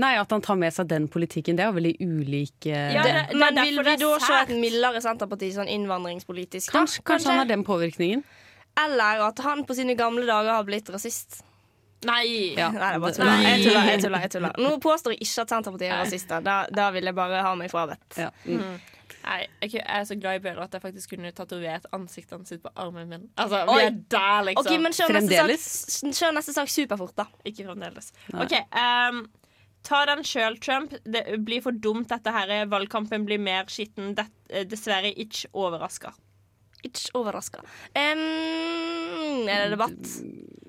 Nei, 0.02 0.16
at 0.18 0.30
han 0.32 0.42
tar 0.42 0.56
med 0.56 0.72
seg 0.74 0.88
den 0.88 1.08
politikken, 1.12 1.58
det 1.58 1.66
er 1.66 1.70
jo 1.72 1.76
veldig 1.78 1.96
ulike 2.00 2.72
Ja, 2.72 3.04
Det, 3.04 3.12
det- 3.14 3.28
det 3.32 3.38
men 3.38 3.56
vil 3.56 3.84
vi 3.84 3.96
da 4.00 4.12
se 4.20 4.34
et 4.42 4.54
mildere 4.58 5.02
Senterparti 5.04 5.52
sånn 5.54 5.68
innvandringspolitisk? 5.70 6.72
da? 6.72 6.80
Kanskje, 6.80 7.04
kanskje 7.04 7.28
han 7.28 7.38
har 7.44 7.46
den 7.46 7.64
påvirkningen? 7.64 8.24
Eller 8.78 9.22
at 9.28 9.40
han 9.40 9.66
på 9.66 9.76
sine 9.76 9.96
gamle 9.96 10.26
dager 10.26 10.54
har 10.56 10.64
blitt 10.64 10.88
rasist. 10.90 11.42
Nei. 12.04 12.56
Ja. 12.58 12.72
Nei, 12.72 12.80
det 12.80 12.96
er 12.96 13.00
bare 13.00 13.12
det- 13.12 13.18
tuller. 13.20 13.42
Jeg 13.44 13.64
tuller, 13.64 13.86
jeg 13.92 14.02
tuller, 14.02 14.20
jeg 14.22 14.32
tuller. 14.32 14.54
Nå 14.58 14.80
påstår 14.80 15.12
jeg 15.12 15.20
ikke 15.22 15.42
at 15.42 15.50
Senterpartiet 15.50 15.92
er 15.92 16.00
rasister. 16.06 16.42
Da, 16.42 16.66
da 16.72 16.90
vil 16.92 17.04
jeg 17.04 17.14
bare 17.16 17.42
ha 17.44 17.54
meg 17.56 17.70
frabedt. 17.70 18.18
Ja. 18.18 18.30
Mm. 18.48 18.80
Nei, 19.24 19.42
jeg 19.62 19.74
jeg 19.76 19.84
er 19.86 20.06
så 20.10 20.16
glad 20.20 20.40
i 20.40 20.44
Bøhler 20.44 20.64
at 20.66 20.74
jeg 20.74 20.82
faktisk 20.84 21.14
kunne 21.14 21.32
tatovert 21.36 21.86
ansiktet 21.94 22.34
hans 22.38 22.50
sitt 22.50 22.64
på 22.64 22.72
armen 22.76 23.10
min. 23.12 23.28
Altså, 23.42 23.62
Oi. 23.70 23.76
vi 23.78 23.86
er 23.90 24.00
der, 24.16 24.40
liksom. 24.50 24.66
Ok, 24.66 24.82
men 24.82 24.96
Kjør 24.98 25.14
neste, 25.14 25.36
Fremdeles? 25.36 25.68
sak, 26.00 26.16
kjør 26.18 26.34
neste 26.38 26.56
sak 26.58 26.72
superfort, 26.74 27.16
da. 27.22 27.28
Ikke 27.46 27.68
fremdeles. 27.68 28.12
Nei. 28.34 28.48
OK. 28.48 28.56
Um, 28.82 29.22
ta 29.88 30.02
den 30.10 30.26
sjøl, 30.28 30.58
Trump. 30.64 30.96
Det 31.06 31.24
blir 31.46 31.62
for 31.66 31.72
dumt, 31.72 32.10
dette 32.10 32.34
her. 32.34 32.56
Valgkampen 32.72 33.26
blir 33.30 33.42
mer 33.42 33.70
skitten. 33.72 34.16
Det, 34.18 34.28
eh, 34.50 34.66
dessverre 34.70 35.14
ikke 35.14 35.52
overraska. 35.54 36.14
Ikke 36.84 37.14
overraska. 37.20 37.62
Um, 37.94 39.48
er 39.48 39.68
det 39.68 39.72
debatt? 39.76 40.14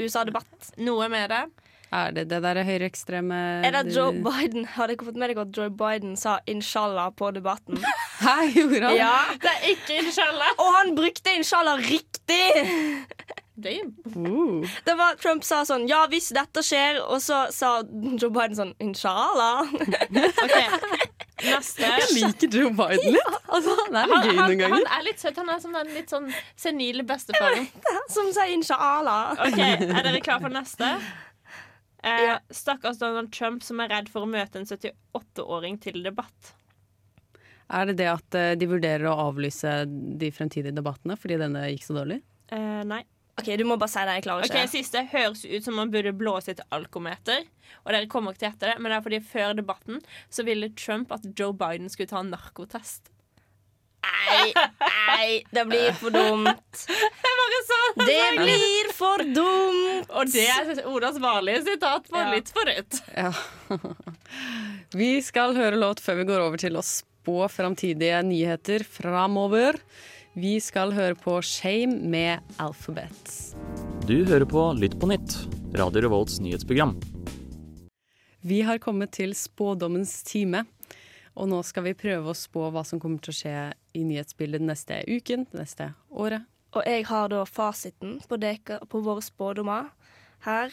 USA-debatt. 0.01 0.73
Noe 0.85 1.09
med 1.13 1.31
det. 1.33 1.45
Er 1.93 2.11
det 2.17 2.23
det 2.31 2.39
der 2.43 2.63
høyreekstreme 2.65 3.39
Er 3.67 3.75
det 3.77 3.95
Joe 3.97 4.13
Biden? 4.25 4.65
Har 4.77 4.89
dere 4.89 5.05
fått 5.05 5.19
med 5.21 5.29
dere 5.29 5.45
at 5.45 5.57
Joe 5.57 5.69
Biden 5.71 6.17
sa 6.17 6.39
'inshallah' 6.49 7.11
på 7.17 7.31
debatten? 7.37 7.77
Hæ, 8.25 8.37
gjorde 8.55 8.81
han? 8.87 8.97
Ja, 8.97 9.17
Det 9.43 9.51
er 9.51 9.69
ikke 9.75 9.99
inshallah. 10.01 10.55
Og 10.59 10.71
han 10.79 10.95
brukte 10.97 11.31
'inshallah' 11.37 11.77
riktig! 11.91 12.47
Damn. 13.63 13.93
Uh. 14.17 14.65
Det 14.87 14.95
var 14.97 15.19
Trump 15.21 15.45
sa 15.45 15.61
sånn 15.69 15.85
'ja, 15.89 16.07
hvis 16.09 16.31
dette 16.33 16.63
skjer', 16.65 17.03
og 17.05 17.21
så 17.21 17.43
sa 17.53 17.83
Joe 18.23 18.31
Biden 18.33 18.57
sånn 18.57 18.73
'inshallah'. 18.81 19.69
OK. 20.45 20.57
Neste. 21.43 21.83
Jeg 21.83 22.09
liker 22.17 22.49
Joe 22.57 22.71
Biden 22.71 23.13
litt. 23.19 23.37
Altså, 23.53 23.75
han 23.85 23.97
er 23.97 24.07
Han, 24.07 24.09
litt 24.09 24.31
gøy 24.31 24.39
han, 24.41 24.57
ganger. 24.59 24.75
han 24.87 24.99
er 25.01 25.05
litt 25.05 25.21
søt. 25.21 25.37
Han 25.37 25.51
er 25.51 25.59
som 25.61 25.73
den 25.77 25.93
litt 25.93 26.09
sånn 26.11 26.31
senile 26.57 27.03
bestefaren. 27.05 27.69
Som 28.15 28.33
sier 28.33 28.49
'inshallah'. 28.57 29.37
OK, 29.37 29.61
er 29.61 30.03
dere 30.09 30.21
klare 30.25 30.41
for 30.41 30.49
neste? 30.49 30.89
Eh, 32.03 32.23
Ja. 32.27 32.39
Stakkars 32.51 32.99
Donald 32.99 33.33
Trump 33.33 33.63
som 33.63 33.81
er 33.81 33.89
redd 33.93 34.09
for 34.11 34.27
å 34.27 34.31
møte 34.31 34.59
en 34.59 34.67
78-åring 34.67 35.79
til 35.81 36.03
debatt. 36.03 36.53
Er 37.73 37.87
det 37.89 37.95
det 38.03 38.09
at 38.11 38.35
eh, 38.37 38.53
de 38.59 38.67
vurderer 38.69 39.07
å 39.09 39.15
avlyse 39.31 39.71
de 40.19 40.31
fremtidige 40.35 40.75
debattene 40.77 41.17
fordi 41.17 41.39
denne 41.41 41.63
gikk 41.71 41.87
så 41.87 41.95
dårlig? 42.03 42.19
Eh, 42.53 42.83
nei. 42.85 43.05
OK, 43.41 43.49
du 43.57 43.65
må 43.65 43.79
bare 43.81 43.89
si 43.89 44.03
det. 44.05 44.17
Jeg 44.19 44.25
klarer 44.27 44.45
Ok, 44.45 44.51
ikke. 44.53 44.67
Siste 44.75 45.05
høres 45.09 45.47
ut 45.49 45.65
som 45.65 45.79
man 45.79 45.89
burde 45.95 46.13
blåse 46.13 46.53
et 46.53 46.61
alkometer. 46.75 47.47
Og 47.87 47.95
dere 47.95 48.11
kommer 48.13 48.35
ikke 48.35 48.43
til 48.45 48.51
etter 48.51 48.73
det, 48.75 48.83
men 48.83 48.93
det 48.93 48.99
er 48.99 49.07
fordi 49.07 49.21
før 49.25 49.55
debatten 49.57 50.03
så 50.29 50.45
ville 50.45 50.69
Trump 50.77 51.15
at 51.17 51.25
Joe 51.39 51.55
Biden 51.57 51.89
skulle 51.89 52.11
ta 52.13 52.21
en 52.21 52.29
narkotest. 52.35 53.09
Nei, 54.03 54.51
nei, 54.83 55.27
det 55.55 55.65
blir 55.71 55.93
for 55.97 56.13
dumt. 56.13 56.85
Det 58.03 58.21
blir 58.43 58.93
for 58.97 59.25
dumt. 59.37 60.09
Og 60.13 60.31
det 60.33 60.47
er 60.49 60.83
Odas 60.89 61.19
vanlige 61.23 61.65
sitat 61.67 62.09
på 62.09 62.19
Ja. 62.19 62.31
Litt 62.33 62.53
for 62.55 62.69
rødt. 62.69 63.01
Ja. 63.17 63.33
Vi 64.99 65.13
skal 65.25 65.57
høre 65.57 65.79
låt 65.81 66.01
før 66.05 66.19
vi 66.21 66.27
går 66.29 66.43
over 66.45 66.61
til 66.61 66.77
å 66.77 66.83
spå 66.85 67.47
framtidige 67.49 68.19
nyheter 68.27 68.85
framover. 68.85 69.79
Vi 70.37 70.59
skal 70.65 70.93
høre 70.97 71.17
på 71.17 71.39
Shame 71.45 71.97
med 72.13 72.55
Alphabet. 72.61 73.33
Du 74.09 74.25
hører 74.29 74.45
på 74.49 74.67
Lytt 74.77 74.99
på 75.01 75.09
nytt, 75.09 75.37
Radio 75.77 76.05
Revolts 76.05 76.41
nyhetsprogram. 76.45 76.97
Vi 78.45 78.61
har 78.67 78.81
kommet 78.83 79.13
til 79.17 79.37
spådommens 79.39 80.23
time. 80.29 80.65
Og 81.33 81.49
nå 81.49 81.63
skal 81.65 81.87
vi 81.87 81.95
prøve 81.97 82.33
å 82.33 82.37
spå 82.37 82.67
hva 82.75 82.83
som 82.85 83.01
kommer 83.01 83.23
til 83.25 83.33
å 83.33 83.37
skje 83.39 83.57
i 83.97 84.03
nyhetsbildet 84.05 84.61
den 84.61 84.69
neste 84.69 84.99
uken, 85.09 85.47
det 85.49 85.63
neste 85.63 85.93
året. 86.11 86.45
Og 86.73 86.87
jeg 86.89 87.05
har 87.09 87.29
da 87.29 87.43
fasiten 87.45 88.17
på, 88.29 88.39
deka, 88.41 88.79
på 88.89 89.03
våre 89.05 89.23
spådommer 89.25 89.91
her. 90.47 90.73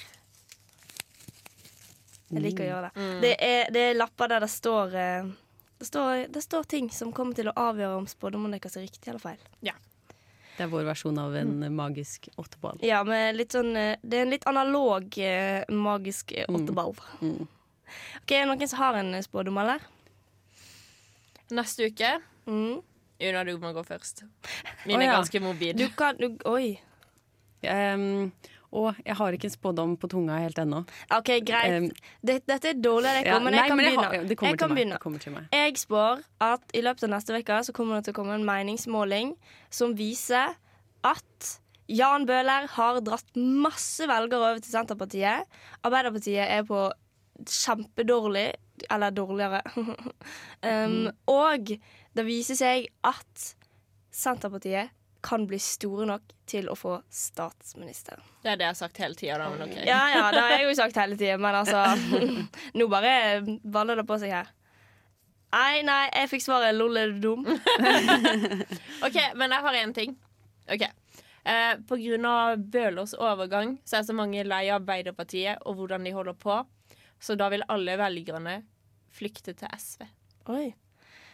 Jeg 2.30 2.44
liker 2.46 2.64
å 2.64 2.70
gjøre 2.70 2.90
det. 2.94 3.06
Det, 3.24 3.34
er, 3.42 3.70
det 3.74 3.84
er 3.90 3.98
lapper 3.98 4.30
der 4.32 4.46
det 4.46 4.52
står, 4.54 4.96
eh, 4.96 5.30
det 5.82 5.88
står 5.90 6.26
Det 6.30 6.44
står 6.46 6.68
ting 6.70 6.90
som 6.94 7.12
kommer 7.16 7.36
til 7.36 7.50
å 7.50 7.56
avgjøre 7.58 7.98
om 8.00 8.08
spådommene 8.08 8.60
deres 8.60 8.78
er 8.78 8.86
riktig 8.86 9.10
eller 9.12 9.24
feil. 9.24 9.42
Ja. 9.66 9.74
Det 10.60 10.66
er 10.66 10.72
vår 10.72 10.84
versjon 10.90 11.18
av 11.20 11.36
en 11.40 11.54
magisk 11.76 12.28
åtteball. 12.36 12.82
Ja, 12.84 13.00
med 13.08 13.38
litt 13.40 13.56
sånn 13.56 13.72
eh, 13.80 13.96
Det 14.04 14.20
er 14.20 14.26
en 14.28 14.34
litt 14.36 14.48
analog 14.50 15.18
eh, 15.24 15.64
magisk 15.72 16.34
eh, 16.36 16.48
åtteball. 16.52 16.96
Mm. 17.24 17.48
OK, 18.22 18.32
er 18.36 18.44
det 18.44 18.48
noen 18.52 18.68
som 18.70 18.82
har 18.84 19.00
en 19.00 19.16
spådom, 19.26 19.58
eller? 19.64 19.84
Neste 21.50 21.90
uke 21.90 22.20
Mm. 22.50 22.80
Una, 23.22 23.44
du 23.44 23.58
må 23.60 23.74
gå 23.76 23.84
først. 23.84 24.24
Min 24.88 25.00
Å, 25.00 25.04
er 25.04 25.12
ganske 25.18 25.42
mobil. 25.44 25.74
Du 25.76 25.88
kan 25.98 26.16
du, 26.20 26.30
Oi. 26.48 26.78
Um, 27.68 28.32
og 28.72 28.96
jeg 29.04 29.16
har 29.18 29.34
ikke 29.36 29.48
en 29.50 29.54
spådom 29.56 29.96
på 30.00 30.08
tunga 30.14 30.38
helt 30.40 30.60
ennå. 30.62 30.84
OK, 31.12 31.32
greit. 31.44 31.74
Um, 31.74 31.88
dette, 32.24 32.46
dette 32.48 32.70
er 32.72 32.78
dårlig, 32.80 33.12
det, 33.18 33.24
Ja, 33.28 33.40
men 33.44 33.52
nei, 33.52 33.64
jeg 33.64 33.72
kan 33.74 33.78
men 33.78 33.86
jeg 33.86 33.96
begynne. 33.98 34.06
har- 34.06 34.28
det 34.30 34.38
kommer 34.38 34.50
jeg 34.54 34.58
til 34.58 34.62
kan 34.62 34.70
meg, 34.70 34.78
begynne. 34.78 34.94
det 35.00 35.02
kommer 35.02 35.20
til 35.26 35.34
meg. 35.34 35.48
Jeg 35.52 35.74
spår 35.82 36.24
at 36.48 36.62
i 36.74 36.82
løpet 36.86 37.04
av 37.04 37.10
neste 37.10 37.40
uke 37.42 37.58
så 37.68 37.74
kommer 37.74 37.96
det 38.00 38.06
til 38.06 38.14
å 38.14 38.20
komme 38.22 38.36
en 38.38 38.46
meningsmåling 38.46 39.36
som 39.70 39.96
viser 39.96 40.56
at 41.04 41.60
Jan 41.90 42.26
Bøhler 42.30 42.68
har 42.70 43.02
dratt 43.02 43.36
masse 43.36 44.06
velgere 44.08 44.38
over 44.54 44.60
til 44.62 44.72
Senterpartiet. 44.72 45.44
Arbeiderpartiet 45.84 46.46
er 46.48 46.64
på 46.64 46.92
kjempedårlig, 47.50 48.54
eller 48.92 49.12
dårligere. 49.12 49.62
um, 50.64 51.10
Og 51.28 51.72
det 52.20 52.28
viser 52.28 52.58
seg 52.60 52.90
at 53.08 53.50
Senterpartiet 54.12 54.92
kan 55.24 55.46
bli 55.48 55.60
store 55.60 56.06
nok 56.08 56.32
til 56.50 56.70
å 56.72 56.76
få 56.80 56.98
statsminister. 57.12 58.22
Det 58.44 58.54
er 58.54 58.60
det 58.60 58.66
jeg 58.68 58.74
har 58.74 58.80
sagt 58.80 59.02
hele 59.04 59.18
tida. 59.20 59.50
Men 59.52 59.66
ok. 59.68 59.76
Ja, 59.88 60.00
ja, 60.14 60.22
det 60.32 60.44
har 60.44 60.54
jeg 60.56 60.70
jo 60.70 60.78
sagt 60.80 61.00
hele 61.00 61.18
tiden, 61.20 61.42
men 61.44 61.58
altså 61.60 61.84
Nå 62.80 62.88
bare 62.92 63.42
baller 63.64 64.00
det 64.00 64.08
på 64.08 64.20
seg 64.22 64.34
her. 64.38 64.54
Nei, 65.50 65.82
nei, 65.82 66.04
jeg 66.14 66.30
fikk 66.30 66.44
svaret 66.46 66.76
'lol, 66.78 66.98
er 67.02 67.14
du 67.16 67.24
dum'? 67.24 67.48
OK, 69.06 69.18
men 69.36 69.56
jeg 69.56 69.66
har 69.66 69.78
én 69.80 69.94
ting. 69.98 70.12
Ok 70.70 70.84
eh, 70.86 71.72
På 71.90 71.98
grunn 71.98 72.28
av 72.30 72.60
Bøhlers 72.62 73.16
overgang 73.18 73.80
så 73.82 74.00
er 74.00 74.06
så 74.06 74.14
mange 74.14 74.44
lei 74.46 74.68
av 74.70 74.84
Arbeiderpartiet 74.84 75.66
og 75.66 75.80
hvordan 75.80 76.06
de 76.06 76.14
holder 76.14 76.38
på. 76.38 76.60
Så 77.20 77.36
da 77.36 77.50
vil 77.52 77.66
alle 77.68 77.98
velgerne 78.00 78.60
flykte 79.10 79.56
til 79.58 79.74
SV. 79.74 80.06
Oi. 80.54 80.68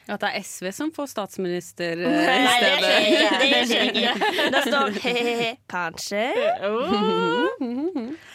At 0.06 0.22
det 0.22 0.30
er 0.38 0.44
SV 0.46 0.68
som 0.76 0.92
får 0.94 1.08
statsminister 1.10 1.98
eh, 2.06 2.06
i 2.06 2.10
det 2.44 2.50
stedet. 2.54 2.86
Nei. 2.86 3.50
Det 3.50 3.62
skjer 3.72 3.86
ikke. 3.90 4.12
Det 4.54 4.62
står 4.68 4.94
he-he-he, 5.02 5.48
kanskje. 5.72 6.26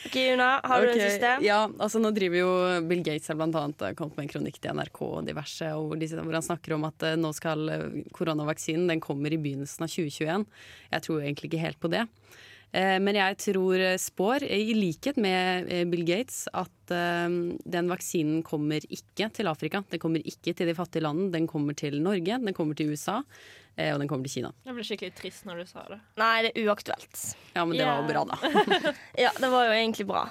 OK, 0.07 0.17
Una, 0.35 0.49
har 0.65 0.83
du 0.83 0.87
Ok, 0.91 0.95
system? 0.97 1.11
siste? 1.15 1.31
Ja, 1.47 1.61
altså 1.79 1.99
nå 2.03 2.11
driver 2.17 2.37
jo 2.41 2.51
Bill 2.91 3.03
Gates 3.07 3.31
har 3.31 3.39
blant 3.39 3.55
annet 3.61 3.79
eh, 3.87 3.95
kommet 3.99 4.15
med 4.19 4.25
en 4.27 4.33
kronikk 4.35 4.59
til 4.59 4.71
NRK 4.75 4.99
og 5.07 5.23
diverse, 5.31 5.67
og 5.79 5.83
hvor, 5.95 6.35
han 6.35 6.49
snakker 6.49 6.71
om 6.75 6.83
at 6.91 6.99
eh, 7.07 7.15
nå 7.21 7.31
skal 7.39 7.59
koronavaksinen 8.17 8.91
den 8.91 9.01
kommer 9.05 9.31
i 9.31 9.39
begynnelsen 9.39 9.85
av 9.87 9.91
2021. 9.95 10.47
Jeg 10.91 11.01
tror 11.07 11.23
egentlig 11.23 11.47
ikke 11.53 11.67
helt 11.69 11.79
på 11.83 11.93
det. 11.95 12.03
Eh, 12.73 12.99
Men 13.03 13.17
jeg 13.19 13.39
tror 13.43 13.83
eh, 13.83 13.97
spår, 13.99 14.45
i 14.47 14.75
likhet 14.79 15.19
med 15.21 15.71
eh, 15.71 15.87
Bill 15.91 16.05
Gates, 16.07 16.45
at 16.55 16.71
den 16.91 17.87
vaksinen 17.87 18.41
kommer 18.43 18.83
ikke 18.91 19.29
til 19.31 19.47
Afrika. 19.47 19.79
Den 19.93 20.01
kommer 20.03 20.25
ikke 20.27 20.51
til 20.59 20.67
de 20.67 20.75
fattige 20.75 21.05
landene. 21.05 21.31
Den 21.31 21.47
kommer 21.47 21.77
til 21.79 22.01
Norge, 22.03 22.41
den 22.43 22.57
kommer 22.57 22.75
til 22.75 22.91
USA, 22.91 23.21
og 23.21 24.01
den 24.03 24.09
kommer 24.11 24.27
til 24.27 24.41
Kina. 24.41 24.51
Jeg 24.67 24.75
ble 24.75 24.87
skikkelig 24.89 25.13
trist 25.15 25.47
når 25.47 25.61
du 25.63 25.69
sa 25.71 25.85
det. 25.87 26.01
Nei, 26.19 26.33
det 26.43 26.51
er 26.51 26.67
uaktuelt. 26.67 27.21
Ja, 27.55 27.63
men 27.63 27.79
det 27.79 27.87
var 27.87 28.03
jo 28.03 28.09
bra, 28.09 28.25
da. 28.33 28.95
Ja, 29.23 29.31
det 29.45 29.53
var 29.55 29.69
jo 29.69 29.77
egentlig 29.77 30.09
bra. 30.11 30.25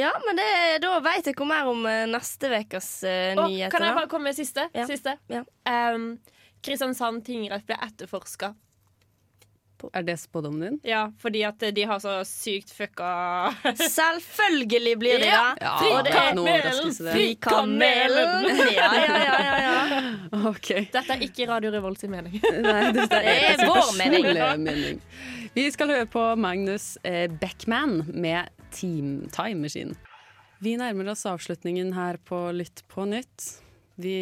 Ja, 0.00 0.14
men 0.24 0.40
det, 0.40 0.48
da 0.86 0.94
veit 1.04 1.28
jeg 1.28 1.36
ikke 1.36 1.50
mer 1.52 1.68
om 1.68 1.84
neste 1.84 2.48
ukes 2.56 2.88
uh, 3.04 3.36
nyheter. 3.42 3.76
kan 3.76 3.84
jeg 3.84 4.00
bare 4.00 4.10
komme 4.14 4.30
med 4.30 4.40
siste? 4.40 4.70
Ja. 4.72 4.88
siste? 4.88 5.18
Ja. 5.28 5.44
Um, 5.92 6.14
Kristiansand 6.64 7.20
tingrett 7.28 7.68
ble 7.68 7.76
etterforska. 7.84 8.54
Er 9.92 10.02
det 10.06 10.14
spådommen 10.20 10.60
din? 10.62 10.76
Ja, 10.88 11.06
fordi 11.22 11.42
at 11.46 11.60
de 11.76 11.82
har 11.86 11.98
så 12.00 12.14
sykt 12.28 12.70
fucka 12.72 13.08
Selvfølgelig 13.96 14.94
blir 15.00 15.18
det 15.22 15.28
Ja. 15.28 15.54
det. 15.58 15.66
Ja, 15.66 16.02
det 16.06 16.12
er 16.14 16.20
er 16.30 16.34
noe 16.38 16.48
overraskelse, 16.48 17.04
det. 17.04 17.14
Frikamelen. 17.16 18.48
Ja, 18.72 18.90
ja, 18.94 19.18
ja, 19.22 19.50
ja, 19.66 20.42
okay. 20.52 20.86
Dette 20.92 21.12
er 21.16 21.24
ikke 21.26 21.48
Radio 21.50 21.70
Revolt 21.74 22.00
sin 22.00 22.10
mening. 22.14 22.38
Nei, 22.66 22.92
dette 22.96 23.20
Det 23.20 23.36
er 23.52 23.64
vår 23.66 23.92
mening. 23.98 24.30
mening. 24.64 25.00
Vi 25.56 25.68
skal 25.72 25.92
høre 25.94 26.06
på 26.12 26.24
Magnus 26.36 26.96
eh, 27.06 27.26
Beckman 27.32 28.02
med 28.12 28.48
Team 28.76 29.28
Time 29.32 29.60
Machine. 29.64 29.94
Vi 30.60 30.74
nærmer 30.80 31.10
oss 31.12 31.26
avslutningen 31.28 31.92
her 31.96 32.16
på 32.24 32.38
Lytt 32.56 32.82
på 32.92 33.04
nytt. 33.08 33.50
Vi, 34.00 34.16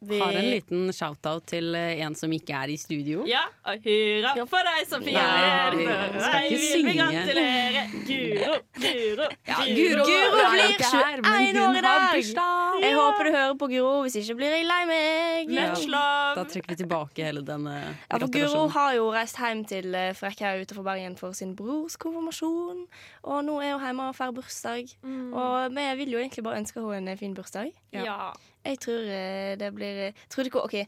Vi- 0.00 0.18
har 0.20 0.32
en 0.32 0.50
liten 0.50 0.92
shout-out 0.92 1.46
til 1.46 1.74
eh, 1.74 2.00
en 2.04 2.14
som 2.14 2.30
ikke 2.30 2.52
er 2.52 2.68
i 2.68 2.76
studio. 2.76 3.24
Ja, 3.26 3.44
og 3.64 3.80
hurra 3.82 4.46
for 4.46 4.62
deg 4.68 4.86
som 4.88 5.02
firer. 5.02 5.74
Nei, 5.74 5.86
vi 6.12 6.20
skal 6.20 6.44
ikke 6.44 6.58
synge. 6.60 6.84
vi 6.84 6.92
synge. 6.92 7.12
gratulere. 7.16 7.82
Guro, 8.06 8.56
Guro, 8.76 9.28
Ja, 9.48 9.56
Guro. 9.64 10.04
Guro 10.04 10.42
blir 10.52 10.76
21 10.76 11.60
år 11.62 11.76
i 11.76 11.82
dag. 11.86 12.82
Jeg 12.82 12.94
håper 12.96 13.24
du 13.24 13.30
hører 13.32 13.56
på 13.56 13.68
Guro, 13.72 14.02
hvis 14.04 14.16
ikke 14.20 14.36
blir 14.36 14.52
jeg 14.58 14.66
lei 14.68 14.82
meg. 14.90 15.50
Ja. 15.56 15.72
Da 16.36 16.44
trekker 16.44 16.74
vi 16.74 16.76
tilbake 16.84 17.24
hele 17.24 17.42
denne 17.46 17.76
Ja, 18.10 18.18
for 18.18 18.28
Guro 18.28 18.66
har 18.76 18.94
jo 18.98 19.08
reist 19.14 19.36
hjem 19.40 19.64
til 19.66 19.94
eh, 19.94 20.12
Frekkhaug 20.12 20.66
utenfor 20.66 20.84
Bergen 20.84 21.16
for 21.16 21.32
sin 21.32 21.54
brors 21.56 21.96
konfirmasjon. 21.96 22.84
Og 23.24 23.44
nå 23.44 23.58
er 23.62 23.72
hun 23.78 23.86
hjemme 23.86 24.10
og 24.10 24.14
feirer 24.18 24.36
bursdag. 24.36 24.92
Og 25.32 25.72
vi 25.74 25.86
vil 26.04 26.12
jo 26.16 26.18
egentlig 26.20 26.44
bare 26.44 26.60
ønske 26.60 26.84
henne 26.84 27.16
en 27.16 27.18
fin 27.18 27.34
bursdag. 27.34 27.72
Ja. 27.96 28.32
Jeg 28.66 28.80
tror 28.82 29.06
eh, 29.06 29.54
det 29.60 29.72
blir 29.76 30.12
tror 30.28 30.42
du, 30.44 30.50
ikke- 30.50 30.64
OK, 30.66 30.86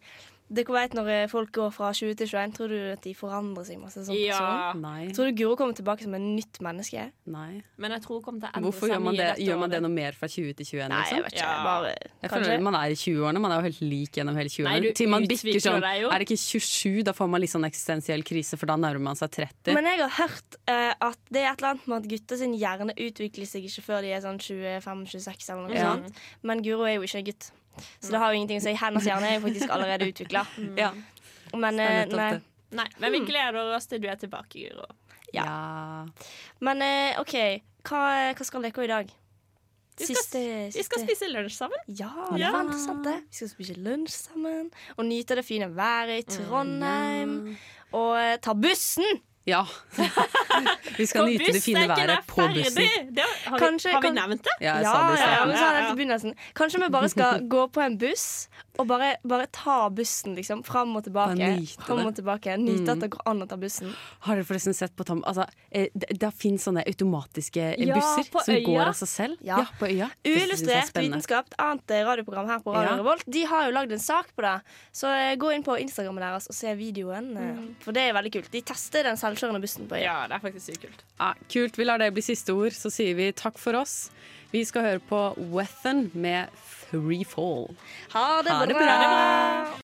dere 0.49 0.73
vet 0.73 0.95
når 0.97 1.09
eh, 1.13 1.27
folk 1.29 1.51
går 1.53 1.69
fra 1.77 1.91
20 1.93 2.15
til 2.17 2.27
21, 2.31 2.53
tror 2.57 2.69
du 2.73 2.77
at 2.95 3.03
de 3.05 3.11
forandrer 3.15 3.67
seg 3.69 3.77
masse 3.83 4.01
som 4.07 4.15
person? 4.17 4.31
ja. 4.33 4.73
Nei. 4.81 5.11
Tror 5.13 5.29
du 5.29 5.35
Guro 5.37 5.57
kommer 5.61 5.77
tilbake 5.77 6.07
som 6.07 6.15
en 6.17 6.31
nytt 6.39 6.57
menneske? 6.65 7.03
Nei. 7.29 7.59
Men 7.77 7.93
jeg 7.93 8.01
tror 8.07 8.17
hun 8.17 8.23
kommer 8.25 8.41
til 8.41 8.49
å 8.49 8.57
endre 8.57 8.65
Hvorfor 8.71 8.89
seg 8.89 8.95
gjør 8.95 9.03
man 9.05 9.19
det? 9.21 9.27
Gjør 9.45 9.59
man 9.61 9.75
det 9.75 9.81
noe 9.85 9.93
mer 9.93 10.17
fra 10.17 10.27
20 10.33 10.55
til 10.57 10.65
21? 10.71 10.89
Nei, 10.89 11.03
jeg 11.05 11.05
Liksom? 11.05 11.25
vet 11.27 11.37
ikke. 11.37 11.45
Ja. 11.45 11.65
Bare 11.69 11.93
Jeg 12.23 12.31
føler 12.33 12.65
Man 12.65 12.75
er 12.81 12.87
i 12.89 12.97
20-årene, 13.03 13.43
man 13.45 13.53
er 13.53 13.61
jo 13.61 13.67
helt 13.69 13.83
lik 13.93 14.11
gjennom 14.23 14.41
hele 14.41 14.49
20-årene. 14.57 14.95
Til 15.03 15.09
man 15.13 15.29
bikker 15.29 15.61
sånn. 15.67 15.85
Er 15.85 16.17
det 16.17 16.31
ikke 16.31 16.41
27, 16.41 17.03
da 17.05 17.13
får 17.13 17.29
man 17.29 17.41
litt 17.45 17.53
sånn 17.53 17.69
eksistensiell 17.69 18.25
krise, 18.25 18.57
for 18.57 18.73
da 18.73 18.77
nærmer 18.81 19.05
man 19.11 19.21
seg 19.21 19.29
30. 19.37 19.75
Men 19.77 19.85
jeg 19.85 20.01
har 20.01 20.17
hørt 20.17 20.57
uh, 20.65 20.95
at 21.13 21.21
det 21.29 21.45
er 21.45 21.53
et 21.53 21.61
eller 21.61 21.75
annet 21.77 21.87
med 21.93 22.01
at 22.01 22.09
gutter 22.17 22.41
sin 22.41 22.57
hjerne 22.57 22.97
utvikler 22.97 23.45
seg 23.53 23.69
ikke 23.69 23.85
før 23.85 24.01
de 24.01 24.17
er 24.17 24.25
sånn 24.25 24.41
25-26 24.41 25.53
eller 25.53 25.69
noe 25.69 25.77
Ja. 25.77 25.93
sånt. 25.93 26.15
Men 26.43 26.63
Guro 26.65 26.85
er 26.89 26.97
jo 26.97 27.03
ikke 27.05 27.19
en 27.21 27.25
gutt. 27.29 27.51
Så 28.01 28.13
det 28.15 28.19
har 28.23 28.33
jo 28.33 28.39
ingenting 28.41 28.61
å 28.61 28.65
si. 28.67 28.75
Hennes 28.79 29.07
hjerne 29.09 29.31
er 29.31 29.39
jo 29.39 29.45
faktisk 29.47 29.71
allerede 29.75 30.09
utvikla. 30.13 30.45
ja, 30.83 30.93
Men, 31.55 31.81
eh, 31.81 32.05
nei. 32.13 32.33
Nei, 32.71 32.85
men 33.01 33.15
vi 33.15 33.21
gleder 33.25 33.73
oss 33.77 33.87
til 33.89 34.03
du 34.03 34.09
er 34.13 34.19
tilbake, 34.21 34.61
Guro. 34.69 34.85
Ja. 35.33 35.45
Ja. 35.45 36.35
Men 36.65 36.83
eh, 36.85 37.21
OK, 37.21 37.35
hva, 37.89 38.03
hva 38.37 38.45
skal 38.45 38.67
dere 38.67 38.85
i 38.85 38.91
dag? 38.93 39.15
Vi 39.99 40.07
skal, 40.07 40.19
Siste, 40.21 40.41
vi 40.77 40.83
skal 40.87 41.03
spise 41.03 41.27
lunsj 41.33 41.57
sammen. 41.57 41.81
Ja, 41.91 42.11
det 42.31 42.39
Ja. 42.45 42.53
var 42.55 42.69
interessant, 42.69 43.03
det. 43.05 43.17
Vi 43.33 43.41
skal 43.41 43.49
spise 43.51 43.75
lunsj 43.83 44.13
sammen 44.29 44.69
og 44.95 45.09
nyte 45.09 45.35
det 45.41 45.45
fine 45.49 45.67
været 45.75 46.21
i 46.21 46.37
Trondheim. 46.37 47.33
Og 47.97 48.13
eh, 48.21 48.37
ta 48.45 48.55
bussen! 48.55 49.23
Ja. 49.49 49.65
Vi 50.99 51.07
skal 51.07 51.27
nyte 51.29 51.53
det 51.53 51.63
fine 51.63 51.85
været 51.89 52.25
på 52.27 52.47
bussen. 52.55 53.13
Det 53.15 53.25
har, 53.47 53.59
Kanskje- 53.59 53.89
vi, 53.91 53.95
har 53.95 54.03
vi 54.03 54.11
nevnt 54.17 54.43
det? 54.45 54.57
Ja, 54.61 54.75
jeg 54.75 54.83
Ja, 54.85 54.93
sa 54.93 55.03
det 55.09 55.19
i 55.19 55.23
ja, 55.23 55.29
ja, 56.07 56.19
Ja. 56.29 56.33
Kanskje 56.55 56.81
vi 56.83 56.89
bare 56.91 57.09
skal 57.09 57.41
gå 57.55 57.69
på 57.73 57.81
en 57.85 57.99
buss 57.99 58.49
og 58.79 58.87
bare, 58.87 59.17
bare 59.27 59.47
ta 59.51 59.89
bussen, 59.91 60.37
liksom. 60.39 60.61
Fram 60.65 60.93
og 60.97 61.03
tilbake. 61.05 61.49
Fram 61.83 62.05
og 62.07 62.15
tilbake. 62.15 62.57
Nyte 62.59 62.85
Mm. 62.85 62.93
at 62.93 63.01
det 63.01 63.11
går 63.11 63.23
an 63.27 63.43
å 63.43 63.49
ta 63.51 63.57
bussen. 63.59 63.93
Har 64.21 64.37
dere 64.39 64.45
forresten 64.47 64.75
sett 64.75 64.95
på 64.97 65.05
Tom 65.05 65.23
Altså, 65.27 65.47
eh, 65.73 65.89
det, 65.99 66.13
det 66.19 66.31
finnes 66.39 66.63
sånne 66.63 66.85
automatiske 66.87 67.59
eh, 67.75 67.87
Ja, 67.89 67.95
busser 67.97 68.29
som 68.45 68.55
øya. 68.55 68.65
går 68.67 68.81
av 68.87 68.95
seg 68.95 69.09
selv. 69.09 69.37
Ja. 69.43 69.65
på 69.81 69.87
øya. 69.91 70.11
Er 70.25 70.31
Uillustrert 70.37 70.95
vitenskap, 70.95 71.47
et 71.51 71.59
annet 71.59 71.91
eh, 71.91 72.05
radioprogram 72.07 72.47
her 72.47 72.61
på 72.61 72.73
Radio 72.75 72.91
Ja. 72.91 72.97
Revolt, 73.03 73.25
de 73.27 73.43
har 73.51 73.67
jo 73.67 73.73
lagd 73.75 73.93
en 73.93 73.99
sak 73.99 74.31
på 74.37 74.43
det. 74.47 74.55
Så 74.95 75.11
gå 75.39 75.51
inn 75.55 75.63
på 75.67 75.75
Instagrammen 75.79 76.23
deres 76.23 76.47
og 76.49 76.55
se 76.55 76.75
videoen. 76.79 77.33
mm. 77.35 77.75
For 77.83 77.93
det 77.93 78.03
er 78.09 78.15
veldig 78.15 78.33
kult. 78.33 78.51
De 78.53 78.61
tester 78.63 79.03
den 79.03 79.17
selvkjørende 79.39 79.63
bussen 79.65 79.89
på 79.91 79.95
øya. 79.99 80.05
Ja, 80.05 80.17
det 80.29 80.37
er 80.39 80.45
faktisk 80.45 80.67
sykt 80.67 80.83
kult. 80.87 81.05
Ja, 81.21 81.33
kult. 81.55 81.79
Vi 81.79 81.85
lar 81.87 81.99
det 82.03 82.11
bli 82.17 82.23
siste 82.27 82.55
ord. 82.57 82.75
Så 82.77 82.91
sier 82.95 83.15
vi 83.19 83.31
takk 83.33 83.59
for 83.59 83.79
oss. 83.79 84.11
Vi 84.53 84.63
skal 84.65 84.83
høre 84.87 85.01
på 85.05 85.23
Wethen 85.53 86.11
med 86.15 86.49
Free 86.89 87.25
Fall. 87.29 87.69
Ha 88.15 88.43
det 88.43 88.51
Ha 88.55 88.65
det 88.67 88.75
bra! 88.79 88.87
bra. 88.87 89.75